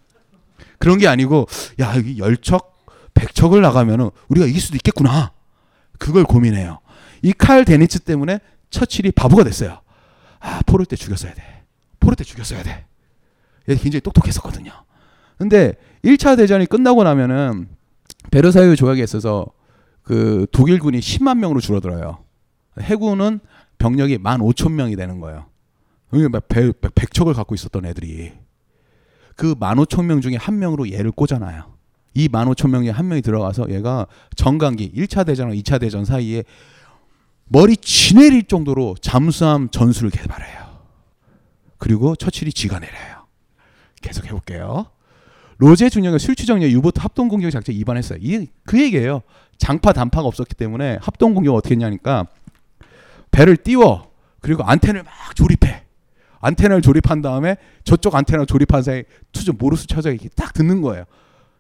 그런 0.81 0.99
게 0.99 1.07
아니고 1.07 1.47
야 1.81 1.97
여기 1.97 2.19
열척 2.19 2.74
백척을 3.15 3.61
나가면은 3.63 4.11
우리가 4.29 4.47
이길 4.47 4.61
수도 4.61 4.77
있겠구나. 4.77 5.33
그걸 5.99 6.25
고민해요. 6.25 6.81
이 7.23 7.33
칼 7.33 7.65
데니츠 7.65 8.01
때문에 8.01 8.41
처칠이 8.71 9.13
바보가 9.13 9.45
됐어요. 9.45 9.81
아 10.41 10.61
포로 10.67 10.85
때 10.85 10.97
죽였어야 10.97 11.33
돼. 11.35 11.63
포로 12.01 12.15
때 12.17 12.25
죽였어야 12.25 12.63
돼. 12.63 12.85
얘 13.69 13.77
굉장히 13.77 14.01
똑똑했었거든요. 14.03 14.73
근데 15.39 15.75
1차 16.05 16.37
대전이 16.37 16.67
끝나고 16.67 17.03
나면은 17.05 17.69
베르사유 18.31 18.77
조약에 18.77 19.03
있어서 19.03 19.47
그 20.03 20.47
독일군이 20.53 20.99
10만 21.01 21.39
명으로 21.39 21.61
줄어들어요. 21.61 22.19
해군은 22.81 23.41
병력이 23.79 24.19
1만 24.19 24.41
5천 24.41 24.73
명이 24.73 24.97
되는 24.97 25.19
거예요. 25.21 25.47
그러니까 26.11 26.41
100척을 26.41 27.35
갖고 27.35 27.55
있었던 27.55 27.87
애들이 27.87 28.33
그 29.37 29.55
1만 29.55 29.77
5천 29.77 30.05
명 30.05 30.21
중에 30.21 30.37
한 30.37 30.59
명으로 30.59 30.91
얘를 30.93 31.11
꽂아놔요. 31.11 31.74
이 32.15 32.29
1만 32.29 32.53
5천 32.55 32.71
명에 32.71 32.91
한 32.91 33.09
명이 33.09 33.23
들어가서 33.23 33.71
얘가 33.71 34.07
정강기 34.37 34.93
1차 34.95 35.27
대전과 35.27 35.55
2차 35.57 35.81
대전 35.81 36.05
사이에 36.05 36.45
머리 37.47 37.77
지내릴 37.77 38.45
정도로 38.45 38.95
잠수함 39.01 39.69
전술을 39.71 40.11
개발해요. 40.11 40.65
그리고 41.79 42.17
처칠이 42.17 42.53
쥐가 42.53 42.79
내려요. 42.79 43.27
계속 44.01 44.25
해볼게요. 44.27 44.87
로제 45.59 45.89
중령의 45.89 46.19
술취정령 46.19 46.71
유보트 46.71 47.01
합동 47.01 47.29
공격 47.29 47.51
작전 47.51 47.75
입안했어요. 47.75 48.19
이그 48.21 48.81
얘기예요. 48.81 49.23
장파 49.59 49.93
단파가 49.93 50.27
없었기 50.27 50.55
때문에 50.55 50.99
합동 51.01 51.35
공격 51.35 51.55
어떻게 51.55 51.75
했냐니까 51.75 52.27
배를 53.31 53.57
띄워 53.57 54.11
그리고 54.41 54.63
안테나를 54.65 55.05
막 55.05 55.37
조립해. 55.37 55.85
안테나를 56.41 56.83
조립한 56.83 57.23
다음에 57.23 57.57
저쪽 57.85 58.15
안테나 58.15 58.45
조립한 58.45 58.83
사이 58.83 59.05
투저 59.33 59.53
모르스 59.53 59.87
쳐져 59.87 60.11
이렇게 60.11 60.29
딱 60.37 60.53
듣는 60.53 60.83
거예요. 60.83 61.05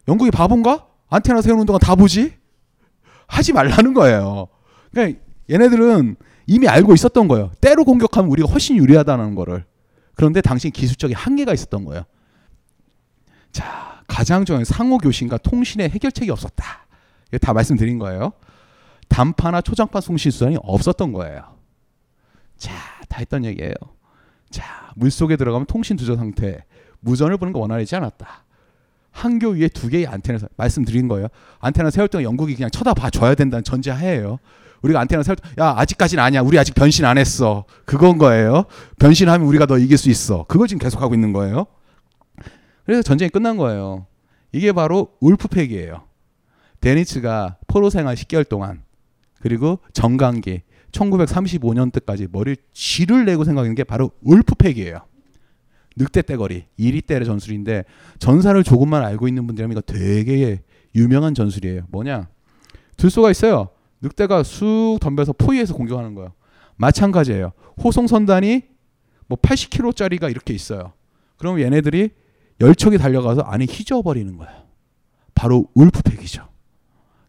영국이 0.08 0.30
바본가? 0.30 0.86
안테나 1.08 1.42
세우는 1.42 1.66
동안 1.66 1.80
다 1.80 1.94
보지? 1.94 2.34
하지 3.26 3.52
말라는 3.52 3.94
거예요. 3.94 4.48
그러니까 4.90 5.20
얘네들은 5.50 6.16
이미 6.46 6.68
알고 6.68 6.94
있었던 6.94 7.28
거예요. 7.28 7.52
때로 7.60 7.84
공격하면 7.84 8.30
우리가 8.30 8.50
훨씬 8.50 8.76
유리하다는 8.76 9.34
거를. 9.34 9.64
그런데 10.14 10.40
당시 10.40 10.70
기술적인 10.70 11.16
한계가 11.16 11.52
있었던 11.52 11.84
거예요. 11.84 12.04
자, 13.52 14.02
가장 14.06 14.44
중요한 14.44 14.64
상호 14.64 14.98
교신과 14.98 15.38
통신의 15.38 15.90
해결책이 15.90 16.30
없었다. 16.30 16.86
이게 17.28 17.38
다 17.38 17.52
말씀드린 17.52 17.98
거예요. 17.98 18.32
단파나 19.08 19.60
초장파 19.60 20.00
송신 20.00 20.30
수단이 20.30 20.56
없었던 20.62 21.12
거예요. 21.12 21.56
자, 22.56 22.72
다 23.08 23.18
했던 23.18 23.44
얘기예요. 23.44 23.74
자, 24.50 24.92
물 24.96 25.10
속에 25.10 25.36
들어가면 25.36 25.66
통신 25.66 25.96
두저 25.96 26.16
상태, 26.16 26.64
무전을 27.00 27.36
보는 27.36 27.52
거 27.52 27.60
원활하지 27.60 27.96
않았다. 27.96 28.43
한 29.14 29.38
교 29.38 29.50
위에 29.50 29.68
두 29.68 29.88
개의 29.88 30.06
안테나 30.08 30.40
말씀드린 30.56 31.06
거예요. 31.08 31.28
안테나 31.60 31.90
세울 31.90 32.08
때 32.08 32.22
영국이 32.22 32.54
그냥 32.56 32.68
쳐다봐 32.70 33.10
줘야 33.10 33.34
된다는 33.34 33.62
전제하에요. 33.62 34.38
우리가 34.82 35.00
안테나 35.00 35.22
세울 35.22 35.36
때, 35.36 35.48
야 35.62 35.72
아직까지는 35.78 36.22
아니야. 36.22 36.42
우리 36.42 36.58
아직 36.58 36.74
변신 36.74 37.04
안 37.04 37.16
했어. 37.16 37.64
그건 37.86 38.18
거예요. 38.18 38.64
변신하면 38.98 39.46
우리가 39.46 39.66
너 39.66 39.78
이길 39.78 39.96
수 39.96 40.10
있어. 40.10 40.44
그걸 40.48 40.66
지금 40.66 40.80
계속 40.80 41.00
하고 41.00 41.14
있는 41.14 41.32
거예요. 41.32 41.66
그래서 42.84 43.02
전쟁이 43.02 43.30
끝난 43.30 43.56
거예요. 43.56 44.06
이게 44.52 44.72
바로 44.72 45.12
울프팩이에요. 45.20 46.02
데니츠가 46.80 47.56
포로 47.66 47.88
생활 47.90 48.14
10개월 48.16 48.46
동안 48.46 48.82
그리고 49.40 49.78
정강기 49.92 50.62
1935년 50.92 51.92
때까지 51.92 52.28
머리를 52.30 52.56
쥐를 52.72 53.24
내고 53.24 53.44
생각하는 53.44 53.74
게 53.74 53.84
바로 53.84 54.10
울프팩이에요. 54.22 54.98
늑대 55.96 56.22
떼거리, 56.22 56.64
이리 56.76 57.02
떼의 57.02 57.24
전술인데 57.24 57.84
전사를 58.18 58.62
조금만 58.64 59.04
알고 59.04 59.28
있는 59.28 59.46
분들이라면 59.46 59.76
이거 59.76 59.80
되게 59.80 60.60
유명한 60.94 61.34
전술이에요. 61.34 61.82
뭐냐? 61.88 62.28
들소가 62.96 63.30
있어요. 63.30 63.68
늑대가 64.00 64.42
쑥 64.42 64.98
덤벼서 65.00 65.34
포위해서 65.34 65.74
공격하는 65.74 66.14
거예요. 66.14 66.32
마찬가지예요. 66.76 67.52
호송 67.82 68.06
선단이 68.06 68.62
뭐 69.26 69.38
80km짜리가 69.38 70.30
이렇게 70.30 70.52
있어요. 70.52 70.92
그럼 71.36 71.60
얘네들이 71.60 72.10
열척이 72.60 72.98
달려가서 72.98 73.42
안에 73.42 73.64
휘저어버리는 73.64 74.36
거예요. 74.36 74.64
바로 75.34 75.68
울프팩이죠. 75.74 76.48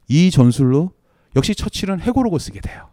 이 0.07 0.29
전술로 0.31 0.91
역시 1.35 1.55
처칠은 1.55 1.99
해고록을 1.99 2.39
쓰게 2.39 2.61
돼요. 2.61 2.89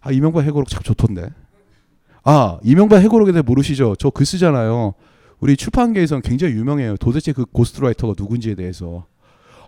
아 0.00 0.10
이명박 0.10 0.44
해고록 0.44 0.68
참 0.68 0.82
좋던데. 0.82 1.30
아 2.24 2.58
이명박 2.62 2.98
해고록에 3.02 3.32
대해 3.32 3.42
모르시죠? 3.42 3.96
저 3.96 4.10
글 4.10 4.24
쓰잖아요. 4.26 4.94
우리 5.40 5.56
출판계에서는 5.56 6.22
굉장히 6.22 6.54
유명해요. 6.54 6.96
도대체 6.96 7.32
그 7.32 7.44
고스트라이터가 7.44 8.14
누군지에 8.16 8.54
대해서. 8.54 9.06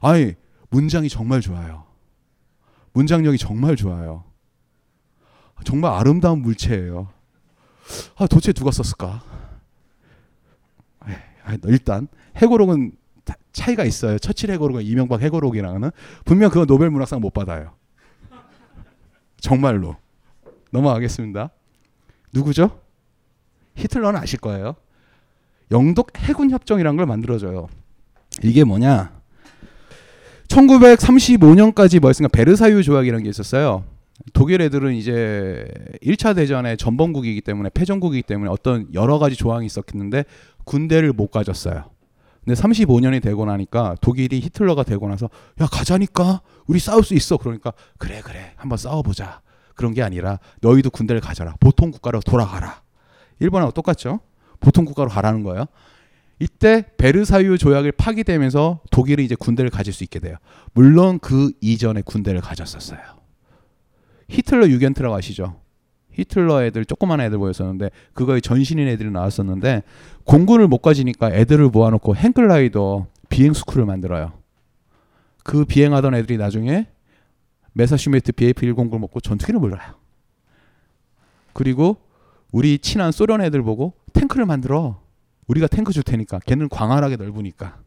아니 0.00 0.32
문장이 0.70 1.08
정말 1.08 1.40
좋아요. 1.40 1.84
문장력이 2.94 3.36
정말 3.38 3.76
좋아요. 3.76 4.24
정말 5.64 5.92
아름다운 5.92 6.40
물체예요. 6.40 7.08
아 8.16 8.26
도대체 8.26 8.52
누가 8.52 8.70
썼을까? 8.70 9.22
아, 11.00 11.56
일단 11.66 12.08
해고록은 12.36 12.92
차이가 13.52 13.84
있어요. 13.84 14.18
처칠 14.18 14.50
해고록과 14.52 14.80
이명박 14.80 15.22
해고록이랑은 15.22 15.90
분명 16.24 16.50
그거 16.50 16.64
노벨 16.66 16.90
문학상 16.90 17.20
못 17.20 17.32
받아요. 17.32 17.74
정말로 19.40 19.96
넘어가겠습니다. 20.72 21.50
누구죠? 22.32 22.80
히틀러는 23.76 24.20
아실 24.20 24.38
거예요. 24.38 24.76
영독 25.70 26.18
해군 26.18 26.50
협정이라는 26.50 26.96
걸 26.96 27.06
만들어줘요. 27.06 27.68
이게 28.42 28.64
뭐냐? 28.64 29.12
1935년까지 30.48 32.00
뭐였습니까? 32.00 32.36
베르사유 32.36 32.82
조약이라는 32.82 33.24
게 33.24 33.30
있었어요. 33.30 33.84
독일 34.32 34.60
애들은 34.62 34.94
이제 34.94 35.66
1차 36.02 36.34
대전의 36.34 36.76
전범국이기 36.76 37.40
때문에 37.42 37.70
패전국이기 37.70 38.22
때문에 38.22 38.50
어떤 38.50 38.92
여러 38.94 39.18
가지 39.18 39.36
조항이 39.36 39.66
있었겠는데 39.66 40.24
군대를 40.64 41.12
못 41.12 41.30
가졌어요. 41.30 41.90
근데 42.44 42.60
35년이 42.60 43.22
되고 43.22 43.44
나니까 43.44 43.96
독일이 44.00 44.40
히틀러가 44.40 44.84
되고 44.84 45.08
나서 45.08 45.28
야 45.60 45.66
가자니까 45.66 46.42
우리 46.66 46.78
싸울 46.78 47.02
수 47.02 47.14
있어 47.14 47.36
그러니까 47.36 47.72
그래 47.98 48.20
그래 48.22 48.52
한번 48.56 48.78
싸워보자 48.78 49.40
그런 49.76 49.94
게 49.94 50.02
아니라 50.02 50.40
너희도 50.62 50.90
군대를 50.90 51.20
가져라. 51.20 51.54
보통 51.60 51.92
국가로 51.92 52.20
돌아가라. 52.20 52.82
일본하고 53.38 53.72
똑같죠? 53.72 54.20
보통 54.58 54.84
국가로 54.84 55.08
가라는 55.10 55.44
거예요. 55.44 55.66
이때 56.38 56.84
베르사유 56.96 57.56
조약을 57.56 57.92
파기되면서 57.92 58.80
독일이 58.90 59.24
이제 59.24 59.34
군대를 59.34 59.70
가질 59.70 59.92
수 59.92 60.02
있게 60.04 60.18
돼요. 60.18 60.36
물론 60.72 61.18
그 61.18 61.52
이전에 61.60 62.02
군대를 62.02 62.40
가졌었어요. 62.40 62.98
히틀러 64.28 64.68
유겐트라고 64.68 65.14
아시죠? 65.14 65.60
히틀러 66.12 66.64
애들 66.64 66.86
조그만 66.86 67.20
애들 67.20 67.38
보였었는데 67.38 67.90
그거에 68.14 68.40
전신인 68.40 68.88
애들이 68.88 69.10
나왔었는데 69.10 69.82
공군을 70.24 70.66
못 70.66 70.78
가지니까 70.78 71.30
애들을 71.30 71.68
모아놓고 71.68 72.16
행글라이더 72.16 73.06
비행 73.28 73.52
school을 73.52 73.84
만들어요. 73.84 74.32
그 75.44 75.64
비행하던 75.64 76.14
애들이 76.14 76.38
나중에 76.38 76.88
메서슈미트 77.76 78.32
BF109를 78.32 78.98
먹고 78.98 79.20
전투기를 79.20 79.60
몰아요. 79.60 79.94
그리고 81.52 81.98
우리 82.50 82.78
친한 82.78 83.12
소련 83.12 83.42
애들 83.42 83.62
보고 83.62 83.92
탱크를 84.14 84.46
만들어. 84.46 85.02
우리가 85.46 85.66
탱크 85.66 85.92
줄 85.92 86.02
테니까 86.02 86.38
걔는 86.40 86.70
광활하게 86.70 87.16
넓으니까. 87.16 87.78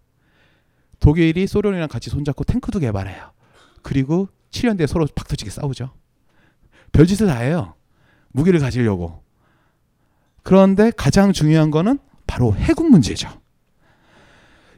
독일이 0.99 1.47
소련이랑 1.47 1.87
같이 1.87 2.11
손잡고 2.11 2.43
탱크도 2.43 2.79
개발해요. 2.79 3.31
그리고 3.81 4.27
7년 4.51 4.77
뒤에 4.77 4.85
서로 4.85 5.07
박터지게 5.07 5.49
싸우죠. 5.49 5.91
별짓을 6.91 7.27
다 7.27 7.39
해요. 7.39 7.73
무기를 8.31 8.59
가지려고. 8.59 9.23
그런데 10.43 10.91
가장 10.95 11.33
중요한 11.33 11.71
거는 11.71 11.97
바로 12.27 12.53
해군 12.53 12.91
문제죠. 12.91 13.38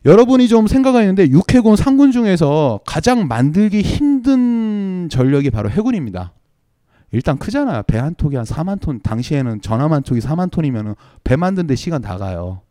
여러분이 0.05 0.47
좀 0.47 0.67
생각하는데 0.67 1.29
육해군 1.29 1.75
상군 1.75 2.11
중에서 2.11 2.79
가장 2.85 3.27
만들기 3.27 3.81
힘든 3.81 5.09
전력이 5.09 5.51
바로 5.51 5.69
해군입니다. 5.69 6.33
일단 7.11 7.37
크잖아요. 7.37 7.83
배 7.83 7.97
한 7.97 8.15
톡이 8.15 8.35
한 8.35 8.45
4만 8.45 8.79
톤. 8.79 9.01
당시에는 9.01 9.61
전함 9.61 9.93
한 9.93 10.01
톡이 10.01 10.21
4만 10.21 10.49
톤이면 10.49 10.95
배 11.23 11.35
만드는데 11.35 11.75
시간 11.75 12.01
다 12.01 12.17
가요. 12.17 12.61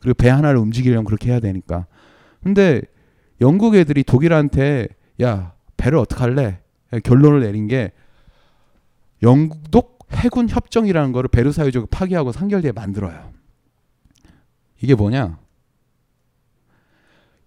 그리고 0.00 0.14
배 0.14 0.28
하나를 0.28 0.58
움직이려면 0.58 1.04
그렇게 1.04 1.30
해야 1.30 1.40
되니까. 1.40 1.86
근데 2.42 2.82
영국 3.40 3.74
애들이 3.74 4.02
독일한테 4.04 4.88
야 5.22 5.52
배를 5.76 5.98
어떻게 5.98 6.20
할래? 6.20 6.60
결론을 7.04 7.40
내린 7.40 7.68
게 7.68 7.92
영국 9.22 10.06
해군 10.12 10.48
협정이라는 10.48 11.12
거를 11.12 11.28
베르사유적을 11.28 11.88
파기하고 11.90 12.32
상결 12.32 12.66
에 12.66 12.72
만들어요. 12.72 13.32
이게 14.82 14.94
뭐냐? 14.94 15.38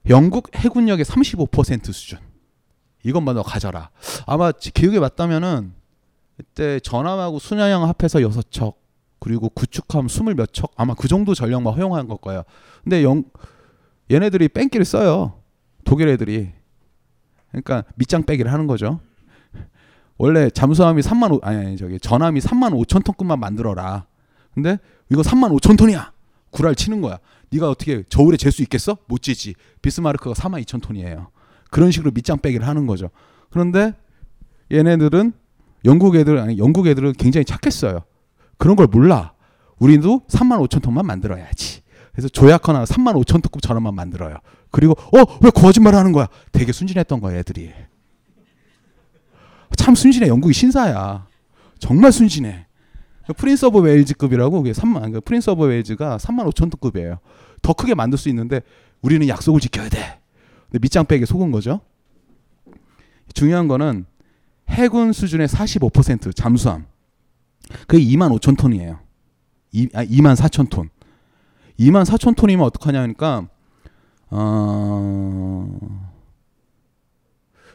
영국 0.08 0.56
해군력의 0.56 1.06
35% 1.06 1.92
수준. 1.92 2.20
이것만 3.04 3.36
너 3.36 3.44
가져라. 3.44 3.90
아마 4.26 4.52
기억에 4.52 5.00
맞다면은 5.00 5.74
그때 6.38 6.80
전함하고 6.80 7.40
순양함 7.40 7.84
합해서 7.84 8.20
6척 8.20 8.76
그리고 9.20 9.50
구축함 9.50 10.08
20몇척 10.08 10.72
아마 10.76 10.94
그 10.94 11.08
정도 11.08 11.34
전력만 11.34 11.74
허용한 11.74 12.08
걸 12.08 12.18
거예요. 12.18 12.44
근데 12.84 13.04
영 13.04 13.24
얘네들이 14.10 14.50
뺑기를 14.50 14.86
써요. 14.86 15.34
독일 15.84 16.08
애들이. 16.10 16.52
그러니까 17.52 17.84
밑장 17.96 18.24
빼기를 18.24 18.52
하는 18.52 18.68
거죠. 18.68 19.00
원래 20.18 20.50
잠수함이 20.50 21.02
3만 21.02 21.34
5 21.34 21.40
아니 21.44 21.58
아니 21.58 21.78
저기 21.78 22.00
전함이 22.00 22.40
3만 22.40 22.74
5천 22.86 23.04
톤급만 23.04 23.40
만들어라. 23.40 24.06
근데 24.54 24.78
이거 25.10 25.22
3만 25.22 25.58
5천 25.60 25.78
톤이야. 25.78 26.12
구랄 26.52 26.76
치는 26.76 27.02
거야. 27.02 27.20
네가 27.52 27.70
어떻게 27.70 28.04
저울에 28.10 28.38
잴 28.38 28.52
수 28.52 28.62
있겠어? 28.64 28.98
못 29.08 29.22
재지. 29.22 29.56
비스마르크가 29.82 30.34
4만 30.34 30.64
2천 30.66 30.82
톤이에요. 30.82 31.30
그런 31.72 31.92
식으로 31.92 32.12
밑장 32.12 32.40
빼기를 32.40 32.68
하는 32.68 32.86
거죠. 32.88 33.10
그런데 33.50 33.94
얘네들은 34.72 35.34
영국 35.86 36.16
애들 36.16 36.38
아니 36.38 36.58
영국 36.58 36.88
애들은 36.88 37.14
굉장히 37.14 37.46
착했어요. 37.46 38.02
그런 38.58 38.76
걸 38.76 38.88
몰라. 38.88 39.34
우리도 39.80 40.24
3만 40.28 40.60
5천 40.68 40.82
톤만 40.82 41.06
만들어야지. 41.06 41.82
그래서 42.12 42.28
조약하나 42.28 42.84
3만 42.84 43.14
5천 43.24 43.42
톤급 43.42 43.62
전원만 43.62 43.96
만들어요. 43.96 44.38
그리고 44.72 44.94
어 45.14 45.29
왜 45.29 45.52
거짓말 45.52 45.96
하는 45.96 46.12
거야? 46.12 46.28
되게 46.52 46.72
순진했던 46.72 47.22
거야 47.22 47.38
애들이. 47.38 47.72
참 49.78 49.96
순진해. 49.96 50.28
영국이 50.28 50.54
신사야. 50.54 51.26
정말 51.80 52.12
순진해. 52.12 52.66
프린스 53.38 53.66
오브 53.68 53.80
웨일즈급이라고 53.80 54.64
그게 54.64 54.74
3만 54.74 55.14
그 55.14 55.22
프린스 55.22 55.52
오브 55.52 55.66
웨일즈가 55.66 56.18
3만 56.18 56.52
5천 56.52 56.72
톤급이에요. 56.72 57.20
더 57.62 57.74
크게 57.74 57.96
만들 57.96 58.18
수 58.18 58.30
있는데 58.30 58.62
우리는 59.02 59.28
약속을 59.28 59.60
지켜야 59.60 59.90
돼. 59.90 60.20
근데 60.66 60.80
밑장 60.82 61.06
빼기 61.06 61.26
속은 61.26 61.52
거죠. 61.52 61.82
중요한 63.34 63.68
거는 63.68 64.06
해군 64.70 65.14
수준의 65.14 65.48
45% 65.48 66.36
잠수함. 66.36 66.86
그게 67.88 68.04
2만 68.04 68.38
5천 68.40 68.58
톤이에요. 68.58 69.00
2, 69.72 69.90
아, 69.94 70.04
2만 70.04 70.36
4천 70.36 70.70
톤. 70.70 70.90
2만 71.80 72.06
4천 72.06 72.36
톤이면 72.36 72.66
어떡하냐니까 72.66 73.48
어... 74.32 75.80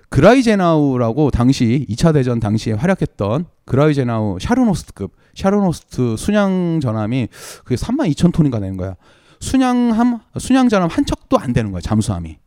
그라이제나우라고 0.08 1.32
당시 1.32 1.86
2차 1.90 2.12
대전 2.12 2.38
당시에 2.38 2.74
활약했던 2.74 3.46
그라이제나우 3.64 4.38
샤르노스트급 4.40 5.12
샤르노스트 5.34 6.16
순양 6.16 6.78
전함이 6.80 7.28
그게 7.64 7.74
3만 7.74 8.08
2천 8.12 8.32
톤인가 8.32 8.60
되는 8.60 8.76
거야. 8.76 8.94
순양함 9.40 10.20
순양 10.38 10.68
전함 10.68 10.88
한 10.88 11.04
척도 11.04 11.38
안 11.38 11.52
되는 11.52 11.70
거야. 11.72 11.80
잠수함이. 11.80 12.38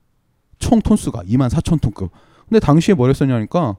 총 0.59 0.81
톤수가 0.81 1.23
2만 1.23 1.49
4천 1.49 1.81
톤급. 1.81 2.11
근데 2.47 2.59
당시에 2.59 2.95
뭐랬었냐니까 2.95 3.77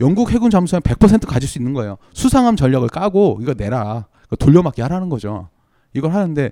영국 0.00 0.30
해군 0.30 0.50
잠수함 0.50 0.82
100% 0.82 1.26
가질 1.26 1.48
수 1.48 1.58
있는 1.58 1.72
거예요. 1.72 1.98
수상함 2.12 2.56
전력을 2.56 2.88
까고 2.88 3.38
이거 3.42 3.54
내라. 3.54 4.06
돌려막기 4.38 4.82
하라는 4.82 5.08
거죠. 5.08 5.48
이걸 5.94 6.12
하는데 6.12 6.50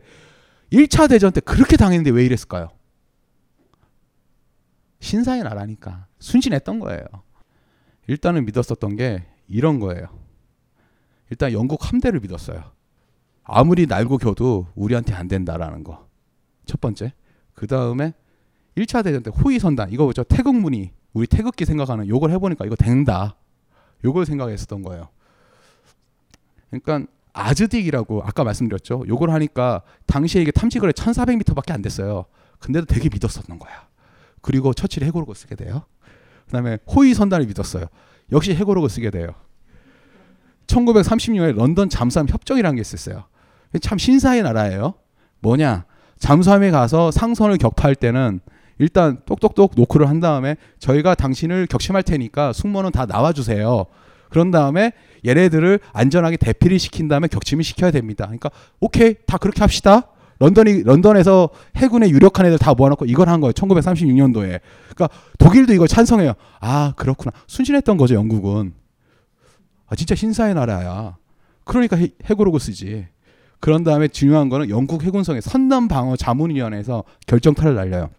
1차 0.72 1.08
대전 1.08 1.32
때 1.32 1.40
그렇게 1.40 1.76
당했는데 1.76 2.10
왜 2.10 2.24
이랬을까요? 2.24 2.68
신사의 5.00 5.42
나라니까 5.44 6.06
순진했던 6.18 6.80
거예요. 6.80 7.04
일단은 8.08 8.44
믿었었던 8.46 8.96
게 8.96 9.24
이런 9.46 9.78
거예요. 9.78 10.08
일단 11.30 11.52
영국 11.52 11.90
함대를 11.90 12.20
믿었어요. 12.20 12.75
아무리 13.46 13.86
날고 13.86 14.18
겨도 14.18 14.66
우리한테 14.74 15.14
안 15.14 15.28
된다라는 15.28 15.84
거. 15.84 16.06
첫 16.66 16.80
번째. 16.80 17.12
그 17.54 17.66
다음에 17.66 18.12
1차 18.76 19.02
대전 19.04 19.22
때 19.22 19.30
호위선단 19.30 19.92
이거 19.92 20.04
뭐죠? 20.04 20.24
태극무늬 20.24 20.92
우리 21.12 21.26
태극기 21.26 21.64
생각하는 21.64 22.08
요걸 22.08 22.30
해보니까 22.32 22.66
이거 22.66 22.76
된다. 22.76 23.36
요걸 24.04 24.26
생각했었던 24.26 24.82
거예요. 24.82 25.08
그러니까 26.70 27.10
아즈딕이라고 27.32 28.22
아까 28.24 28.44
말씀드렸죠. 28.44 29.04
요걸 29.06 29.30
하니까 29.30 29.82
당시에 30.06 30.42
이게 30.42 30.50
탐지거리 30.50 30.92
1400m밖에 30.92 31.72
안 31.72 31.82
됐어요. 31.82 32.26
근데도 32.58 32.86
되게 32.86 33.08
믿었었던 33.08 33.58
거야. 33.58 33.86
그리고 34.40 34.74
처칠이 34.74 35.06
해고록을 35.06 35.34
쓰게 35.34 35.54
돼요. 35.54 35.84
그다음에 36.46 36.78
호위 36.86 37.14
선단을 37.14 37.46
믿었어요. 37.46 37.86
역시 38.32 38.54
해고록을 38.54 38.88
쓰게 38.88 39.10
돼요. 39.10 39.28
1936년에 40.66 41.54
런던 41.54 41.88
잠수함 41.88 42.28
협정이라는 42.28 42.76
게 42.76 42.80
있었어요. 42.80 43.24
참 43.78 43.98
신사의 43.98 44.42
나라예요. 44.42 44.94
뭐냐? 45.40 45.84
잠수함에 46.18 46.70
가서 46.70 47.10
상선을 47.10 47.58
격파할 47.58 47.94
때는 47.94 48.40
일단 48.78 49.18
똑똑똑 49.26 49.72
노크를 49.76 50.08
한 50.08 50.20
다음에 50.20 50.56
저희가 50.78 51.14
당신을 51.14 51.66
격침할 51.66 52.02
테니까 52.02 52.52
승무원은 52.52 52.92
다 52.92 53.06
나와주세요. 53.06 53.86
그런 54.28 54.50
다음에 54.50 54.92
얘네들을 55.26 55.80
안전하게 55.92 56.36
대피를 56.36 56.78
시킨 56.78 57.08
다음에 57.08 57.28
격침을 57.28 57.64
시켜야 57.64 57.90
됩니다. 57.90 58.26
그러니까 58.26 58.50
오케이 58.80 59.14
다 59.26 59.38
그렇게 59.38 59.60
합시다. 59.60 60.08
런던이 60.38 60.82
런던에서 60.82 61.48
해군의 61.76 62.10
유력한 62.10 62.44
애들 62.44 62.58
다 62.58 62.74
모아놓고 62.74 63.06
이걸 63.06 63.28
한 63.28 63.40
거예요. 63.40 63.52
1936년도에. 63.52 64.60
그러니까 64.94 65.08
독일도 65.38 65.72
이걸 65.72 65.88
찬성해요. 65.88 66.34
아 66.60 66.92
그렇구나. 66.96 67.32
순진했던 67.46 67.96
거죠 67.96 68.14
영국은. 68.14 68.74
아 69.86 69.94
진짜 69.94 70.14
신사의 70.14 70.54
나라야. 70.54 71.16
그러니까 71.64 71.96
해, 71.96 72.08
해고로고 72.24 72.58
쓰지. 72.58 73.06
그런 73.60 73.84
다음에 73.84 74.08
중요한 74.08 74.48
거는 74.48 74.70
영국 74.70 75.02
해군성의 75.02 75.42
선남 75.42 75.88
방어 75.88 76.16
자문위원회에서 76.16 77.04
결정타를 77.26 77.74
날려요. 77.74 78.10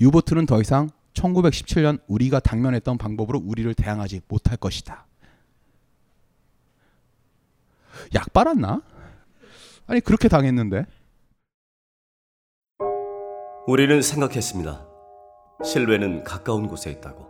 유보트는 0.00 0.46
더 0.46 0.60
이상 0.60 0.90
1917년 1.14 2.00
우리가 2.06 2.40
당면했던 2.40 2.98
방법으로 2.98 3.40
우리를 3.44 3.72
대항하지 3.74 4.20
못할 4.28 4.56
것이다. 4.56 5.06
약 8.14 8.32
빨았나? 8.32 8.82
아니 9.86 10.00
그렇게 10.00 10.28
당했는데. 10.28 10.86
우리는 13.66 14.00
생각했습니다. 14.00 14.86
실외는 15.64 16.24
가까운 16.24 16.68
곳에 16.68 16.90
있다고. 16.90 17.26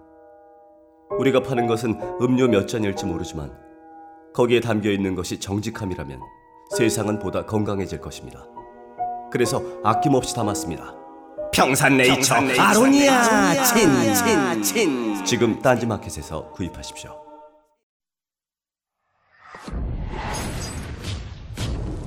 우리가 1.19 1.43
파는 1.43 1.67
것은 1.67 1.99
음료 2.21 2.47
몇 2.47 2.69
잔일지 2.69 3.07
모르지만 3.07 3.57
거기에 4.35 4.61
담겨 4.61 4.91
있는 4.91 5.15
것이 5.15 5.41
정직함이라면 5.41 6.21
세상은 6.77 7.19
보다 7.19 7.45
건강해질 7.45 8.01
것입니다. 8.01 8.45
그래서 9.33 9.63
아낌없이 9.85 10.35
담았습니다. 10.35 10.95
평산네이처, 11.53 12.15
평산네이처 12.15 12.63
아로니아 12.63 13.65
친친친 13.65 14.63
친. 14.63 15.25
지금 15.25 15.61
딴지마켓에서 15.61 16.51
구입하십시오. 16.51 17.23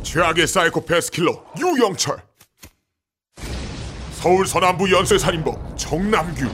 최악의 0.04 0.46
사이코패스 0.48 1.12
킬러 1.12 1.44
유영철 1.60 2.22
서울 4.14 4.46
서남부 4.46 4.92
연쇄살인범 4.92 5.78
정남규 5.78 6.48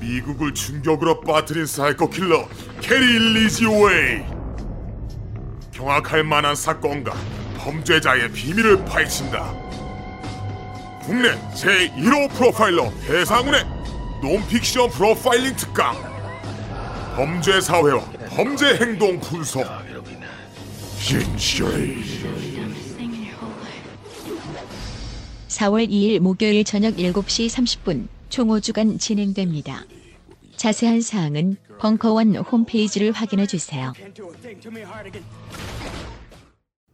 미국을 0.00 0.52
충격으로 0.52 1.20
빠뜨린 1.20 1.66
사이코 1.66 2.10
킬러 2.10 2.48
게리 2.80 3.18
리지웨이 3.34 4.35
경악할 5.76 6.24
만한 6.24 6.56
사건과 6.56 7.14
범죄자의 7.58 8.32
비밀을 8.32 8.82
파헤친다. 8.86 9.52
국내 11.02 11.32
제1호 11.52 12.30
프로파일러 12.30 12.90
배상훈의 13.06 13.62
논픽션 14.22 14.88
프로파일링 14.88 15.54
특강. 15.56 15.94
범죄 17.14 17.60
사회와 17.60 18.02
범죄 18.30 18.74
행동 18.76 19.20
분석. 19.20 19.66
진실이 20.98 22.04
4월 25.48 25.88
2일 25.88 26.20
목요일 26.20 26.64
저녁 26.64 26.96
7시 26.96 27.48
30분 27.48 28.08
총 28.30 28.48
5주간 28.48 28.98
진행됩니다. 28.98 29.84
자세한 30.56 31.00
사항은 31.00 31.56
벙커원 31.78 32.36
홈페이지를 32.36 33.12
확인해 33.12 33.46
주세요. 33.46 33.92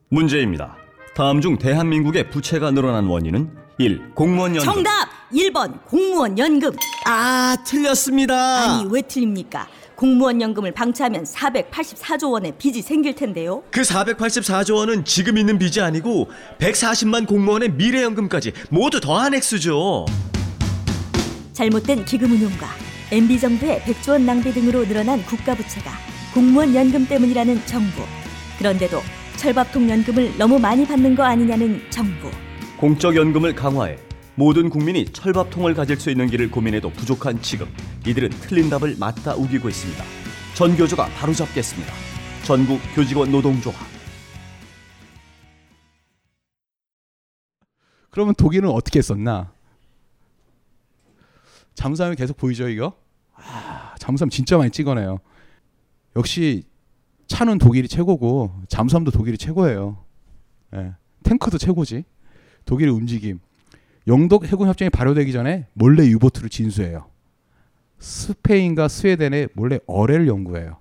문제입니다. 0.09 0.77
다음 1.15 1.41
중 1.41 1.59
대한민국의 1.59 2.31
부채가 2.31 2.71
늘어난 2.71 3.07
원인은 3.07 3.51
1. 3.79 4.15
공무원 4.15 4.57
연금 4.57 4.73
정답! 4.73 5.09
1번 5.33 5.83
공무원 5.87 6.39
연금. 6.39 6.73
아, 7.07 7.57
틀렸습니다. 7.67 8.35
아니, 8.81 8.89
왜 8.91 9.01
틀립니까? 9.03 9.67
공무원 9.95 10.41
연금을 10.43 10.73
방치하면 10.73 11.25
484조 11.25 12.33
원의 12.33 12.55
빚이 12.59 12.83
생길 12.83 13.15
텐데요. 13.15 13.63
그 13.71 13.83
484조 13.83 14.75
원은 14.75 15.05
지금 15.05 15.39
있는 15.39 15.59
빚이 15.59 15.81
아니고 15.81 16.29
140만 16.59 17.27
공무원의 17.27 17.73
미래연금까지 17.73 18.53
모두 18.71 19.01
더한 19.01 19.35
액수죠. 19.35 20.07
잘못된 21.53 22.05
기금 22.05 22.33
운용과 22.33 22.67
MB 23.13 23.39
정부의 23.41 23.81
100조 23.81 24.13
원 24.13 24.25
낭비 24.25 24.51
등으로 24.55 24.87
늘어난 24.87 25.23
국가 25.27 25.55
부채가 25.55 25.91
공무원 26.33 26.75
연금 26.75 27.07
때문이라는 27.07 27.67
정부. 27.67 28.01
그런데도 28.57 29.03
철밥통 29.37 29.91
연금을 29.91 30.39
너무 30.39 30.59
많이 30.59 30.87
받는 30.87 31.15
거 31.15 31.23
아니냐는 31.23 31.79
정부. 31.91 32.31
공적 32.79 33.15
연금을 33.15 33.55
강화해 33.55 33.99
모든 34.35 34.71
국민이 34.71 35.05
철밥통을 35.05 35.75
가질 35.75 36.01
수 36.01 36.09
있는 36.09 36.27
길을 36.27 36.51
고민해도 36.51 36.89
부족한 36.89 37.43
지금 37.43 37.67
이들은 38.07 38.31
틀린 38.31 38.71
답을 38.71 38.97
맞다 38.99 39.35
우기고 39.35 39.69
있습니다. 39.69 40.03
전교조가 40.55 41.05
바로잡겠습니다. 41.09 41.93
전국 42.45 42.81
교직원 42.95 43.31
노동조합. 43.31 43.79
그러면 48.09 48.35
독일은 48.35 48.71
어떻게 48.71 49.01
했었나? 49.01 49.53
잠수함이 51.75 52.17
계속 52.17 52.39
보이죠 52.39 52.71
이거? 52.71 53.02
아, 53.51 53.95
잠수함 53.99 54.31
진짜 54.31 54.57
많이 54.57 54.71
찍어내요. 54.71 55.19
역시 56.17 56.65
차는 57.27 57.59
독일이 57.59 57.89
최고고 57.89 58.53
잠수함도 58.69 59.11
독일이 59.11 59.39
최고예요. 59.39 59.99
예. 60.75 60.93
탱커도 61.23 61.59
최고지. 61.59 62.05
독일의 62.65 62.93
움직임. 62.93 63.41
영독 64.07 64.45
해군 64.47 64.69
협정이 64.69 64.91
발효되기 64.91 65.33
전에 65.33 65.67
몰래 65.75 66.05
유보트를 66.07 66.49
진수해요. 66.49 67.07
스페인과 67.99 68.89
스웨덴에 68.89 69.49
몰래 69.55 69.79
어뢰를 69.87 70.27
연구해요. 70.27 70.79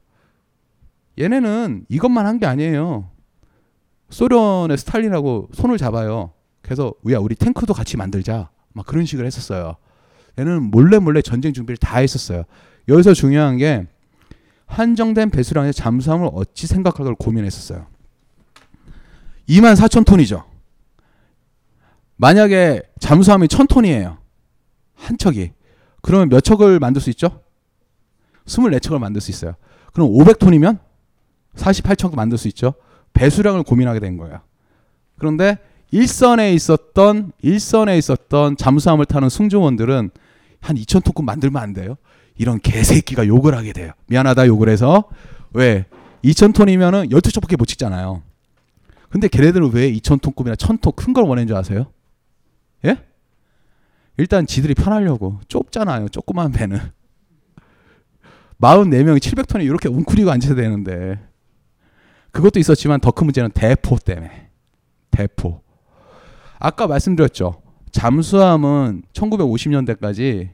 얘네는 1.20 1.86
이것만 1.90 2.26
한 2.26 2.40
게 2.40 2.46
아니에요. 2.48 3.10
소련의 4.10 4.78
스탈린하고 4.78 5.50
손을 5.54 5.78
잡아요. 5.78 6.34
그래서 6.62 6.94
야 7.12 7.20
우리 7.20 7.36
탱크도 7.36 7.74
같이 7.74 7.96
만들자. 7.98 8.50
막 8.74 8.86
그런 8.86 9.06
식으로 9.06 9.26
했었어요. 9.28 9.76
얘는 10.40 10.64
몰래 10.64 11.00
몰래 11.00 11.22
전쟁 11.22 11.54
준비를 11.54 11.78
다 11.78 12.00
했었어요. 12.00 12.44
여기서 12.88 13.14
중요한 13.14 13.58
게 13.58 13.88
한정된 14.66 15.30
배수량의 15.30 15.74
잠수함을 15.74 16.30
어찌 16.34 16.68
생각할 16.68 17.06
걸 17.06 17.16
고민했었어요. 17.16 17.88
2만 19.50 19.76
4천 19.76 20.06
톤이죠. 20.06 20.46
만약에 22.16 22.82
잠수함이 23.00 23.48
1천 23.48 23.68
톤이에요. 23.68 24.18
한 24.96 25.18
척이. 25.18 25.52
그러면 26.02 26.30
몇 26.30 26.42
척을 26.42 26.80
만들 26.80 27.02
수 27.02 27.10
있죠? 27.10 27.42
24척을 28.46 29.00
만들 29.00 29.22
수 29.22 29.32
있어요. 29.32 29.56
그럼 29.94 30.10
500톤이면 30.14 30.80
48척도 31.56 32.16
만들 32.16 32.38
수 32.38 32.48
있죠. 32.48 32.74
배수량을 33.14 33.64
고민하게 33.64 34.00
된 34.00 34.18
거예요. 34.18 34.42
그런데 35.18 35.58
일선에 35.92 36.54
있었던 36.54 37.34
일선에 37.42 37.98
있었던 37.98 38.58
잠수함을 38.58 39.06
타는 39.06 39.30
승조원들은 39.30 40.10
한 40.62 40.76
2천 40.76 41.04
톤급 41.04 41.26
만들면 41.26 41.62
안 41.62 41.74
돼요. 41.74 41.96
이런 42.38 42.60
개새끼가 42.60 43.28
욕을 43.28 43.56
하게 43.56 43.74
돼요. 43.74 43.92
미안하다 44.08 44.48
욕을 44.48 44.70
해서 44.70 45.04
왜 45.54 45.86
2천 46.24 46.54
톤이면은 46.56 47.10
12척밖에 47.10 47.58
못 47.58 47.66
찍잖아요. 47.66 48.22
근데 49.10 49.28
걔네들은 49.28 49.72
왜 49.74 49.92
2천 49.92 50.22
톤급이나 50.22 50.56
1000톤 50.56 50.96
큰 50.96 51.14
걸 51.14 51.26
원하는 51.26 51.48
줄 51.48 51.58
아세요? 51.58 51.92
예? 52.86 52.98
일단 54.18 54.46
지들이 54.48 54.74
편하려고 54.76 55.40
좁잖아요. 55.50 56.08
조그만 56.10 56.52
배는. 56.52 56.80
44명이 58.62 59.18
700톤이 59.20 59.64
이렇게 59.66 59.90
웅크리고 59.90 60.32
앉아야 60.32 60.56
되는데 60.56 61.20
그것도 62.32 62.60
있었지만 62.60 63.02
더 63.02 63.12
큰 63.12 63.26
문제는 63.26 63.52
대포 63.52 63.98
때문에. 63.98 64.50
대포. 65.10 65.62
아까 66.62 66.86
말씀드렸죠. 66.88 67.62
잠수함은 67.92 69.02
1950년대까지 69.14 70.50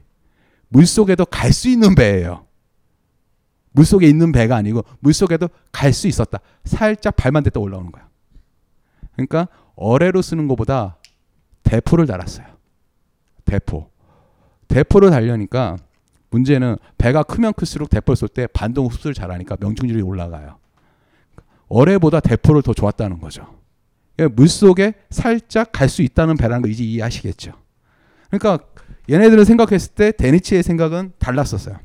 물속에도 0.68 1.24
갈 1.26 1.52
수 1.52 1.68
있는 1.68 1.94
배예요. 1.94 2.46
물속에 3.72 4.08
있는 4.08 4.32
배가 4.32 4.56
아니고 4.56 4.82
물속에도 5.00 5.48
갈 5.70 5.92
수 5.92 6.08
있었다. 6.08 6.38
살짝 6.64 7.14
발만 7.14 7.42
댔다 7.44 7.60
올라오는 7.60 7.92
거야. 7.92 8.08
그러니까 9.12 9.48
어뢰로 9.76 10.22
쓰는 10.22 10.48
것보다 10.48 10.96
대포를 11.62 12.06
달았어요. 12.06 12.46
대포. 13.44 13.90
대포를 14.68 15.10
달려니까 15.10 15.76
문제는 16.30 16.76
배가 16.96 17.22
크면 17.22 17.52
클수록 17.52 17.90
대포를 17.90 18.16
쏠 18.16 18.28
때 18.28 18.46
반동 18.46 18.86
흡수를 18.86 19.12
잘하니까 19.14 19.56
명중률이 19.60 20.00
올라가요. 20.02 20.56
어뢰보다 21.68 22.20
대포를 22.20 22.62
더 22.62 22.72
좋았다는 22.72 23.20
거죠. 23.20 23.57
물 24.26 24.48
속에 24.48 24.94
살짝 25.10 25.70
갈 25.72 25.88
수 25.88 26.02
있다는 26.02 26.36
배라는 26.36 26.62
거 26.62 26.68
이제 26.68 26.82
이해하시겠죠. 26.84 27.52
그러니까 28.30 28.64
얘네들은 29.10 29.44
생각했을 29.44 29.94
때 29.94 30.12
데니치의 30.12 30.62
생각은 30.62 31.12
달랐었어요. 31.18 31.78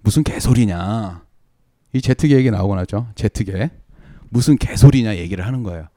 무슨 0.00 0.24
개소리냐. 0.24 1.24
이 1.92 2.00
제트계 2.00 2.36
얘기 2.36 2.50
나오고 2.50 2.74
나죠. 2.76 3.08
제트계. 3.14 3.70
무슨 4.28 4.56
개소리냐 4.56 5.16
얘기를 5.16 5.46
하는 5.46 5.62
거예요. 5.62 5.88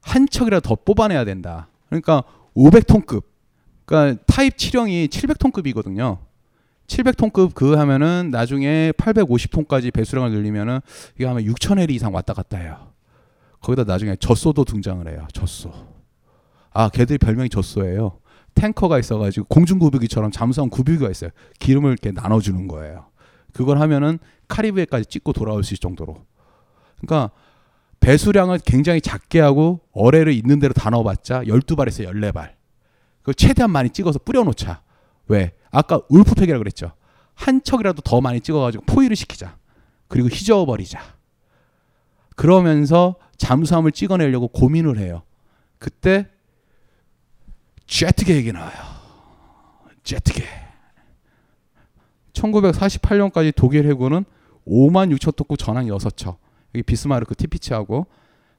한 0.00 0.28
척이라도 0.28 0.68
더 0.68 0.74
뽑아내야 0.76 1.24
된다. 1.24 1.68
그러니까 1.88 2.22
500톤급. 2.56 3.24
그러니까 3.84 4.22
타입 4.26 4.56
7형이 4.56 5.08
700톤급이거든요. 5.08 6.18
700톤급 6.86 7.54
그 7.54 7.74
하면은 7.74 8.30
나중에 8.30 8.92
850톤까지 8.92 9.92
배수량을 9.92 10.30
늘리면은 10.30 10.80
이게 11.16 11.26
아마 11.26 11.40
6,000헬 11.40 11.90
이상 11.90 12.14
왔다 12.14 12.32
갔다 12.32 12.58
해요. 12.58 12.92
거기다 13.60 13.84
나중에 13.84 14.16
젖소도 14.16 14.64
등장을 14.64 15.06
해요. 15.08 15.26
젖소. 15.32 15.72
아, 16.72 16.88
걔들 16.88 17.18
별명이 17.18 17.48
젖소예요. 17.48 18.20
탱커가 18.54 18.98
있어가지고 18.98 19.46
공중구비기처럼 19.46 20.30
잠수함 20.30 20.68
구비기가 20.68 21.10
있어요. 21.10 21.30
기름을 21.58 21.92
이렇게 21.92 22.10
나눠주는 22.10 22.68
거예요. 22.68 23.06
그걸 23.52 23.80
하면은 23.80 24.18
카리브해까지 24.48 25.06
찍고 25.06 25.32
돌아올 25.32 25.64
수 25.64 25.74
있을 25.74 25.80
정도로. 25.80 26.24
그러니까 27.00 27.30
배수량을 28.00 28.60
굉장히 28.64 29.00
작게 29.00 29.40
하고 29.40 29.80
어뢰를 29.92 30.32
있는 30.32 30.58
대로 30.60 30.72
다 30.72 30.90
넣어봤자 30.90 31.44
12발에서 31.44 32.08
14발. 32.08 32.52
그걸 33.20 33.34
최대한 33.34 33.70
많이 33.70 33.90
찍어서 33.90 34.18
뿌려놓자. 34.20 34.82
왜? 35.26 35.52
아까 35.70 36.00
울프팩이라고 36.08 36.58
그랬죠. 36.60 36.92
한 37.34 37.62
척이라도 37.62 38.02
더 38.02 38.20
많이 38.20 38.40
찍어가지고 38.40 38.84
포위를 38.86 39.16
시키자. 39.16 39.56
그리고 40.08 40.28
휘저어버리자. 40.28 41.17
그러면서 42.38 43.16
잠수함을 43.36 43.90
찍어내려고 43.90 44.46
고민을 44.46 44.96
해요. 44.96 45.22
그때 45.80 46.28
제트계 47.88 48.36
얘기 48.36 48.52
나와요. 48.52 48.76
제트계. 50.04 50.44
1948년까지 52.34 53.52
독일 53.56 53.88
해군은 53.88 54.24
5만 54.68 55.12
6천 55.16 55.34
톤급 55.34 55.58
전항 55.58 55.86
6척. 55.86 56.36
여기 56.76 56.84
비스마르크 56.84 57.34
티피치하고 57.34 58.06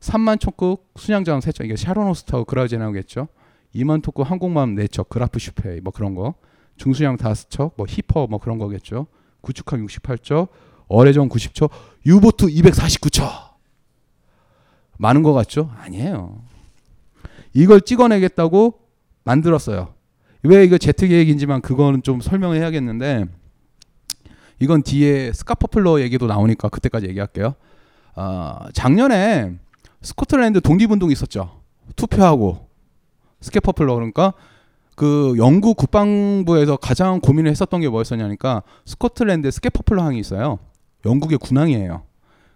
3만 0.01 0.41
톤급 0.41 0.83
순양장 0.97 1.39
3척. 1.39 1.63
이게 1.63 1.77
샤론호스트하고 1.77 2.43
그라우제나오겠죠. 2.43 3.29
2만 3.75 4.03
톤급 4.03 4.29
항공모함 4.29 4.75
4척. 4.75 5.07
그라프 5.07 5.39
슈페이 5.39 5.79
뭐 5.79 5.93
그런 5.93 6.15
거. 6.15 6.35
중수양 6.75 7.15
5척. 7.15 7.75
뭐 7.77 7.85
히퍼 7.87 8.27
뭐 8.27 8.39
그런 8.39 8.57
거겠죠. 8.57 9.07
구축함 9.39 9.85
68척. 9.85 10.49
어뢰정 10.89 11.29
90척. 11.29 11.69
유보트 12.05 12.47
249척. 12.47 13.48
많은 14.99 15.23
것 15.23 15.33
같죠? 15.33 15.71
아니에요. 15.79 16.41
이걸 17.53 17.81
찍어내겠다고 17.81 18.79
만들었어요. 19.23 19.93
왜 20.43 20.63
이거 20.63 20.77
제트 20.77 21.07
계획인지만 21.07 21.61
그거는 21.61 22.03
좀 22.03 22.19
설명을 22.19 22.57
해야겠는데 22.57 23.25
이건 24.59 24.83
뒤에 24.83 25.31
스캐퍼플로 25.31 26.01
얘기도 26.01 26.27
나오니까 26.27 26.67
그때까지 26.67 27.07
얘기할게요. 27.07 27.55
어, 28.15 28.57
작년에 28.73 29.57
스코틀랜드 30.01 30.59
독립운동이 30.59 31.13
있었죠. 31.13 31.61
투표하고 31.95 32.67
스캐퍼플로 33.39 33.95
그러니까 33.95 34.33
그 34.95 35.33
영국 35.37 35.77
국방부에서 35.77 36.75
가장 36.75 37.21
고민을 37.21 37.51
했었던 37.51 37.79
게 37.79 37.87
뭐였었냐니까 37.87 38.63
스코틀랜드 38.85 39.49
스캐퍼플로 39.49 40.03
항이 40.03 40.19
있어요. 40.19 40.59
영국의 41.05 41.37
군항이에요. 41.37 42.03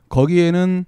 거기에는 0.09 0.85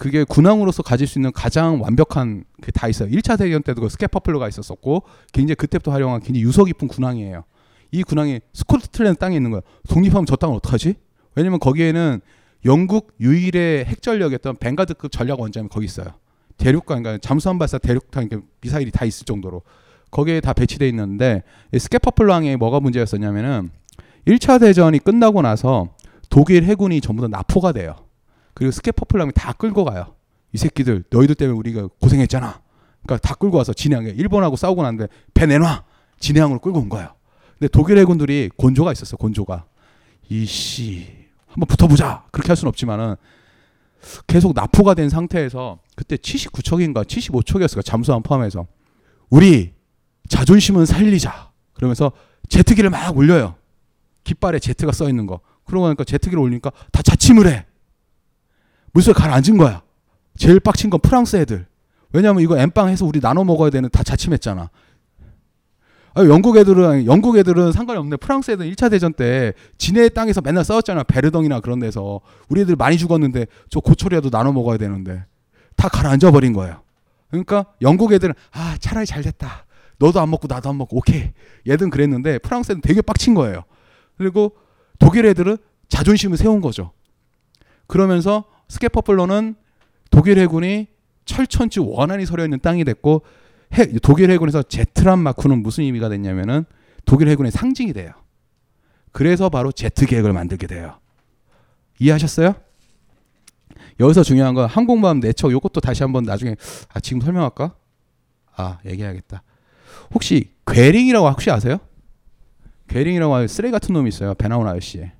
그게 0.00 0.24
군항으로서 0.24 0.82
가질 0.82 1.06
수 1.06 1.18
있는 1.18 1.30
가장 1.30 1.82
완벽한 1.82 2.44
그 2.62 2.72
다 2.72 2.88
있어요. 2.88 3.10
1차 3.10 3.38
대전 3.38 3.62
때도 3.62 3.82
그 3.82 3.90
스캐퍼플로가 3.90 4.48
있었었고 4.48 5.02
굉장히 5.30 5.56
그때부터 5.56 5.92
활용한 5.92 6.20
굉장히 6.22 6.42
유서 6.42 6.64
깊은 6.64 6.88
군항이에요. 6.88 7.44
이 7.92 8.02
군항이 8.02 8.40
스코틀랜드 8.54 9.18
땅에 9.18 9.36
있는 9.36 9.50
거예요. 9.50 9.60
독립하면 9.90 10.24
저 10.24 10.36
땅은 10.36 10.56
어떡하지? 10.56 10.94
왜냐면 11.34 11.60
거기에는 11.60 12.22
영국 12.64 13.12
유일의 13.20 13.84
핵전력이었던 13.84 14.56
뱅가드급 14.56 15.12
전략 15.12 15.38
원잠이 15.38 15.68
거기 15.68 15.84
있어요. 15.84 16.06
대륙간 16.56 17.02
그러니까 17.02 17.18
잠수함 17.20 17.58
발사 17.58 17.76
대륙탄 17.76 18.30
미사일이 18.62 18.90
다 18.90 19.04
있을 19.04 19.26
정도로 19.26 19.62
거기에 20.10 20.40
다 20.40 20.54
배치돼 20.54 20.88
있는데 20.88 21.42
스케퍼플랑에 21.76 22.56
뭐가 22.56 22.80
문제였었냐면은 22.80 23.68
1차 24.26 24.60
대전이 24.60 25.00
끝나고 25.00 25.42
나서 25.42 25.90
독일 26.30 26.64
해군이 26.64 27.02
전부 27.02 27.20
다 27.20 27.28
납포가 27.28 27.72
돼요. 27.72 27.96
그리고 28.60 28.72
스케퍼플랑이 28.72 29.32
다 29.34 29.54
끌고 29.54 29.86
가요. 29.86 30.14
이 30.52 30.58
새끼들 30.58 31.04
너희들 31.08 31.34
때문에 31.34 31.56
우리가 31.58 31.88
고생했잖아. 31.98 32.60
그러니까 33.02 33.26
다 33.26 33.34
끌고 33.34 33.56
와서 33.56 33.72
진해항에 33.72 34.10
일본하고 34.10 34.56
싸우고 34.56 34.82
났는데 34.82 35.10
배 35.32 35.46
내놔. 35.46 35.82
진해항으로 36.18 36.60
끌고 36.60 36.78
온 36.78 36.90
거예요. 36.90 37.14
근데 37.58 37.68
독일 37.68 37.96
해군들이 37.96 38.50
곤조가 38.54 38.92
있었어. 38.92 39.16
곤조가 39.16 39.64
이씨 40.28 41.06
한번 41.46 41.68
붙어보자. 41.68 42.24
그렇게 42.32 42.48
할 42.48 42.56
수는 42.58 42.68
없지만은 42.68 43.16
계속 44.26 44.52
납포가 44.54 44.92
된 44.92 45.08
상태에서 45.08 45.78
그때 45.96 46.16
79척인가 46.16 47.06
75척이었을까 47.06 47.82
잠수함 47.82 48.22
포함해서 48.22 48.66
우리 49.30 49.72
자존심은 50.28 50.84
살리자. 50.84 51.50
그러면서 51.72 52.12
제트기를 52.50 52.90
막 52.90 53.16
올려요. 53.16 53.54
깃발에 54.24 54.58
제트가 54.58 54.92
써 54.92 55.08
있는 55.08 55.26
거. 55.26 55.40
그러고 55.64 55.86
나니까 55.86 56.04
제트기를 56.04 56.38
올리니까 56.38 56.70
다 56.92 57.00
자침을 57.00 57.48
해. 57.48 57.64
물속에 58.92 59.12
가라앉은 59.14 59.56
거야. 59.56 59.82
제일 60.36 60.60
빡친 60.60 60.90
건 60.90 61.00
프랑스 61.00 61.36
애들. 61.36 61.66
왜냐면 62.12 62.42
이거 62.42 62.58
엠빵 62.58 62.88
해서 62.88 63.04
우리 63.06 63.20
나눠 63.20 63.44
먹어야 63.44 63.70
되는 63.70 63.88
다 63.90 64.02
자침했잖아. 64.02 64.70
아, 66.12 66.24
영국 66.24 66.56
애들은 66.56 67.06
영국 67.06 67.36
애들은 67.36 67.70
상관이 67.72 67.98
없는데 67.98 68.16
프랑스 68.16 68.50
애들은 68.50 68.70
1차 68.72 68.90
대전 68.90 69.12
때 69.12 69.52
진해 69.78 70.08
땅에서 70.08 70.40
맨날 70.40 70.64
싸웠잖아. 70.64 71.04
베르덩이나 71.04 71.60
그런 71.60 71.78
데서. 71.78 72.20
우리 72.48 72.62
애들 72.62 72.74
많이 72.76 72.98
죽었는데 72.98 73.46
저 73.68 73.80
고초리라도 73.80 74.30
나눠 74.30 74.52
먹어야 74.52 74.76
되는데 74.76 75.24
다 75.76 75.88
가라앉아 75.88 76.32
버린 76.32 76.52
거예요. 76.52 76.82
그러니까 77.30 77.66
영국 77.80 78.12
애들은 78.12 78.34
아, 78.52 78.76
차라리 78.80 79.06
잘 79.06 79.22
됐다. 79.22 79.66
너도 79.98 80.20
안 80.20 80.30
먹고 80.30 80.48
나도 80.48 80.68
안 80.68 80.78
먹고 80.78 80.96
오케이. 80.96 81.30
얘든 81.68 81.90
그랬는데 81.90 82.38
프랑스 82.38 82.72
애들은 82.72 82.80
되게 82.80 83.02
빡친 83.02 83.34
거예요. 83.34 83.62
그리고 84.18 84.56
독일 84.98 85.26
애들은 85.26 85.58
자존심을 85.88 86.36
세운 86.36 86.60
거죠. 86.60 86.92
그러면서 87.86 88.44
스케퍼플러는 88.70 89.56
독일 90.10 90.38
해군이 90.38 90.86
철천지 91.24 91.80
원한이 91.80 92.24
서려 92.24 92.44
있는 92.44 92.58
땅이 92.60 92.84
됐고 92.84 93.22
해, 93.74 93.86
독일 94.02 94.30
해군에서 94.30 94.62
제트란 94.62 95.18
마크는 95.18 95.62
무슨 95.62 95.84
의미가 95.84 96.08
됐냐면은 96.08 96.64
독일 97.04 97.28
해군의 97.28 97.52
상징이 97.52 97.92
돼요. 97.92 98.12
그래서 99.12 99.48
바로 99.48 99.72
제트 99.72 100.06
계획을 100.06 100.32
만들게 100.32 100.66
돼요. 100.66 100.98
이해하셨어요? 101.98 102.54
여기서 103.98 104.22
중요한 104.22 104.54
건 104.54 104.66
항공모함 104.68 105.20
네 105.20 105.31
척 105.31 105.52
요것도 105.52 105.80
다시 105.80 106.02
한번 106.02 106.24
나중에 106.24 106.56
아 106.92 107.00
지금 107.00 107.20
설명할까? 107.20 107.74
아 108.56 108.78
얘기해야겠다. 108.86 109.42
혹시 110.14 110.52
괴링이라고 110.66 111.28
혹시 111.28 111.50
아세요? 111.50 111.78
괴링이라고 112.88 113.46
쓰레기 113.46 113.72
같은 113.72 113.92
놈이 113.92 114.08
있어요. 114.08 114.34
배나온 114.34 114.66
아저씨. 114.66 115.10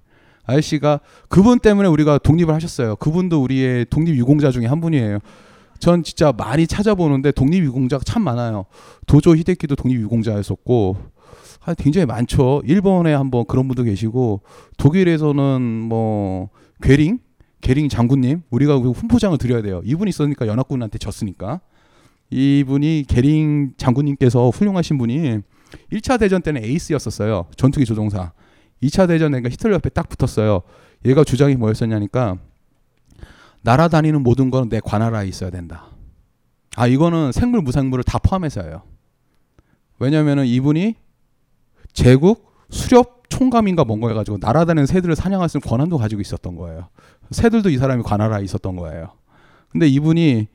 아저씨가 0.50 1.00
그분 1.28 1.58
때문에 1.58 1.88
우리가 1.88 2.18
독립을 2.18 2.54
하셨어요. 2.54 2.96
그분도 2.96 3.42
우리의 3.42 3.86
독립 3.90 4.16
유공자 4.16 4.50
중에 4.50 4.66
한 4.66 4.80
분이에요. 4.80 5.18
전 5.78 6.02
진짜 6.02 6.32
많이 6.36 6.66
찾아보는데 6.66 7.32
독립 7.32 7.64
유공자가 7.64 8.04
참 8.04 8.22
많아요. 8.22 8.66
도조 9.06 9.34
히데키도 9.34 9.76
독립 9.76 10.00
유공자였었고 10.00 10.96
아, 11.64 11.74
굉장히 11.74 12.06
많죠. 12.06 12.62
일본에 12.64 13.12
한번 13.12 13.44
그런 13.46 13.68
분도 13.68 13.82
계시고 13.82 14.42
독일에서는 14.78 15.60
뭐 15.62 16.50
괴링 16.82 17.18
괴링 17.60 17.88
장군님 17.88 18.42
우리가 18.50 18.78
그 18.78 18.90
훈포장을 18.90 19.36
드려야 19.38 19.62
돼요. 19.62 19.82
이분이 19.84 20.08
있으니까 20.10 20.46
연합군한테 20.46 20.98
졌으니까 20.98 21.60
이분이 22.30 23.04
게링 23.08 23.72
장군님께서 23.76 24.50
훌륭하신 24.50 24.98
분이 24.98 25.40
1차 25.92 26.18
대전 26.18 26.42
때는 26.42 26.64
에이스였었어요. 26.64 27.46
전투기 27.56 27.84
조종사. 27.84 28.32
2차 28.82 29.08
대전 29.08 29.34
에니까 29.34 29.50
히틀러 29.50 29.74
옆에 29.74 29.88
딱 29.90 30.08
붙었어요. 30.08 30.62
얘가 31.04 31.24
주장이 31.24 31.54
뭐였었냐니까 31.56 32.36
날아다니는 33.62 34.22
모든 34.22 34.50
건 34.50 34.68
내 34.68 34.80
관할하에 34.80 35.26
있어야 35.28 35.50
된다. 35.50 35.86
아 36.76 36.86
이거는 36.86 37.32
생물 37.32 37.60
무생물을 37.62 38.04
다 38.04 38.18
포함해서예요. 38.18 38.82
왜냐면은 39.98 40.46
이분이 40.46 40.94
제국 41.92 42.52
수렵 42.70 43.28
총감인가 43.28 43.84
뭔가 43.84 44.08
해가지고 44.08 44.38
날아다니는 44.40 44.86
새들을 44.86 45.14
사냥할 45.14 45.48
수 45.48 45.58
있는 45.58 45.68
권한도 45.68 45.98
가지고 45.98 46.20
있었던 46.20 46.56
거예요. 46.56 46.88
새들도 47.30 47.70
이 47.70 47.76
사람이 47.78 48.02
관할하에 48.02 48.42
있었던 48.44 48.76
거예요. 48.76 49.12
근데 49.68 49.86
이분이 49.88 50.48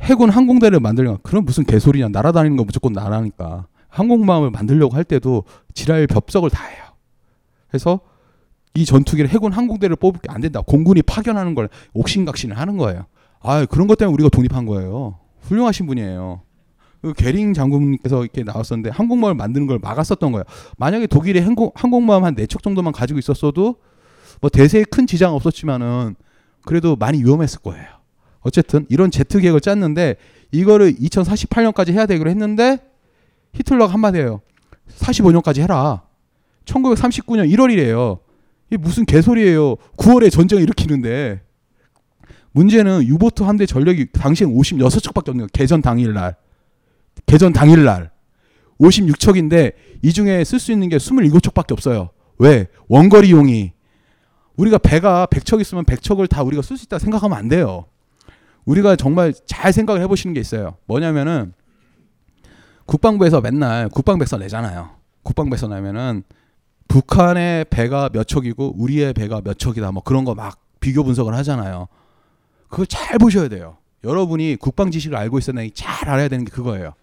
해군 0.00 0.30
항공대를 0.30 0.80
만들려 0.80 1.18
그런 1.22 1.44
무슨 1.44 1.64
개소리냐 1.64 2.08
날아다니는 2.08 2.56
거 2.56 2.64
무조건 2.64 2.92
나라니까 2.92 3.66
항공모함을 3.88 4.50
만들려고 4.50 4.96
할 4.96 5.04
때도 5.04 5.44
지랄 5.74 6.06
벽석을 6.06 6.50
다 6.50 6.64
해요. 6.66 6.84
그래서 7.70 8.00
이 8.74 8.84
전투기를 8.84 9.30
해군 9.30 9.52
항공대를 9.52 9.96
뽑을 9.96 10.20
게 10.20 10.30
안 10.32 10.40
된다. 10.40 10.60
공군이 10.60 11.02
파견하는 11.02 11.54
걸 11.54 11.68
옥신각신을 11.94 12.56
하는 12.58 12.76
거예요. 12.76 13.06
아 13.40 13.64
그런 13.64 13.86
것 13.86 13.96
때문에 13.96 14.12
우리가 14.14 14.28
독립한 14.28 14.66
거예요. 14.66 15.18
훌륭하신 15.42 15.86
분이에요. 15.86 16.42
그 17.02 17.14
게링 17.14 17.54
장군님께서 17.54 18.22
이렇게 18.22 18.44
나왔었는데 18.44 18.90
항공모함을 18.90 19.34
만드는 19.36 19.66
걸 19.66 19.78
막았었던 19.80 20.32
거예요. 20.32 20.44
만약에 20.76 21.06
독일이 21.06 21.40
항공, 21.40 21.70
항공모함 21.74 22.24
한 22.24 22.34
네 22.34 22.46
척 22.46 22.62
정도만 22.62 22.92
가지고 22.92 23.18
있었어도 23.18 23.76
뭐 24.40 24.50
대세에 24.50 24.84
큰 24.84 25.06
지장 25.06 25.34
없었지만은 25.34 26.14
그래도 26.64 26.96
많이 26.96 27.18
위험했을 27.24 27.60
거예요. 27.60 27.86
어쨌든 28.40 28.86
이런 28.90 29.10
제트 29.10 29.40
계획을 29.40 29.60
짰는데 29.60 30.16
이거를 30.52 30.92
2048년까지 30.94 31.92
해야 31.92 32.06
되기로 32.06 32.28
했는데 32.30 32.78
히틀러가 33.54 33.92
한마디예요. 33.94 34.40
45년까지 34.98 35.60
해라. 35.62 36.02
1939년 36.70 37.50
1월이래요. 37.52 38.20
이게 38.70 38.76
무슨 38.76 39.04
개소리예요. 39.04 39.76
9월에 39.96 40.30
전쟁을 40.30 40.62
일으키는데. 40.62 41.42
문제는 42.52 43.04
유보트 43.04 43.42
함대 43.42 43.66
전력이 43.66 44.12
당시엔 44.12 44.50
56척밖에 44.50 45.28
없는 45.28 45.38
거예요. 45.38 45.48
개전 45.52 45.82
당일 45.82 46.12
날. 46.14 46.36
개전 47.26 47.52
당일 47.52 47.84
날. 47.84 48.10
56척인데 48.80 49.74
이 50.02 50.12
중에 50.12 50.42
쓸 50.44 50.58
수 50.58 50.72
있는 50.72 50.88
게 50.88 50.96
27척밖에 50.96 51.72
없어요. 51.72 52.10
왜? 52.38 52.66
원거리용이. 52.88 53.72
우리가 54.56 54.78
배가 54.78 55.26
100척 55.26 55.60
있으면 55.60 55.84
100척을 55.84 56.28
다 56.28 56.42
우리가 56.42 56.62
쓸 56.62 56.76
수 56.76 56.84
있다 56.84 56.98
생각하면 56.98 57.36
안 57.36 57.48
돼요. 57.48 57.86
우리가 58.64 58.96
정말 58.96 59.32
잘 59.46 59.72
생각을 59.72 60.02
해 60.02 60.06
보시는 60.06 60.34
게 60.34 60.40
있어요. 60.40 60.76
뭐냐면은 60.86 61.52
국방부에서 62.86 63.40
맨날 63.40 63.88
국방백서 63.88 64.38
내잖아요. 64.38 64.90
국방백서 65.22 65.68
내면은 65.68 66.24
북한의 66.90 67.66
배가 67.70 68.08
몇 68.12 68.26
척이고 68.26 68.74
우리의 68.76 69.12
배가 69.14 69.40
몇 69.42 69.58
척이다 69.58 69.92
뭐 69.92 70.02
그런 70.02 70.24
거 70.24 70.34
막 70.34 70.58
비교 70.80 71.04
분석을 71.04 71.34
하잖아요. 71.34 71.86
그걸 72.68 72.86
잘 72.86 73.18
보셔야 73.18 73.48
돼요. 73.48 73.76
여러분이 74.02 74.56
국방 74.56 74.90
지식을 74.90 75.16
알고 75.16 75.38
있어야 75.38 75.54
되는 75.54 75.70
잘 75.74 76.08
알아야 76.08 76.28
되는 76.28 76.44
게 76.44 76.50
그거예요. 76.50 76.94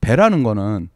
배라는 0.00 0.42
거는 0.42 0.88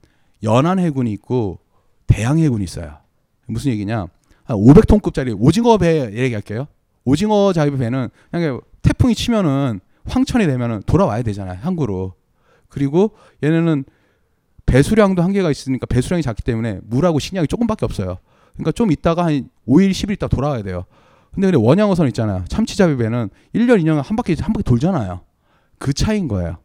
연안 0.43 0.79
해군이 0.79 1.13
있고 1.13 1.59
대양 2.07 2.39
해군이 2.39 2.65
있어요. 2.65 2.99
무슨 3.47 3.73
얘기냐? 3.73 4.07
한 4.45 4.57
500톤급짜리 4.57 5.37
오징어 5.39 5.77
배 5.79 6.13
얘기할게요. 6.17 6.69
오징어 7.05 7.53
자입 7.53 7.77
배는 7.77 8.09
그냥 8.31 8.61
태풍이 8.83 9.15
치면은 9.15 9.81
황천이 10.07 10.47
되면은 10.47 10.85
돌아와야 10.87 11.23
되잖아요. 11.23 11.59
항구로. 11.61 12.15
그리고 12.69 13.11
얘네는 13.43 13.85
배수량도 14.67 15.23
한계가 15.23 15.51
있으니까 15.51 15.87
배수량이 15.87 16.23
작기 16.23 16.43
때문에 16.43 16.81
물하고 16.85 17.19
식량이 17.19 17.47
조금밖에 17.47 17.85
없어요. 17.85 18.19
그러니까 18.55 18.73
좀 18.73 18.91
있다가 18.91 19.25
한 19.25 19.49
5일, 19.67 19.91
10일 19.91 20.13
있다 20.13 20.29
돌아와야 20.29 20.63
돼요. 20.63 20.85
근데 21.33 21.51
근데 21.51 21.59
원양어선 21.59 22.09
있잖아요. 22.09 22.45
참치잡이 22.49 22.97
배는 22.97 23.31
1년, 23.55 23.83
2년 23.83 24.03
한 24.03 24.17
바퀴 24.17 24.35
한 24.41 24.53
바퀴 24.53 24.65
돌잖아요. 24.65 25.21
그 25.79 25.93
차이인 25.93 26.29
거예요. 26.29 26.59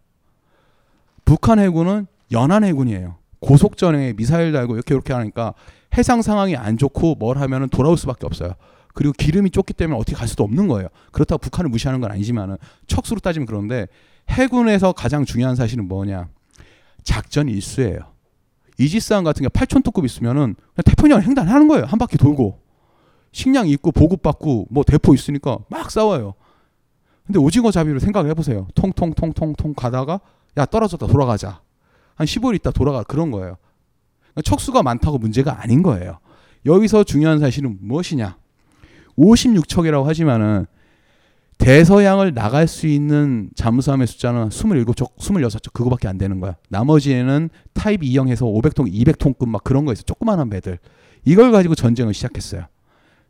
북한 1.26 1.60
해군은 1.60 2.08
연안 2.32 2.64
해군이에요. 2.64 3.16
고속전에 3.42 4.14
미사일 4.14 4.52
달고 4.52 4.76
이렇게 4.76 4.94
이렇게 4.94 5.14
하니까 5.14 5.54
해상 5.98 6.22
상황이 6.22 6.56
안 6.56 6.78
좋고 6.78 7.16
뭘 7.16 7.38
하면은 7.38 7.68
돌아올 7.70 7.98
수밖에 7.98 8.26
없어요. 8.26 8.54
그리고 8.94 9.14
기름이 9.14 9.52
좁기 9.52 9.74
때문에 9.74 10.00
어떻게 10.00 10.16
갈 10.16 10.28
수도 10.28 10.44
없는 10.44 10.68
거예요. 10.68 10.88
그렇다고 11.12 11.40
북한을 11.40 11.70
무시하는 11.70 12.00
건 12.02 12.12
아니지만은 12.12 12.58
척수로 12.88 13.20
따지면 13.20 13.46
그런데 13.46 13.88
해군에서 14.30 14.94
가장 14.94 15.26
중요한 15.26 15.56
사실은 15.56 15.88
뭐냐? 15.88 16.28
작전 17.04 17.48
일수예요. 17.48 18.12
이지스함 18.78 19.24
같은 19.24 19.44
게 19.44 19.50
8천 19.50 19.84
톤급 19.84 20.06
있으면은 20.06 20.56
그냥 20.56 20.84
태평양을 20.86 21.28
횡단하는 21.28 21.68
거예요. 21.68 21.86
한 21.86 22.00
바퀴 22.00 22.18
돌고 22.18 22.60
식량 23.32 23.68
있고 23.68 23.92
보급 23.92 24.22
받고 24.22 24.68
뭐 24.70 24.84
대포 24.84 25.14
있으니까 25.14 25.60
막 25.70 25.92
싸워요. 25.92 26.34
근데 27.26 27.40
오징어 27.40 27.72
잡이로 27.72 28.00
생각을 28.00 28.30
해보세요. 28.32 28.68
통통통통통 28.76 29.74
가다가 29.74 30.20
야 30.58 30.66
떨어졌다 30.66 31.08
돌아가자. 31.08 31.62
한 32.16 32.28
15일 32.28 32.56
있다 32.56 32.72
돌아가 32.72 33.04
그런 33.04 33.32
거예요. 33.32 33.58
그러니까 34.34 34.42
척수가 34.44 34.84
많다고 34.84 35.18
문제가 35.18 35.62
아닌 35.62 35.82
거예요. 35.82 36.20
여기서 36.66 37.04
중요한 37.04 37.40
사실은 37.40 37.78
무엇이냐? 37.82 38.38
56척이라고 39.18 40.04
하지만은 40.04 40.66
대서양을 41.62 42.34
나갈 42.34 42.68
수 42.68 42.88
있는 42.88 43.52
잠수함의 43.54 44.08
숫자는 44.08 44.50
27척, 44.50 45.16
26척 45.18 45.74
그거밖에 45.74 46.08
안 46.08 46.18
되는 46.18 46.40
거야. 46.40 46.56
나머지에는 46.70 47.52
타입 47.74 48.02
2형에서 48.02 48.42
500톤, 48.42 48.92
200톤급 48.92 49.48
막 49.48 49.64
그런 49.64 49.86
거 49.86 49.94
있어. 49.94 50.02
조그마한 50.02 50.50
배들. 50.50 50.80
이걸 51.24 51.52
가지고 51.52 51.76
전쟁을 51.76 52.16
시작했어요. 52.16 52.66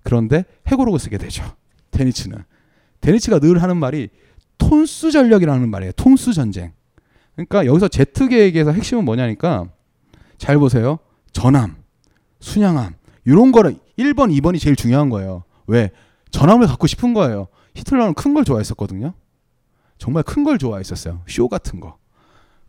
그런데 0.04 0.46
해고록을 0.68 0.98
쓰게 0.98 1.18
되죠. 1.18 1.44
데니츠는. 1.92 2.38
데니츠가 3.02 3.40
늘 3.40 3.62
하는 3.62 3.76
말이 3.76 4.08
톤수 4.58 5.12
전력이라는 5.12 5.68
말이에요. 5.68 5.92
톤수 5.98 6.34
전쟁. 6.34 6.72
그러니까 7.36 7.66
여기서 7.66 7.90
제트 7.90 8.30
계획에서 8.30 8.72
핵심은 8.72 9.04
뭐냐니까 9.04 9.66
잘 10.38 10.58
보세요. 10.58 11.00
전함, 11.34 11.76
순양함 12.40 12.94
이런 13.26 13.52
거를 13.52 13.76
1번, 14.00 14.34
2번이 14.40 14.58
제일 14.58 14.78
중요한 14.78 15.10
거예요. 15.10 15.44
왜? 15.68 15.90
전함을 16.32 16.68
갖고 16.68 16.88
싶은 16.88 17.14
거예요. 17.14 17.50
히틀러는 17.76 18.14
큰 18.14 18.34
걸 18.34 18.44
좋아했었거든요. 18.46 19.14
정말 19.98 20.24
큰 20.24 20.44
걸 20.44 20.58
좋아했었어요. 20.58 21.22
쇼 21.28 21.48
같은 21.48 21.80
거. 21.80 21.98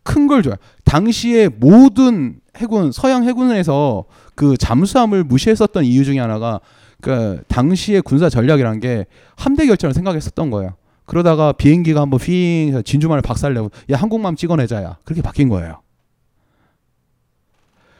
큰 0.03 0.27
걸 0.27 0.43
좋아. 0.43 0.55
당시에 0.83 1.47
모든 1.49 2.39
해군 2.57 2.91
서양 2.91 3.23
해군에서 3.23 4.05
그 4.35 4.57
잠수함을 4.57 5.23
무시했었던 5.23 5.85
이유 5.85 6.03
중에 6.05 6.19
하나가 6.19 6.59
그 7.01 7.41
당시의 7.47 8.01
군사 8.01 8.29
전략이란 8.29 8.79
게 8.79 9.05
함대 9.35 9.65
결전을 9.65 9.93
생각했었던 9.93 10.49
거예요. 10.51 10.75
그러다가 11.05 11.51
비행기가 11.51 12.01
한번 12.01 12.19
휘 12.19 12.71
진주만을 12.85 13.21
박살내고 13.21 13.71
야 13.91 13.97
항공모함 13.97 14.35
찍어내자야 14.35 14.97
그렇게 15.03 15.21
바뀐 15.21 15.49
거예요. 15.49 15.81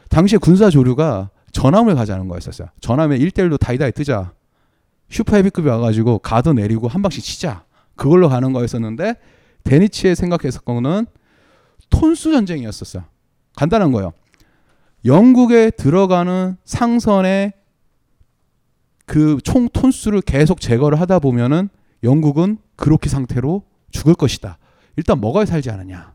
당시에 0.08 0.38
군사 0.38 0.70
조류가 0.70 1.30
전함을 1.52 1.94
가자는 1.94 2.28
거였었어요. 2.28 2.68
전함에 2.80 3.18
1대1로 3.18 3.58
다이다이 3.58 3.92
뜨자. 3.92 4.32
슈퍼 5.10 5.36
헤비급이 5.36 5.68
와가지고 5.68 6.18
가도 6.20 6.52
내리고 6.52 6.88
한 6.88 7.02
방씩 7.02 7.22
치자. 7.22 7.64
그걸로 7.96 8.28
가는 8.28 8.52
거였었는데 8.52 9.14
데니치의 9.64 10.16
생각했었던 10.16 10.74
거는 10.74 11.06
톤수 11.90 12.32
전쟁이었었어요. 12.32 13.04
간단한 13.56 13.92
거예요. 13.92 14.12
영국에 15.04 15.70
들어가는 15.70 16.56
상선의 16.64 17.52
그 19.06 19.38
총 19.44 19.68
톤수를 19.68 20.22
계속 20.22 20.60
제거를 20.60 20.98
하다 21.00 21.18
보면은 21.18 21.68
영국은 22.02 22.58
그렇게 22.76 23.08
상태로 23.08 23.62
죽을 23.90 24.14
것이다. 24.14 24.58
일단 24.96 25.20
먹어야 25.20 25.44
살지 25.44 25.70
않느냐. 25.70 26.14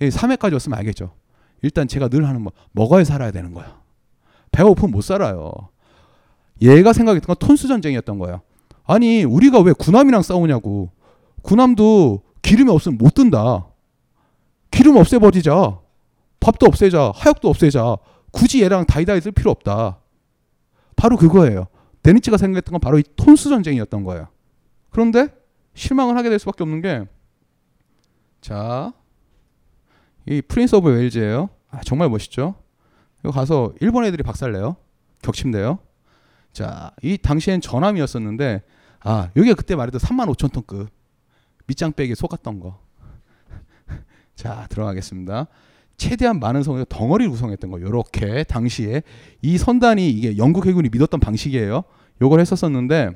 3회까지 0.00 0.52
왔으면 0.52 0.78
알겠죠. 0.78 1.14
일단 1.62 1.88
제가 1.88 2.08
늘 2.08 2.26
하는 2.26 2.42
뭐 2.42 2.52
먹어야 2.72 3.04
살아야 3.04 3.30
되는 3.30 3.54
거야. 3.54 3.80
배가 4.52 4.68
고프면 4.68 4.90
못 4.90 5.02
살아요. 5.02 5.52
얘가 6.62 6.92
생각했던 6.92 7.26
건 7.26 7.36
톤수 7.38 7.68
전쟁이었던 7.68 8.18
거예요. 8.18 8.40
아니 8.84 9.24
우리가 9.24 9.60
왜 9.60 9.72
군함이랑 9.72 10.22
싸우냐고. 10.22 10.90
군함도 11.42 12.22
기름이 12.42 12.70
없으면 12.70 12.98
못 12.98 13.14
뜬다. 13.14 13.66
기름 14.70 14.96
없애버리자. 14.96 15.80
밥도 16.40 16.66
없애자. 16.66 17.12
하역도 17.14 17.48
없애자. 17.48 17.96
굳이 18.30 18.62
얘랑 18.62 18.86
다이다이 18.86 19.20
쓸 19.20 19.32
필요 19.32 19.50
없다. 19.50 19.98
바로 20.94 21.16
그거예요. 21.16 21.66
데니츠가 22.02 22.36
생각했던 22.36 22.72
건 22.72 22.80
바로 22.80 22.98
이 22.98 23.04
톤수 23.16 23.48
전쟁이었던 23.48 24.04
거예요. 24.04 24.28
그런데 24.90 25.28
실망을 25.74 26.16
하게 26.16 26.30
될 26.30 26.38
수밖에 26.38 26.62
없는 26.62 26.80
게 26.80 27.04
자, 28.40 28.92
이 30.26 30.40
프린스 30.40 30.76
오브 30.76 30.88
웨일즈예요. 30.88 31.48
아, 31.70 31.80
정말 31.84 32.08
멋있죠? 32.08 32.54
이거 33.20 33.32
가서 33.32 33.72
일본 33.80 34.04
애들이 34.04 34.22
박살내요. 34.22 34.76
격침돼요. 35.22 35.78
자, 36.56 36.90
이 37.02 37.18
당시엔 37.18 37.60
전함이었었는데 37.60 38.62
아, 39.00 39.28
여기가 39.36 39.56
그때 39.56 39.76
말했던 39.76 40.00
3만 40.00 40.34
5천 40.34 40.50
톤급 40.52 40.88
밑장빼기 41.66 42.14
속았던 42.14 42.60
거. 42.60 42.80
자, 44.34 44.66
들어가겠습니다. 44.70 45.48
최대한 45.98 46.40
많은 46.40 46.62
성을 46.62 46.82
덩어리를 46.86 47.30
구성했던 47.30 47.70
거. 47.70 47.78
요렇게 47.82 48.44
당시에 48.44 49.02
이 49.42 49.58
선단이 49.58 50.08
이게 50.08 50.38
영국 50.38 50.64
해군이 50.64 50.88
믿었던 50.88 51.20
방식이에요. 51.20 51.84
요걸 52.22 52.40
했었었는데 52.40 53.10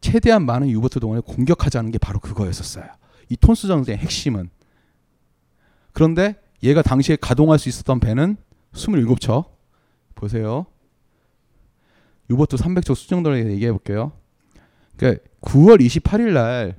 최대한 0.00 0.46
많은 0.46 0.70
유보트 0.70 1.00
동원에 1.00 1.20
공격하자는 1.20 1.90
게 1.90 1.98
바로 1.98 2.18
그거였었어요. 2.18 2.86
이 3.28 3.36
톤스 3.36 3.68
전쟁의 3.68 3.98
핵심은. 3.98 4.48
그런데 5.92 6.36
얘가 6.62 6.80
당시에 6.80 7.16
가동할 7.20 7.58
수 7.58 7.68
있었던 7.68 8.00
배는 8.00 8.38
27척. 8.72 9.50
보세요. 10.14 10.64
유보트 12.30 12.56
300척 12.56 12.94
수정도를 12.94 13.50
얘기해 13.52 13.70
볼게요. 13.72 14.12
그러니까 14.96 15.22
9월 15.42 15.80
28일 15.80 16.32
날 16.32 16.76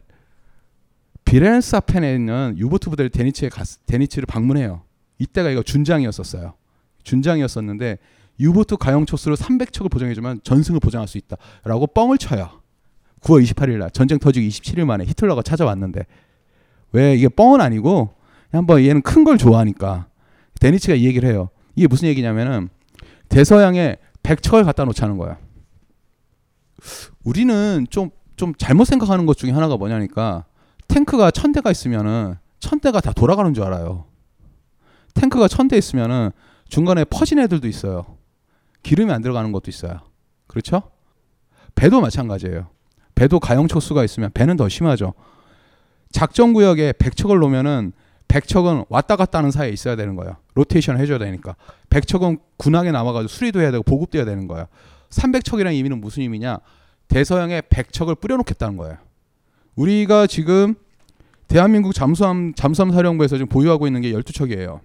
비렌사펜에 1.25 2.13
있는 2.15 2.55
유보트 2.57 2.89
부대를 2.89 3.09
데니츠에 3.09 3.49
갔, 3.49 3.67
데니츠를 3.85 4.25
방문해요. 4.25 4.81
이때가 5.19 5.49
이거 5.49 5.61
준장이었었어요. 5.63 6.53
준장이었었는데 7.03 7.97
유보트 8.39 8.77
가용 8.77 9.05
척수로 9.05 9.35
300척을 9.35 9.89
보정해주면 9.91 10.41
전승을 10.43 10.79
보장할 10.79 11.07
수 11.07 11.17
있다라고 11.17 11.87
뻥을 11.87 12.17
쳐요. 12.17 12.61
9월 13.21 13.43
28일 13.43 13.77
날 13.77 13.89
전쟁 13.91 14.19
터지기 14.19 14.47
27일 14.47 14.85
만에 14.85 15.03
히틀러가 15.05 15.41
찾아왔는데 15.41 16.05
왜 16.91 17.15
이게 17.15 17.27
뻥은 17.27 17.59
아니고 17.61 18.13
한번 18.51 18.83
얘는 18.83 19.01
큰 19.01 19.23
걸 19.23 19.37
좋아하니까 19.37 20.07
데니츠가 20.59 20.95
이 20.95 21.05
얘기를 21.05 21.27
해요. 21.29 21.49
이게 21.75 21.87
무슨 21.87 22.07
얘기냐면은 22.07 22.69
대서양에 23.29 23.97
100척을 24.27 24.65
갖다 24.65 24.83
놓자는 24.85 25.17
거야. 25.17 25.37
우리는 27.23 27.85
좀 27.89 28.11
좀 28.37 28.53
잘못 28.55 28.85
생각하는 28.85 29.25
것 29.25 29.35
중에 29.35 29.51
하나가 29.51 29.75
뭐냐니까 29.77 30.45
탱크가 30.87 31.31
천 31.31 31.51
대가 31.51 31.71
있으면은 31.71 32.35
천 32.59 32.79
대가 32.79 33.01
다 33.01 33.11
돌아가는 33.11 33.53
줄 33.53 33.63
알아요. 33.63 34.05
탱크가 35.15 35.47
천 35.47 35.67
대 35.67 35.75
있으면은 35.75 36.31
중간에 36.69 37.03
퍼진 37.03 37.39
애들도 37.39 37.67
있어요. 37.67 38.17
기름이 38.83 39.11
안 39.11 39.21
들어가는 39.21 39.51
것도 39.51 39.69
있어요. 39.69 40.01
그렇죠? 40.45 40.83
배도 41.75 41.99
마찬가지예요. 41.99 42.69
배도 43.15 43.39
가용 43.39 43.67
척수가 43.67 44.03
있으면 44.03 44.29
배는 44.33 44.55
더 44.55 44.69
심하죠. 44.69 45.13
작전 46.11 46.53
구역에 46.53 46.93
100척을 46.93 47.39
놓으면은 47.39 47.91
100척은 48.27 48.85
왔다 48.89 49.15
갔다 49.15 49.39
하는 49.39 49.51
사이에 49.51 49.71
있어야 49.71 49.95
되는 49.95 50.15
거예요. 50.15 50.35
로테이션을 50.55 50.99
해줘야 50.99 51.17
되니까. 51.17 51.55
100척은 51.89 52.39
군항에 52.57 52.91
남아가지고 52.91 53.27
수리도 53.29 53.61
해야 53.61 53.71
되고 53.71 53.83
보급돼야 53.83 54.25
되는 54.25 54.47
거예요. 54.47 54.67
300척이라는 55.09 55.71
의미는 55.71 56.01
무슨 56.01 56.23
의미냐? 56.23 56.59
대서양에 57.07 57.61
100척을 57.61 58.19
뿌려놓겠다는 58.19 58.75
거예요. 58.77 58.97
우리가 59.75 60.27
지금 60.27 60.75
대한민국 61.47 61.93
잠수함 61.93 62.53
잠수함 62.53 62.91
사령부에서 62.91 63.37
지금 63.37 63.47
보유하고 63.47 63.87
있는 63.87 64.01
게 64.01 64.11
12척이에요. 64.11 64.81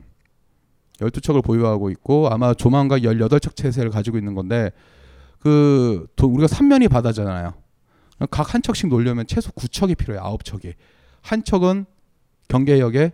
12척을 1.01 1.43
보유하고 1.43 1.90
있고 1.90 2.28
아마 2.28 2.55
조만간 2.55 3.01
18척 3.01 3.57
체세를 3.57 3.90
가지고 3.90 4.18
있는 4.18 4.34
건데 4.34 4.70
그 5.40 6.07
우리가 6.22 6.47
3면이 6.47 6.88
바다잖아요. 6.88 7.55
각 8.30 8.55
한 8.55 8.62
척씩 8.62 8.88
놓으려면 8.88 9.26
최소 9.26 9.51
9척이 9.51 9.99
필요해요. 9.99 10.22
9척이. 10.22 10.74
한 11.22 11.43
척은 11.43 11.86
경계역에 12.47 13.11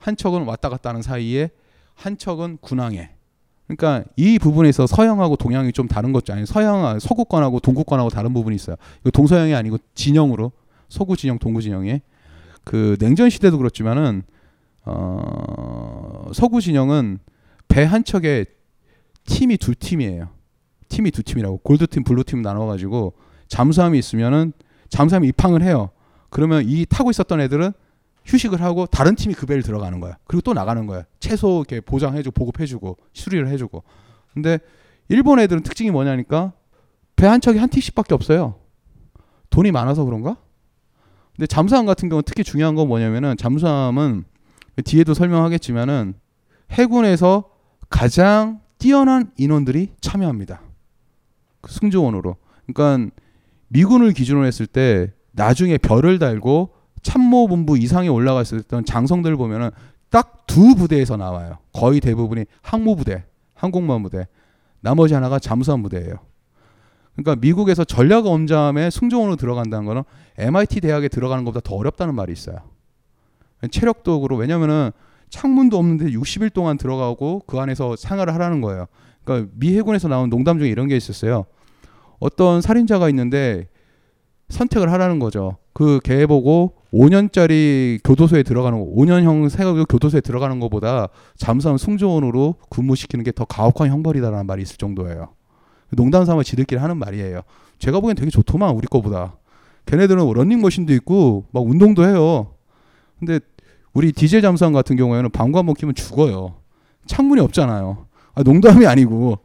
한 0.00 0.16
척은 0.16 0.42
왔다 0.44 0.68
갔다 0.68 0.88
하는 0.90 1.02
사이에 1.02 1.50
한 1.94 2.18
척은 2.18 2.58
군항에. 2.60 3.10
그러니까 3.66 4.04
이 4.16 4.38
부분에서 4.40 4.88
서양하고 4.88 5.36
동양이 5.36 5.70
좀 5.72 5.86
다른 5.86 6.12
것죠. 6.12 6.32
아니 6.32 6.44
서양 6.44 6.98
서구권하고 6.98 7.60
동구권하고 7.60 8.10
다른 8.10 8.32
부분이 8.34 8.56
있어요. 8.56 8.74
이거 9.02 9.10
동서양이 9.10 9.54
아니고 9.54 9.78
진영으로 9.94 10.50
서구 10.88 11.16
진영, 11.16 11.38
동구 11.38 11.62
진영에 11.62 12.02
그 12.64 12.96
냉전 12.98 13.30
시대도 13.30 13.58
그렇지만은 13.58 14.24
어 14.84 16.30
서구 16.32 16.60
진영은 16.60 17.18
배 17.68 17.84
한 17.84 18.02
척에 18.02 18.46
팀이 19.24 19.58
두 19.58 19.74
팀이에요. 19.76 20.28
팀이 20.88 21.12
두 21.12 21.22
팀이라고 21.22 21.58
골드 21.58 21.86
팀, 21.86 22.02
blue 22.02 22.24
팀 22.24 22.42
나눠 22.42 22.66
가지고 22.66 23.12
잠수함이 23.46 23.96
있으면은 23.98 24.52
잠수함이 24.88 25.28
입항을 25.28 25.62
해요. 25.62 25.90
그러면 26.30 26.64
이 26.66 26.84
타고 26.86 27.10
있었던 27.10 27.40
애들은 27.40 27.72
휴식을 28.26 28.60
하고 28.62 28.86
다른 28.86 29.14
팀이 29.16 29.34
그 29.34 29.46
배를 29.46 29.62
들어가는 29.62 29.98
거야. 30.00 30.16
그리고 30.26 30.42
또 30.42 30.52
나가는 30.52 30.86
거야. 30.86 31.04
최소 31.20 31.58
이렇게 31.58 31.80
보장해주고 31.80 32.32
보급해주고 32.32 32.96
수리를 33.12 33.46
해주고. 33.48 33.82
근데 34.34 34.58
일본 35.08 35.40
애들은 35.40 35.62
특징이 35.62 35.90
뭐냐니까 35.90 36.52
배 37.16 37.26
한 37.26 37.40
척이 37.40 37.58
한 37.58 37.68
틱씩밖에 37.68 38.14
없어요. 38.14 38.54
돈이 39.50 39.72
많아서 39.72 40.04
그런가? 40.04 40.36
근데 41.36 41.46
잠수함 41.46 41.84
같은 41.86 42.08
경우는 42.08 42.22
특히 42.24 42.44
중요한 42.44 42.74
건 42.74 42.88
뭐냐면은 42.88 43.36
잠수함은 43.36 44.24
뒤에도 44.84 45.12
설명하겠지만은 45.14 46.14
해군에서 46.70 47.50
가장 47.90 48.60
뛰어난 48.78 49.32
인원들이 49.36 49.92
참여합니다. 50.00 50.62
그 51.60 51.72
승조원으로. 51.72 52.36
그러니까 52.66 53.10
미군을 53.68 54.12
기준으로 54.12 54.46
했을 54.46 54.66
때 54.66 55.12
나중에 55.32 55.76
별을 55.78 56.18
달고 56.18 56.70
참모본부 57.02 57.78
이상에 57.78 58.08
올라갔을 58.08 58.62
때 58.62 58.80
장성들 58.84 59.36
보면은 59.36 59.70
딱 60.10 60.40
두 60.50 60.74
부대에서 60.74 61.16
나와요. 61.16 61.58
거의 61.72 62.00
대부분이 62.00 62.44
항모부대, 62.62 63.22
항공모함 63.54 64.02
부대. 64.02 64.26
나머지 64.80 65.14
하나가 65.14 65.38
잠수함 65.38 65.80
부대예요. 65.84 66.16
그러니까 67.14 67.36
미국에서 67.36 67.84
전략 67.84 68.26
엄잠에 68.26 68.90
승조원으로 68.90 69.36
들어간다는 69.36 69.84
거는 69.84 70.02
MIT 70.38 70.80
대학에 70.80 71.06
들어가는 71.06 71.44
것보다 71.44 71.60
더 71.62 71.76
어렵다는 71.76 72.16
말이 72.16 72.32
있어요. 72.32 72.56
체력적으로 73.70 74.36
왜냐면은 74.36 74.90
창문도 75.28 75.78
없는데 75.78 76.06
60일 76.06 76.52
동안 76.52 76.76
들어가고 76.76 77.42
그 77.46 77.60
안에서 77.60 77.94
생활을 77.94 78.34
하라는 78.34 78.60
거예요. 78.60 78.86
그러니까 79.22 79.52
미 79.54 79.76
해군에서 79.76 80.08
나온 80.08 80.30
농담 80.30 80.58
중에 80.58 80.68
이런 80.68 80.88
게 80.88 80.96
있었어요. 80.96 81.44
어떤 82.18 82.60
살인자가 82.60 83.08
있는데 83.10 83.68
선택을 84.48 84.90
하라는 84.90 85.20
거죠. 85.20 85.58
그 85.72 86.00
개 86.02 86.26
보고 86.26 86.74
5년짜리 86.92 88.00
교도소에 88.02 88.42
들어가는 88.42 88.78
거, 88.78 88.86
5년형 88.86 89.48
생활 89.48 89.84
교도소에 89.84 90.20
들어가는 90.20 90.58
것보다 90.58 91.08
잠수함 91.36 91.76
승조원으로 91.78 92.56
근무시키는 92.68 93.24
게 93.24 93.30
더 93.32 93.44
가혹한 93.44 93.88
형벌이다라는 93.88 94.46
말이 94.46 94.62
있을 94.62 94.76
정도예요. 94.76 95.28
농담 95.92 96.24
삼아 96.24 96.42
지들끼리 96.42 96.80
하는 96.80 96.96
말이에요. 96.96 97.42
제가 97.78 98.00
보기엔 98.00 98.16
되게 98.16 98.30
좋더만 98.30 98.74
우리 98.74 98.86
거보다. 98.88 99.36
걔네들은 99.86 100.32
런닝머신도 100.32 100.92
있고 100.94 101.46
막 101.52 101.64
운동도 101.64 102.04
해요. 102.04 102.54
근데 103.18 103.40
우리 103.92 104.12
디젤 104.12 104.42
잠수함 104.42 104.72
같은 104.72 104.96
경우에는 104.96 105.30
방구 105.30 105.58
한번 105.58 105.74
키면 105.74 105.94
죽어요. 105.94 106.56
창문이 107.06 107.40
없잖아요. 107.40 108.06
아, 108.34 108.42
농담이 108.42 108.86
아니고 108.86 109.38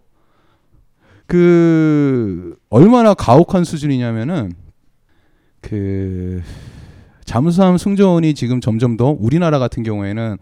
그 1.28 2.56
얼마나 2.70 3.14
가혹한 3.14 3.64
수준이냐면은 3.64 4.52
그 5.66 6.44
잠수함 7.24 7.78
승조원이 7.78 8.36
지금 8.36 8.62
점점 8.62 8.98
더 8.98 9.10
우리나라 9.10 9.58
같은 9.58 9.82
경우에는 9.82 10.38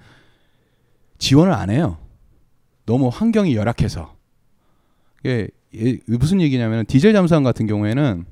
지원을 1.17 1.53
안 1.53 1.69
해요. 1.69 1.97
너무 2.85 3.07
환경이 3.07 3.55
열악해서. 3.55 4.13
이게 5.23 5.47
무슨 6.07 6.41
얘기냐면 6.41 6.85
디젤 6.85 7.13
잠수함 7.13 7.43
같은 7.43 7.67
경우에는 7.67 8.25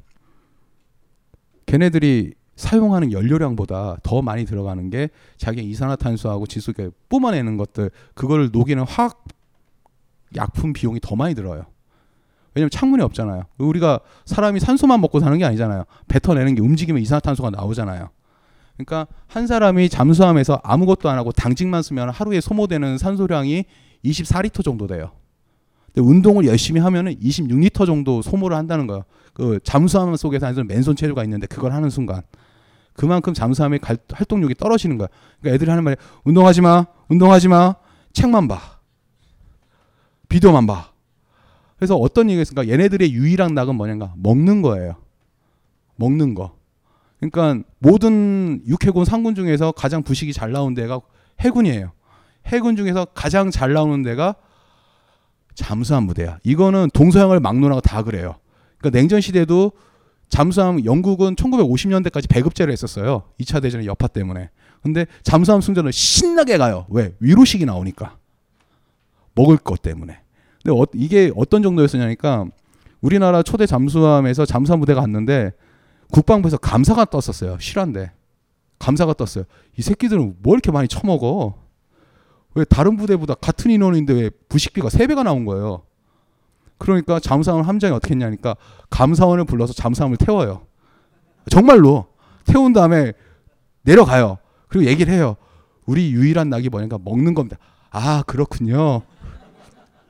걔네들이 1.66 2.34
사용하는 2.58 3.14
연료량보다 3.14 3.98
더 4.04 4.22
많이 4.22 4.44
들어가는 4.44 4.90
게 4.90 5.10
자기 5.38 5.64
이산화탄소하고 5.64 6.46
지수계 6.46 6.90
뿜어내는 7.08 7.56
것들 7.56 7.90
그걸 8.14 8.50
녹이는 8.52 8.84
화학 8.84 9.24
약품 10.36 10.74
비용이 10.74 11.00
더 11.02 11.16
많이 11.16 11.34
들어요. 11.36 11.66
왜냐면 12.54 12.70
창문이 12.70 13.02
없잖아요. 13.04 13.44
우리가 13.58 14.00
사람이 14.26 14.60
산소만 14.60 15.00
먹고 15.02 15.20
사는 15.20 15.38
게 15.38 15.46
아니잖아요. 15.46 15.86
뱉어내는 16.08 16.56
게 16.56 16.62
움직이면 16.62 17.02
이산화탄소가 17.02 17.50
나오잖아요. 17.52 18.10
그러니까 18.76 19.08
한 19.28 19.48
사람이 19.48 19.90
잠수함에서 19.90 20.60
아무것도 20.64 21.10
안 21.10 21.18
하고 21.18 21.32
당직만 21.32 21.82
쓰면 21.84 22.10
하루에 22.10 22.42
소모되는 22.42 22.98
산소량이 22.98 23.66
24리터 24.04 24.64
정도 24.64 24.88
돼요. 24.88 25.12
근데 25.94 26.08
운동을 26.08 26.46
열심히 26.46 26.82
하면은 26.82 27.16
26리터 27.20 27.86
정도 27.86 28.22
소모를 28.22 28.58
한다는 28.58 28.88
거예요. 28.88 29.04
그 29.34 29.60
잠수함 29.64 30.16
속에서 30.16 30.48
하는 30.48 30.68
맨손 30.68 30.96
체류가 30.96 31.24
있는데 31.24 31.48
그걸 31.48 31.74
하는 31.74 31.90
순간 31.90 32.22
그만큼 32.94 33.34
잠수함의 33.34 33.80
갈, 33.80 33.98
활동력이 34.12 34.56
떨어지는 34.56 34.98
거야. 34.98 35.08
그러니까 35.40 35.56
애들이 35.56 35.70
하는 35.70 35.84
말이 35.84 35.96
운동하지 36.24 36.62
마, 36.62 36.86
운동하지 37.08 37.48
마, 37.48 37.76
책만 38.14 38.48
봐, 38.48 38.60
비디오만 40.28 40.68
봐. 40.68 40.91
그래서 41.82 41.96
어떤 41.96 42.30
얘기가 42.30 42.44
있습니까? 42.44 42.72
얘네들의 42.72 43.12
유일한 43.12 43.56
낙은 43.56 43.74
뭐냐가 43.74 44.14
먹는 44.16 44.62
거예요. 44.62 44.98
먹는 45.96 46.36
거. 46.36 46.56
그러니까 47.20 47.68
모든 47.80 48.62
육해군 48.68 49.04
상군 49.04 49.34
중에서 49.34 49.72
가장 49.72 50.04
부식이 50.04 50.32
잘 50.32 50.52
나온 50.52 50.76
데가 50.76 51.02
해군이에요. 51.40 51.92
해군 52.46 52.76
중에서 52.76 53.06
가장 53.16 53.50
잘 53.50 53.74
나오는 53.74 54.04
데가 54.04 54.36
잠수함 55.56 56.06
부대야. 56.06 56.38
이거는 56.44 56.92
동서양을 56.94 57.40
막론하고 57.40 57.82
다 57.82 58.04
그래요. 58.04 58.36
그러니까 58.78 59.00
냉전 59.00 59.20
시대도 59.20 59.72
잠수함 60.30 60.86
영국은 60.86 61.34
1950년대까지 61.34 62.30
배급제를 62.30 62.72
했었어요. 62.72 63.24
2차 63.40 63.60
대전의 63.60 63.88
여파 63.88 64.06
때문에. 64.06 64.52
근데 64.84 65.08
잠수함 65.24 65.62
승전은 65.62 65.92
신나게 65.92 66.60
가요. 66.60 66.86
왜? 66.90 67.16
위로식이 67.22 67.66
나오니까. 67.66 68.18
먹을 69.34 69.58
것 69.58 69.82
때문에. 69.82 70.20
근데 70.64 70.80
어, 70.80 70.86
이게 70.94 71.32
어떤 71.36 71.64
정도였었냐니까 71.64 72.46
우리나라 73.02 73.42
초대 73.44 73.66
잠수함에서 73.66 74.46
잠수함 74.46 74.80
부대가 74.80 75.02
갔는데 75.02 75.52
국방부에서 76.12 76.58
감사가 76.58 77.06
떴었어요. 77.06 77.58
실화인데. 77.60 78.12
감사가 78.80 79.14
떴어요. 79.14 79.46
이 79.78 79.82
새끼들은 79.82 80.38
뭐 80.42 80.54
이렇게 80.54 80.72
많이 80.72 80.88
처먹어? 80.88 81.56
왜 82.56 82.66
다른 82.66 82.98
부대보다 82.98 83.36
같은 83.36 83.72
인원인데 83.72 84.14
왜 84.14 84.30
부식비가 84.50 84.90
3배가 84.90 85.24
나온 85.24 85.46
거예요? 85.46 85.84
그러니까 86.78 87.20
잠수함 87.20 87.62
함장이 87.62 87.94
어떻게 87.94 88.14
했냐니까 88.14 88.56
감사원을 88.90 89.46
불러서 89.46 89.74
잠수함을 89.74 90.18
태워요. 90.18 90.64
정말로 91.50 92.08
태운 92.46 92.74
다음에 92.74 93.14
내려가요. 93.84 94.40
그리고 94.68 94.90
얘기를 94.90 95.14
해요. 95.14 95.38
우리 95.86 96.12
유일한 96.12 96.50
낙이 96.50 96.70
뭐냐니까 96.70 96.98
먹는 97.04 97.34
겁니다. 97.34 97.58
아 97.92 98.24
그렇군요. 98.26 99.04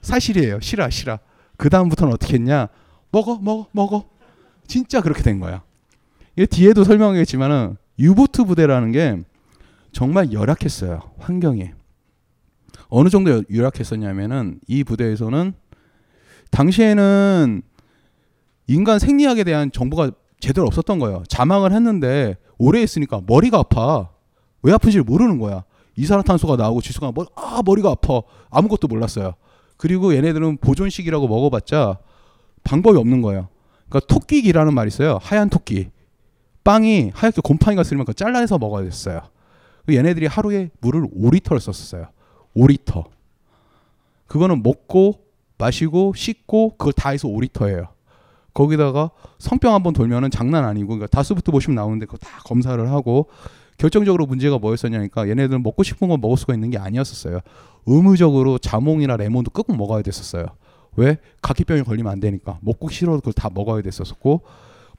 사실이에요. 0.01 0.59
실화 0.61 0.89
실화. 0.89 1.19
그 1.57 1.69
다음부터는 1.69 2.13
어떻게 2.13 2.35
했냐? 2.35 2.67
먹어 3.11 3.37
먹어 3.39 3.67
먹어. 3.71 4.05
진짜 4.67 5.01
그렇게 5.01 5.21
된 5.21 5.39
거야. 5.39 5.63
이게 6.35 6.45
뒤에도 6.45 6.83
설명하겠지만은 6.83 7.77
유보트 7.99 8.45
부대라는 8.45 8.91
게 8.91 9.21
정말 9.91 10.31
열악했어요. 10.31 11.01
환경이. 11.19 11.71
어느 12.89 13.09
정도 13.09 13.43
열악했었냐면은 13.53 14.59
이 14.67 14.83
부대에서는 14.83 15.53
당시에는 16.49 17.61
인간 18.67 18.99
생리학에 18.99 19.43
대한 19.43 19.71
정보가 19.71 20.11
제대로 20.39 20.67
없었던 20.67 20.99
거예요. 20.99 21.23
자망을 21.27 21.71
했는데 21.73 22.37
오래 22.57 22.81
했으니까 22.81 23.21
머리가 23.25 23.59
아파. 23.59 24.09
왜 24.63 24.73
아픈지 24.73 24.97
를 24.97 25.03
모르는 25.03 25.37
거야. 25.37 25.63
이산화탄소가 25.95 26.55
나오고 26.55 26.81
지수가 26.81 27.11
뭐, 27.11 27.25
아 27.35 27.61
머리가 27.65 27.91
아파. 27.91 28.21
아무것도 28.49 28.87
몰랐어요. 28.87 29.35
그리고 29.81 30.13
얘네들은 30.13 30.57
보존식이라고 30.57 31.27
먹어봤자 31.27 31.97
방법이 32.63 32.99
없는 32.99 33.23
거예요. 33.23 33.47
그러니까 33.89 34.13
토끼기라는 34.13 34.75
말이 34.75 34.89
있어요. 34.89 35.17
하얀 35.23 35.49
토끼. 35.49 35.89
빵이 36.63 37.09
하얗게 37.15 37.41
곰팡이가 37.43 37.81
쓰면 37.81 38.05
그 38.05 38.13
잘라내서 38.13 38.59
먹어야 38.59 38.83
됐어요. 38.83 39.21
얘네들이 39.89 40.27
하루에 40.27 40.69
물을 40.81 41.07
5리터를 41.07 41.59
썼었어요. 41.59 42.09
5리터. 42.55 43.05
그거는 44.27 44.61
먹고 44.61 45.15
마시고 45.57 46.13
씻고 46.15 46.77
그걸 46.77 46.93
다 46.93 47.09
해서 47.09 47.27
5리터예요. 47.27 47.87
거기다가 48.53 49.09
성병 49.39 49.73
한번 49.73 49.93
돌면은 49.93 50.29
장난 50.29 50.63
아니고 50.63 50.89
그러니까 50.89 51.07
다스부트 51.07 51.49
보시면 51.49 51.73
나오는데 51.73 52.05
그거 52.05 52.19
다 52.19 52.37
검사를 52.45 52.87
하고 52.91 53.29
결정적으로 53.81 54.27
문제가 54.27 54.59
뭐였었냐니까 54.59 55.27
얘네들은 55.27 55.63
먹고 55.63 55.81
싶은 55.81 56.07
건 56.07 56.21
먹을 56.21 56.37
수가 56.37 56.53
있는 56.53 56.69
게 56.69 56.77
아니었었어요. 56.77 57.39
의무적으로 57.87 58.59
자몽이나 58.59 59.17
레몬도 59.17 59.49
꼭 59.49 59.75
먹어야 59.75 60.03
됐었어요. 60.03 60.45
왜? 60.97 61.17
각기병에 61.41 61.81
걸리면 61.81 62.11
안 62.11 62.19
되니까 62.19 62.59
먹고 62.61 62.89
싫어도 62.89 63.21
그걸 63.21 63.33
다 63.33 63.49
먹어야 63.51 63.81
됐었고 63.81 64.41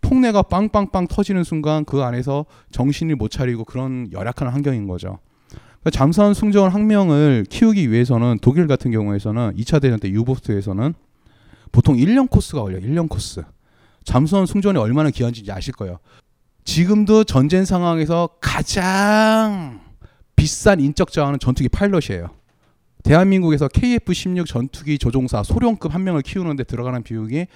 폭내가 0.01 0.43
빵빵빵 0.43 1.07
터지는 1.07 1.45
순간 1.45 1.85
그 1.85 2.03
안에서 2.03 2.45
정신을 2.73 3.15
못 3.15 3.31
차리고 3.31 3.65
그런 3.65 4.09
열악한 4.11 4.49
환경인 4.49 4.89
거죠. 4.89 5.21
그러니까 5.49 5.91
잠수함 5.93 6.35
승조원 6.35 6.73
항명을 6.73 7.47
키우기 7.49 7.89
위해서는 7.93 8.39
독일 8.43 8.67
같은 8.67 8.91
경우에서는 8.91 9.55
2차 9.59 9.81
대전 9.81 10.01
때 10.01 10.09
유보트에서는 10.11 10.95
보통 11.71 11.95
1년 11.95 12.29
코스가 12.29 12.63
걸려요. 12.63 12.81
1년 12.81 13.09
코스. 13.09 13.45
잠수함 14.03 14.45
승조원이 14.45 14.81
얼마나 14.81 15.11
귀한지 15.11 15.45
아실 15.53 15.73
거예요. 15.73 15.99
지금도 16.65 17.25
전쟁 17.25 17.65
상황에서 17.65 18.29
가장 18.41 19.81
비싼 20.37 20.81
인적 20.81 21.13
자원은 21.13 21.39
전투기 21.39 21.69
파일럿이에요. 21.69 22.29
대한민국에서 23.03 23.69
KF-16 23.69 24.47
전투기 24.47 24.99
조종사 24.99 25.43
소령급 25.43 25.95
한 25.95 26.05
명을 26.05 26.23
키우는데 26.23 26.65
들어가는 26.65 27.03
비용이 27.03 27.47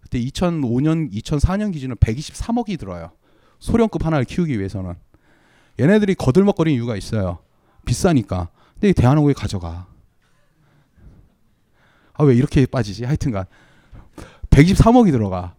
그때 0.00 0.20
2005년, 0.20 1.12
2004년 1.12 1.72
기준으로 1.72 1.96
123억이 1.96 2.78
들어요. 2.78 3.10
소령급 3.58 4.06
하나를 4.06 4.24
키우기 4.24 4.56
위해서는. 4.56 4.94
얘네들이 5.80 6.14
거들먹거리는 6.14 6.76
이유가 6.76 6.96
있어요. 6.96 7.38
비싸니까. 7.84 8.48
근데 8.74 8.92
대한항공이 8.92 9.34
가져가. 9.34 9.88
아, 12.14 12.24
왜 12.24 12.36
이렇게 12.36 12.64
빠지지? 12.66 13.04
하여튼간. 13.04 13.46
123억이 14.50 15.10
들어가. 15.10 15.55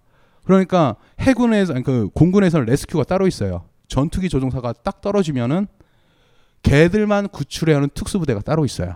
그러니까 0.48 0.96
해군에서 1.20 1.74
그 1.84 2.08
공군에서는 2.14 2.68
레스큐가 2.68 3.04
따로 3.04 3.28
있어요. 3.28 3.66
전투기 3.90 4.30
조종사가 4.30 4.72
딱 4.82 5.02
떨어지면은 5.02 5.68
걔들만 6.64 7.28
구출해야 7.28 7.76
하는 7.76 7.90
특수부대가 7.94 8.40
따로 8.40 8.64
있어요. 8.64 8.96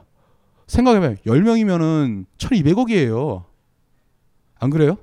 생각해봐요. 0.67 1.15
10명이면은 1.25 2.25
1200억이에요. 2.37 3.43
안 4.61 4.69
그래요? 4.69 4.95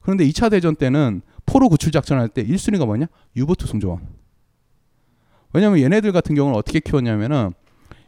그런데 0.00 0.26
2차 0.26 0.50
대전 0.50 0.74
때는 0.74 1.20
포로 1.44 1.68
구출 1.68 1.92
작전 1.92 2.18
할 2.18 2.28
때 2.28 2.42
1순위가 2.46 2.86
뭐냐? 2.86 3.04
유보트 3.36 3.66
승조원. 3.66 4.00
왜냐면 5.52 5.80
얘네들 5.80 6.12
같은 6.12 6.34
경우는 6.34 6.58
어떻게 6.58 6.80
키웠냐면은 6.80 7.52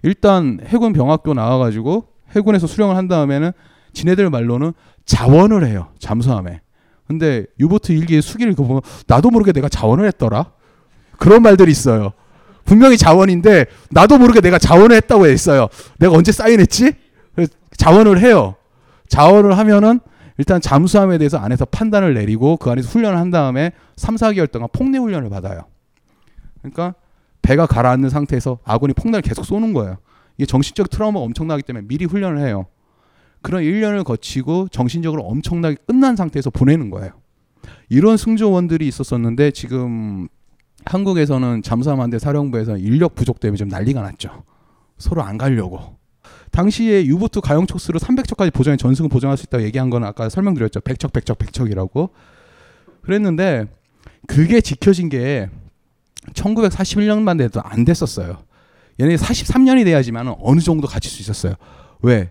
일단 0.03 0.59
해군 0.65 0.95
병학교 0.95 1.35
나와가지고 1.35 2.15
해군에서 2.35 2.67
수령을 2.67 2.97
한 2.97 3.09
다음에는 3.09 3.53
지네들 3.93 4.31
말로는 4.31 4.73
자원을 5.05 5.67
해요. 5.67 5.93
잠수함에. 5.99 6.63
근데 7.09 7.47
유보트 7.59 7.93
일기의 7.93 8.21
수기를 8.21 8.55
보면 8.55 8.83
나도 9.07 9.31
모르게 9.31 9.53
내가 9.53 9.69
자원을 9.69 10.07
했더라. 10.07 10.53
그런 11.19 11.43
말들이 11.43 11.73
있어요. 11.73 12.13
분명히 12.65 12.99
자원인데 12.99 13.65
나도 13.91 14.19
모르게 14.19 14.43
내가 14.43 14.59
자원을 14.59 14.95
했다고 14.95 15.27
했어요. 15.27 15.69
내가 15.99 16.15
언제 16.15 16.33
사인했지? 16.33 16.93
자원을 17.77 18.21
해요. 18.21 18.57
자원을 19.09 19.57
하면은 19.57 20.01
일단 20.37 20.61
잠수함에 20.61 21.17
대해서 21.19 21.39
안에서 21.39 21.65
판단을 21.65 22.13
내리고 22.13 22.59
그 22.59 22.71
안에서 22.71 22.89
훈련을 22.91 23.19
한 23.19 23.31
다음에 23.31 23.73
3, 23.97 24.17
4개월 24.17 24.51
동안 24.51 24.69
폭내 24.73 24.99
훈련을 24.99 25.31
받아요. 25.31 25.63
그러니까 26.61 26.95
배가 27.41 27.67
가라앉는 27.67 28.11
상태에서 28.11 28.59
아군이 28.65 28.93
폭탄을 28.93 29.23
계속 29.23 29.45
쏘는 29.45 29.73
거예요. 29.73 29.97
이게 30.37 30.45
정신적 30.45 30.91
트라우마가 30.91 31.25
엄청나기 31.25 31.63
때문에 31.63 31.87
미리 31.89 32.05
훈련을 32.05 32.47
해요. 32.47 32.67
그런 33.43 33.63
1년을 33.63 34.05
거치고 34.05 34.69
정신적으로 34.69 35.23
엄청나게 35.23 35.77
끝난 35.87 36.17
상태에서 36.17 36.51
보내는 36.51 36.91
거예요. 36.91 37.13
이런 37.89 38.17
승조원들이 38.17 38.87
있었었는데 38.87 39.51
지금 39.53 40.29
한국에서는 40.85 41.63
잠수함한대 41.63 42.19
사령부에서 42.19 42.79
인력 42.79 43.15
부족 43.15 43.41
때문에 43.41 43.57
좀 43.57 43.69
난리가 43.69 44.03
났죠. 44.03 44.45
서로 44.97 45.23
안 45.23 45.39
가려고. 45.39 45.97
당시에 46.51 47.05
유보트 47.05 47.41
가용 47.41 47.67
촉수로 47.67 47.99
300척까지 47.99 48.53
보정해 48.53 48.77
전승을 48.77 49.09
보정할 49.09 49.37
수 49.37 49.45
있다고 49.45 49.65
얘기한 49.65 49.91
거는 49.91 50.07
아까 50.07 50.29
설명드렸죠. 50.29 50.81
100척, 50.81 51.13
100척, 51.13 51.39
100척이라고. 51.39 52.11
그랬는데 53.03 53.67
그게 54.27 54.61
지켜진 54.61 55.09
게 55.09 55.49
1941년만 56.33 57.39
돼도 57.39 57.61
안 57.63 57.85
됐었어요. 57.85 58.39
얘네 59.01 59.17
43년이 59.17 59.85
돼야지만 59.85 60.35
어느 60.41 60.61
정도 60.61 60.89
갖출 60.89 61.11
수 61.11 61.23
있었어요. 61.23 61.55
왜? 62.03 62.31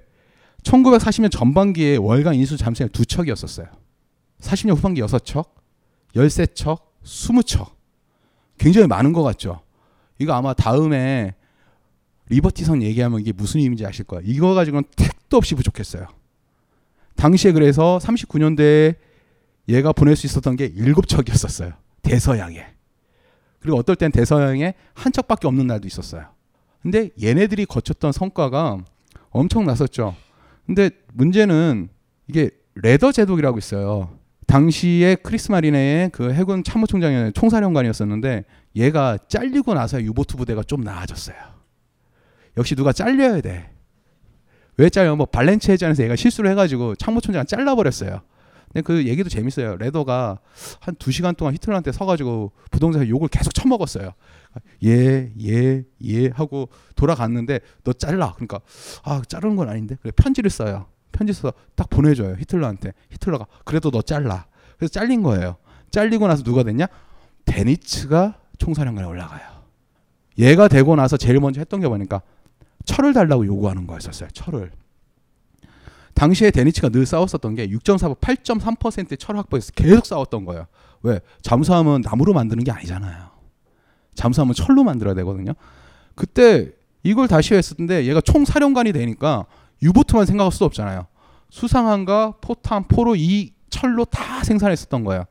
1940년 0.64 1.32
전반기에 1.32 1.98
월간 1.98 2.36
인수 2.36 2.58
잠수함이 2.58 2.92
두 2.92 3.06
척이었었어요. 3.06 3.68
40년 4.40 4.76
후반기 4.76 5.02
6척, 5.02 5.50
13척, 6.16 6.82
20척. 7.04 7.72
굉장히 8.58 8.88
많은 8.88 9.14
것 9.14 9.24
같죠. 9.24 9.62
이거 10.20 10.34
아마 10.34 10.54
다음에 10.54 11.36
리버티선 12.30 12.82
얘기하면 12.84 13.22
이게 13.22 13.32
무슨 13.32 13.60
의미인지 13.62 13.86
아실 13.86 14.06
거예요. 14.06 14.24
이거 14.26 14.54
가지고는 14.54 14.84
택도 14.96 15.38
없이 15.38 15.56
부족했어요. 15.56 16.08
당시에 17.16 17.52
그래서 17.52 18.00
39년대에 18.02 18.96
얘가 19.70 19.92
보낼 19.92 20.16
수 20.16 20.26
있었던 20.28 20.56
게 20.56 20.72
7척이었었어요. 20.72 21.76
대서양에. 22.02 22.66
그리고 23.60 23.78
어떨 23.78 23.96
땐 23.96 24.12
대서양에 24.12 24.74
한 24.94 25.12
척밖에 25.12 25.48
없는 25.48 25.68
날도 25.68 25.88
있었어요. 25.88 26.26
근데 26.82 27.10
얘네들이 27.22 27.66
거뒀던 27.66 28.12
성과가 28.12 28.78
엄청 29.30 29.66
났었죠. 29.66 30.16
근데 30.68 30.92
문제는 31.14 31.90
이게 32.28 32.52
레더 32.76 33.12
제독이라고 33.12 33.58
있어요. 33.58 34.18
당시에 34.46 35.16
크릭스마리네의 35.16 36.12
그 36.12 36.32
해군 36.32 36.64
참모총장이 36.64 37.34
총사령관이었었는데 37.34 38.44
얘가 38.76 39.18
잘리고 39.28 39.74
나서 39.74 40.02
유보트 40.02 40.38
부대가 40.38 40.62
좀 40.64 40.82
나아졌어요. 40.82 41.36
역시 42.58 42.76
누가 42.76 42.92
잘려야 42.94 43.42
돼. 43.42 43.72
왜 44.78 44.90
잘려? 44.90 45.16
뭐 45.16 45.26
발렌치 45.26 45.72
해전에서 45.72 46.04
얘가 46.04 46.16
실수를 46.16 46.52
해가지고 46.52 46.96
참모총장 46.96 47.46
잘라버렸어요. 47.46 48.22
근데 48.72 48.82
그 48.82 49.08
얘기도 49.08 49.30
재밌어요. 49.30 49.78
레더가 49.78 50.40
한 50.80 50.96
두 50.96 51.12
시간 51.12 51.36
동안 51.36 51.54
히틀러한테 51.54 51.92
서가지고 51.92 52.52
부동산에 52.72 53.08
욕을 53.10 53.28
계속 53.30 53.54
처먹었어요. 53.54 54.12
예, 54.84 55.32
예, 55.42 55.84
예 56.04 56.28
하고 56.30 56.70
돌아갔는데 56.96 57.60
너 57.84 57.94
잘라. 57.94 58.34
그러니까 58.34 58.60
아 59.04 59.22
자르는 59.28 59.56
건 59.56 59.70
아닌데 59.70 59.96
그래 60.02 60.12
편지를 60.16 60.50
써요. 60.50 60.88
편지 61.12 61.34
써서 61.34 61.54
딱 61.76 61.90
보내줘요 61.90 62.36
히틀러한테. 62.40 62.94
히틀러가 63.12 63.48
그래도 63.66 63.90
너 63.92 64.02
잘라. 64.02 64.48
그래서 64.78 64.92
잘린 64.92 65.24
거예요. 65.24 65.58
잘리고 65.90 66.28
나서 66.28 66.44
누가 66.44 66.64
됐냐? 66.64 66.88
데니츠가 67.46 68.40
총사령관에 68.58 69.08
올라가요. 69.08 69.42
얘가 70.38 70.68
되고 70.68 70.96
나서 70.96 71.18
제일 71.18 71.40
먼저 71.40 71.62
했던 71.62 71.80
게 71.80 71.88
뭐니까 71.88 72.22
철을 72.86 73.14
달라고 73.14 73.46
요구하는 73.46 73.88
거였었어요. 73.88 74.30
철을. 74.34 74.72
당시에 76.18 76.50
데니츠가 76.50 76.90
늘 76.90 77.06
싸웠었던 77.06 77.54
게 77.54 77.68
6.4, 77.68 78.20
8.3%의 78.20 79.18
철 79.20 79.38
확보에서 79.38 79.72
계속 79.74 80.08
싸웠던 80.08 80.46
거예요. 80.46 80.66
왜? 81.04 81.20
잠수함은 81.44 82.02
나무로 82.02 82.34
만드는 82.34 82.64
게 82.64 82.72
아니잖아요. 82.72 83.30
잠수함은 84.16 84.56
철로 84.56 84.84
만들어야 84.84 85.14
되거든요. 85.14 85.54
그때 86.16 86.72
이걸 87.04 87.28
다시 87.28 87.54
했었는데 87.54 88.06
얘가 88.08 88.20
총사령관이 88.20 88.94
되니까 88.94 89.46
유보트만 89.84 90.26
생각할 90.26 90.52
수 90.52 90.66
없잖아요. 90.66 91.06
수상함과 91.52 92.38
포탄, 92.42 92.88
포로 92.88 93.16
이 93.16 93.54
철로 93.70 94.04
다 94.04 94.44
생산했었던 94.44 95.04
거예요. 95.04 95.26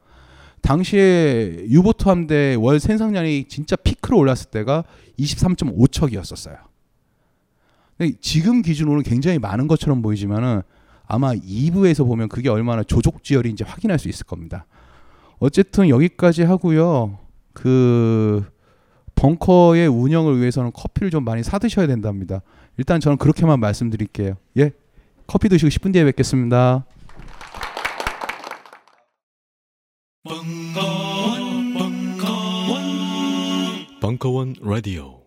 당시에 0.63 1.67
유보트 1.69 2.09
함대 2.09 2.55
월 2.55 2.79
생산량이 2.79 3.49
진짜 3.49 3.75
피크로 3.75 4.19
올랐을 4.19 4.51
때가 4.53 4.85
23.5척이었었어요. 5.19 6.59
지금 8.21 8.63
기준으로는 8.63 9.03
굉장히 9.03 9.41
많은 9.41 9.67
것처럼 9.67 10.01
보이지만은 10.01 10.63
아마 11.07 11.33
2부에서 11.33 12.07
보면 12.07 12.28
그게 12.28 12.49
얼마나 12.49 12.83
조족지열인지 12.83 13.65
확인할 13.65 13.99
수 13.99 14.09
있을 14.09 14.27
겁니다. 14.27 14.66
어쨌든 15.39 15.89
여기까지 15.89 16.43
하고요. 16.43 17.19
그 17.53 18.45
벙커의 19.15 19.89
운영을 19.89 20.39
위해서는 20.41 20.73
커피를 20.73 21.11
좀 21.11 21.24
많이 21.24 21.43
사 21.43 21.59
드셔야 21.59 21.87
된답니다. 21.87 22.43
일단 22.77 23.01
저는 23.01 23.16
그렇게만 23.19 23.59
말씀드릴게요. 23.61 24.35
예. 24.59 24.73
커피 25.27 25.49
드시고 25.49 25.69
10분 25.69 25.93
뒤에 25.93 26.05
뵙겠습니다. 26.05 26.85
벙커원, 30.24 31.74
벙커원, 31.74 32.81
벙커원 34.01 34.55
라디오. 34.61 35.26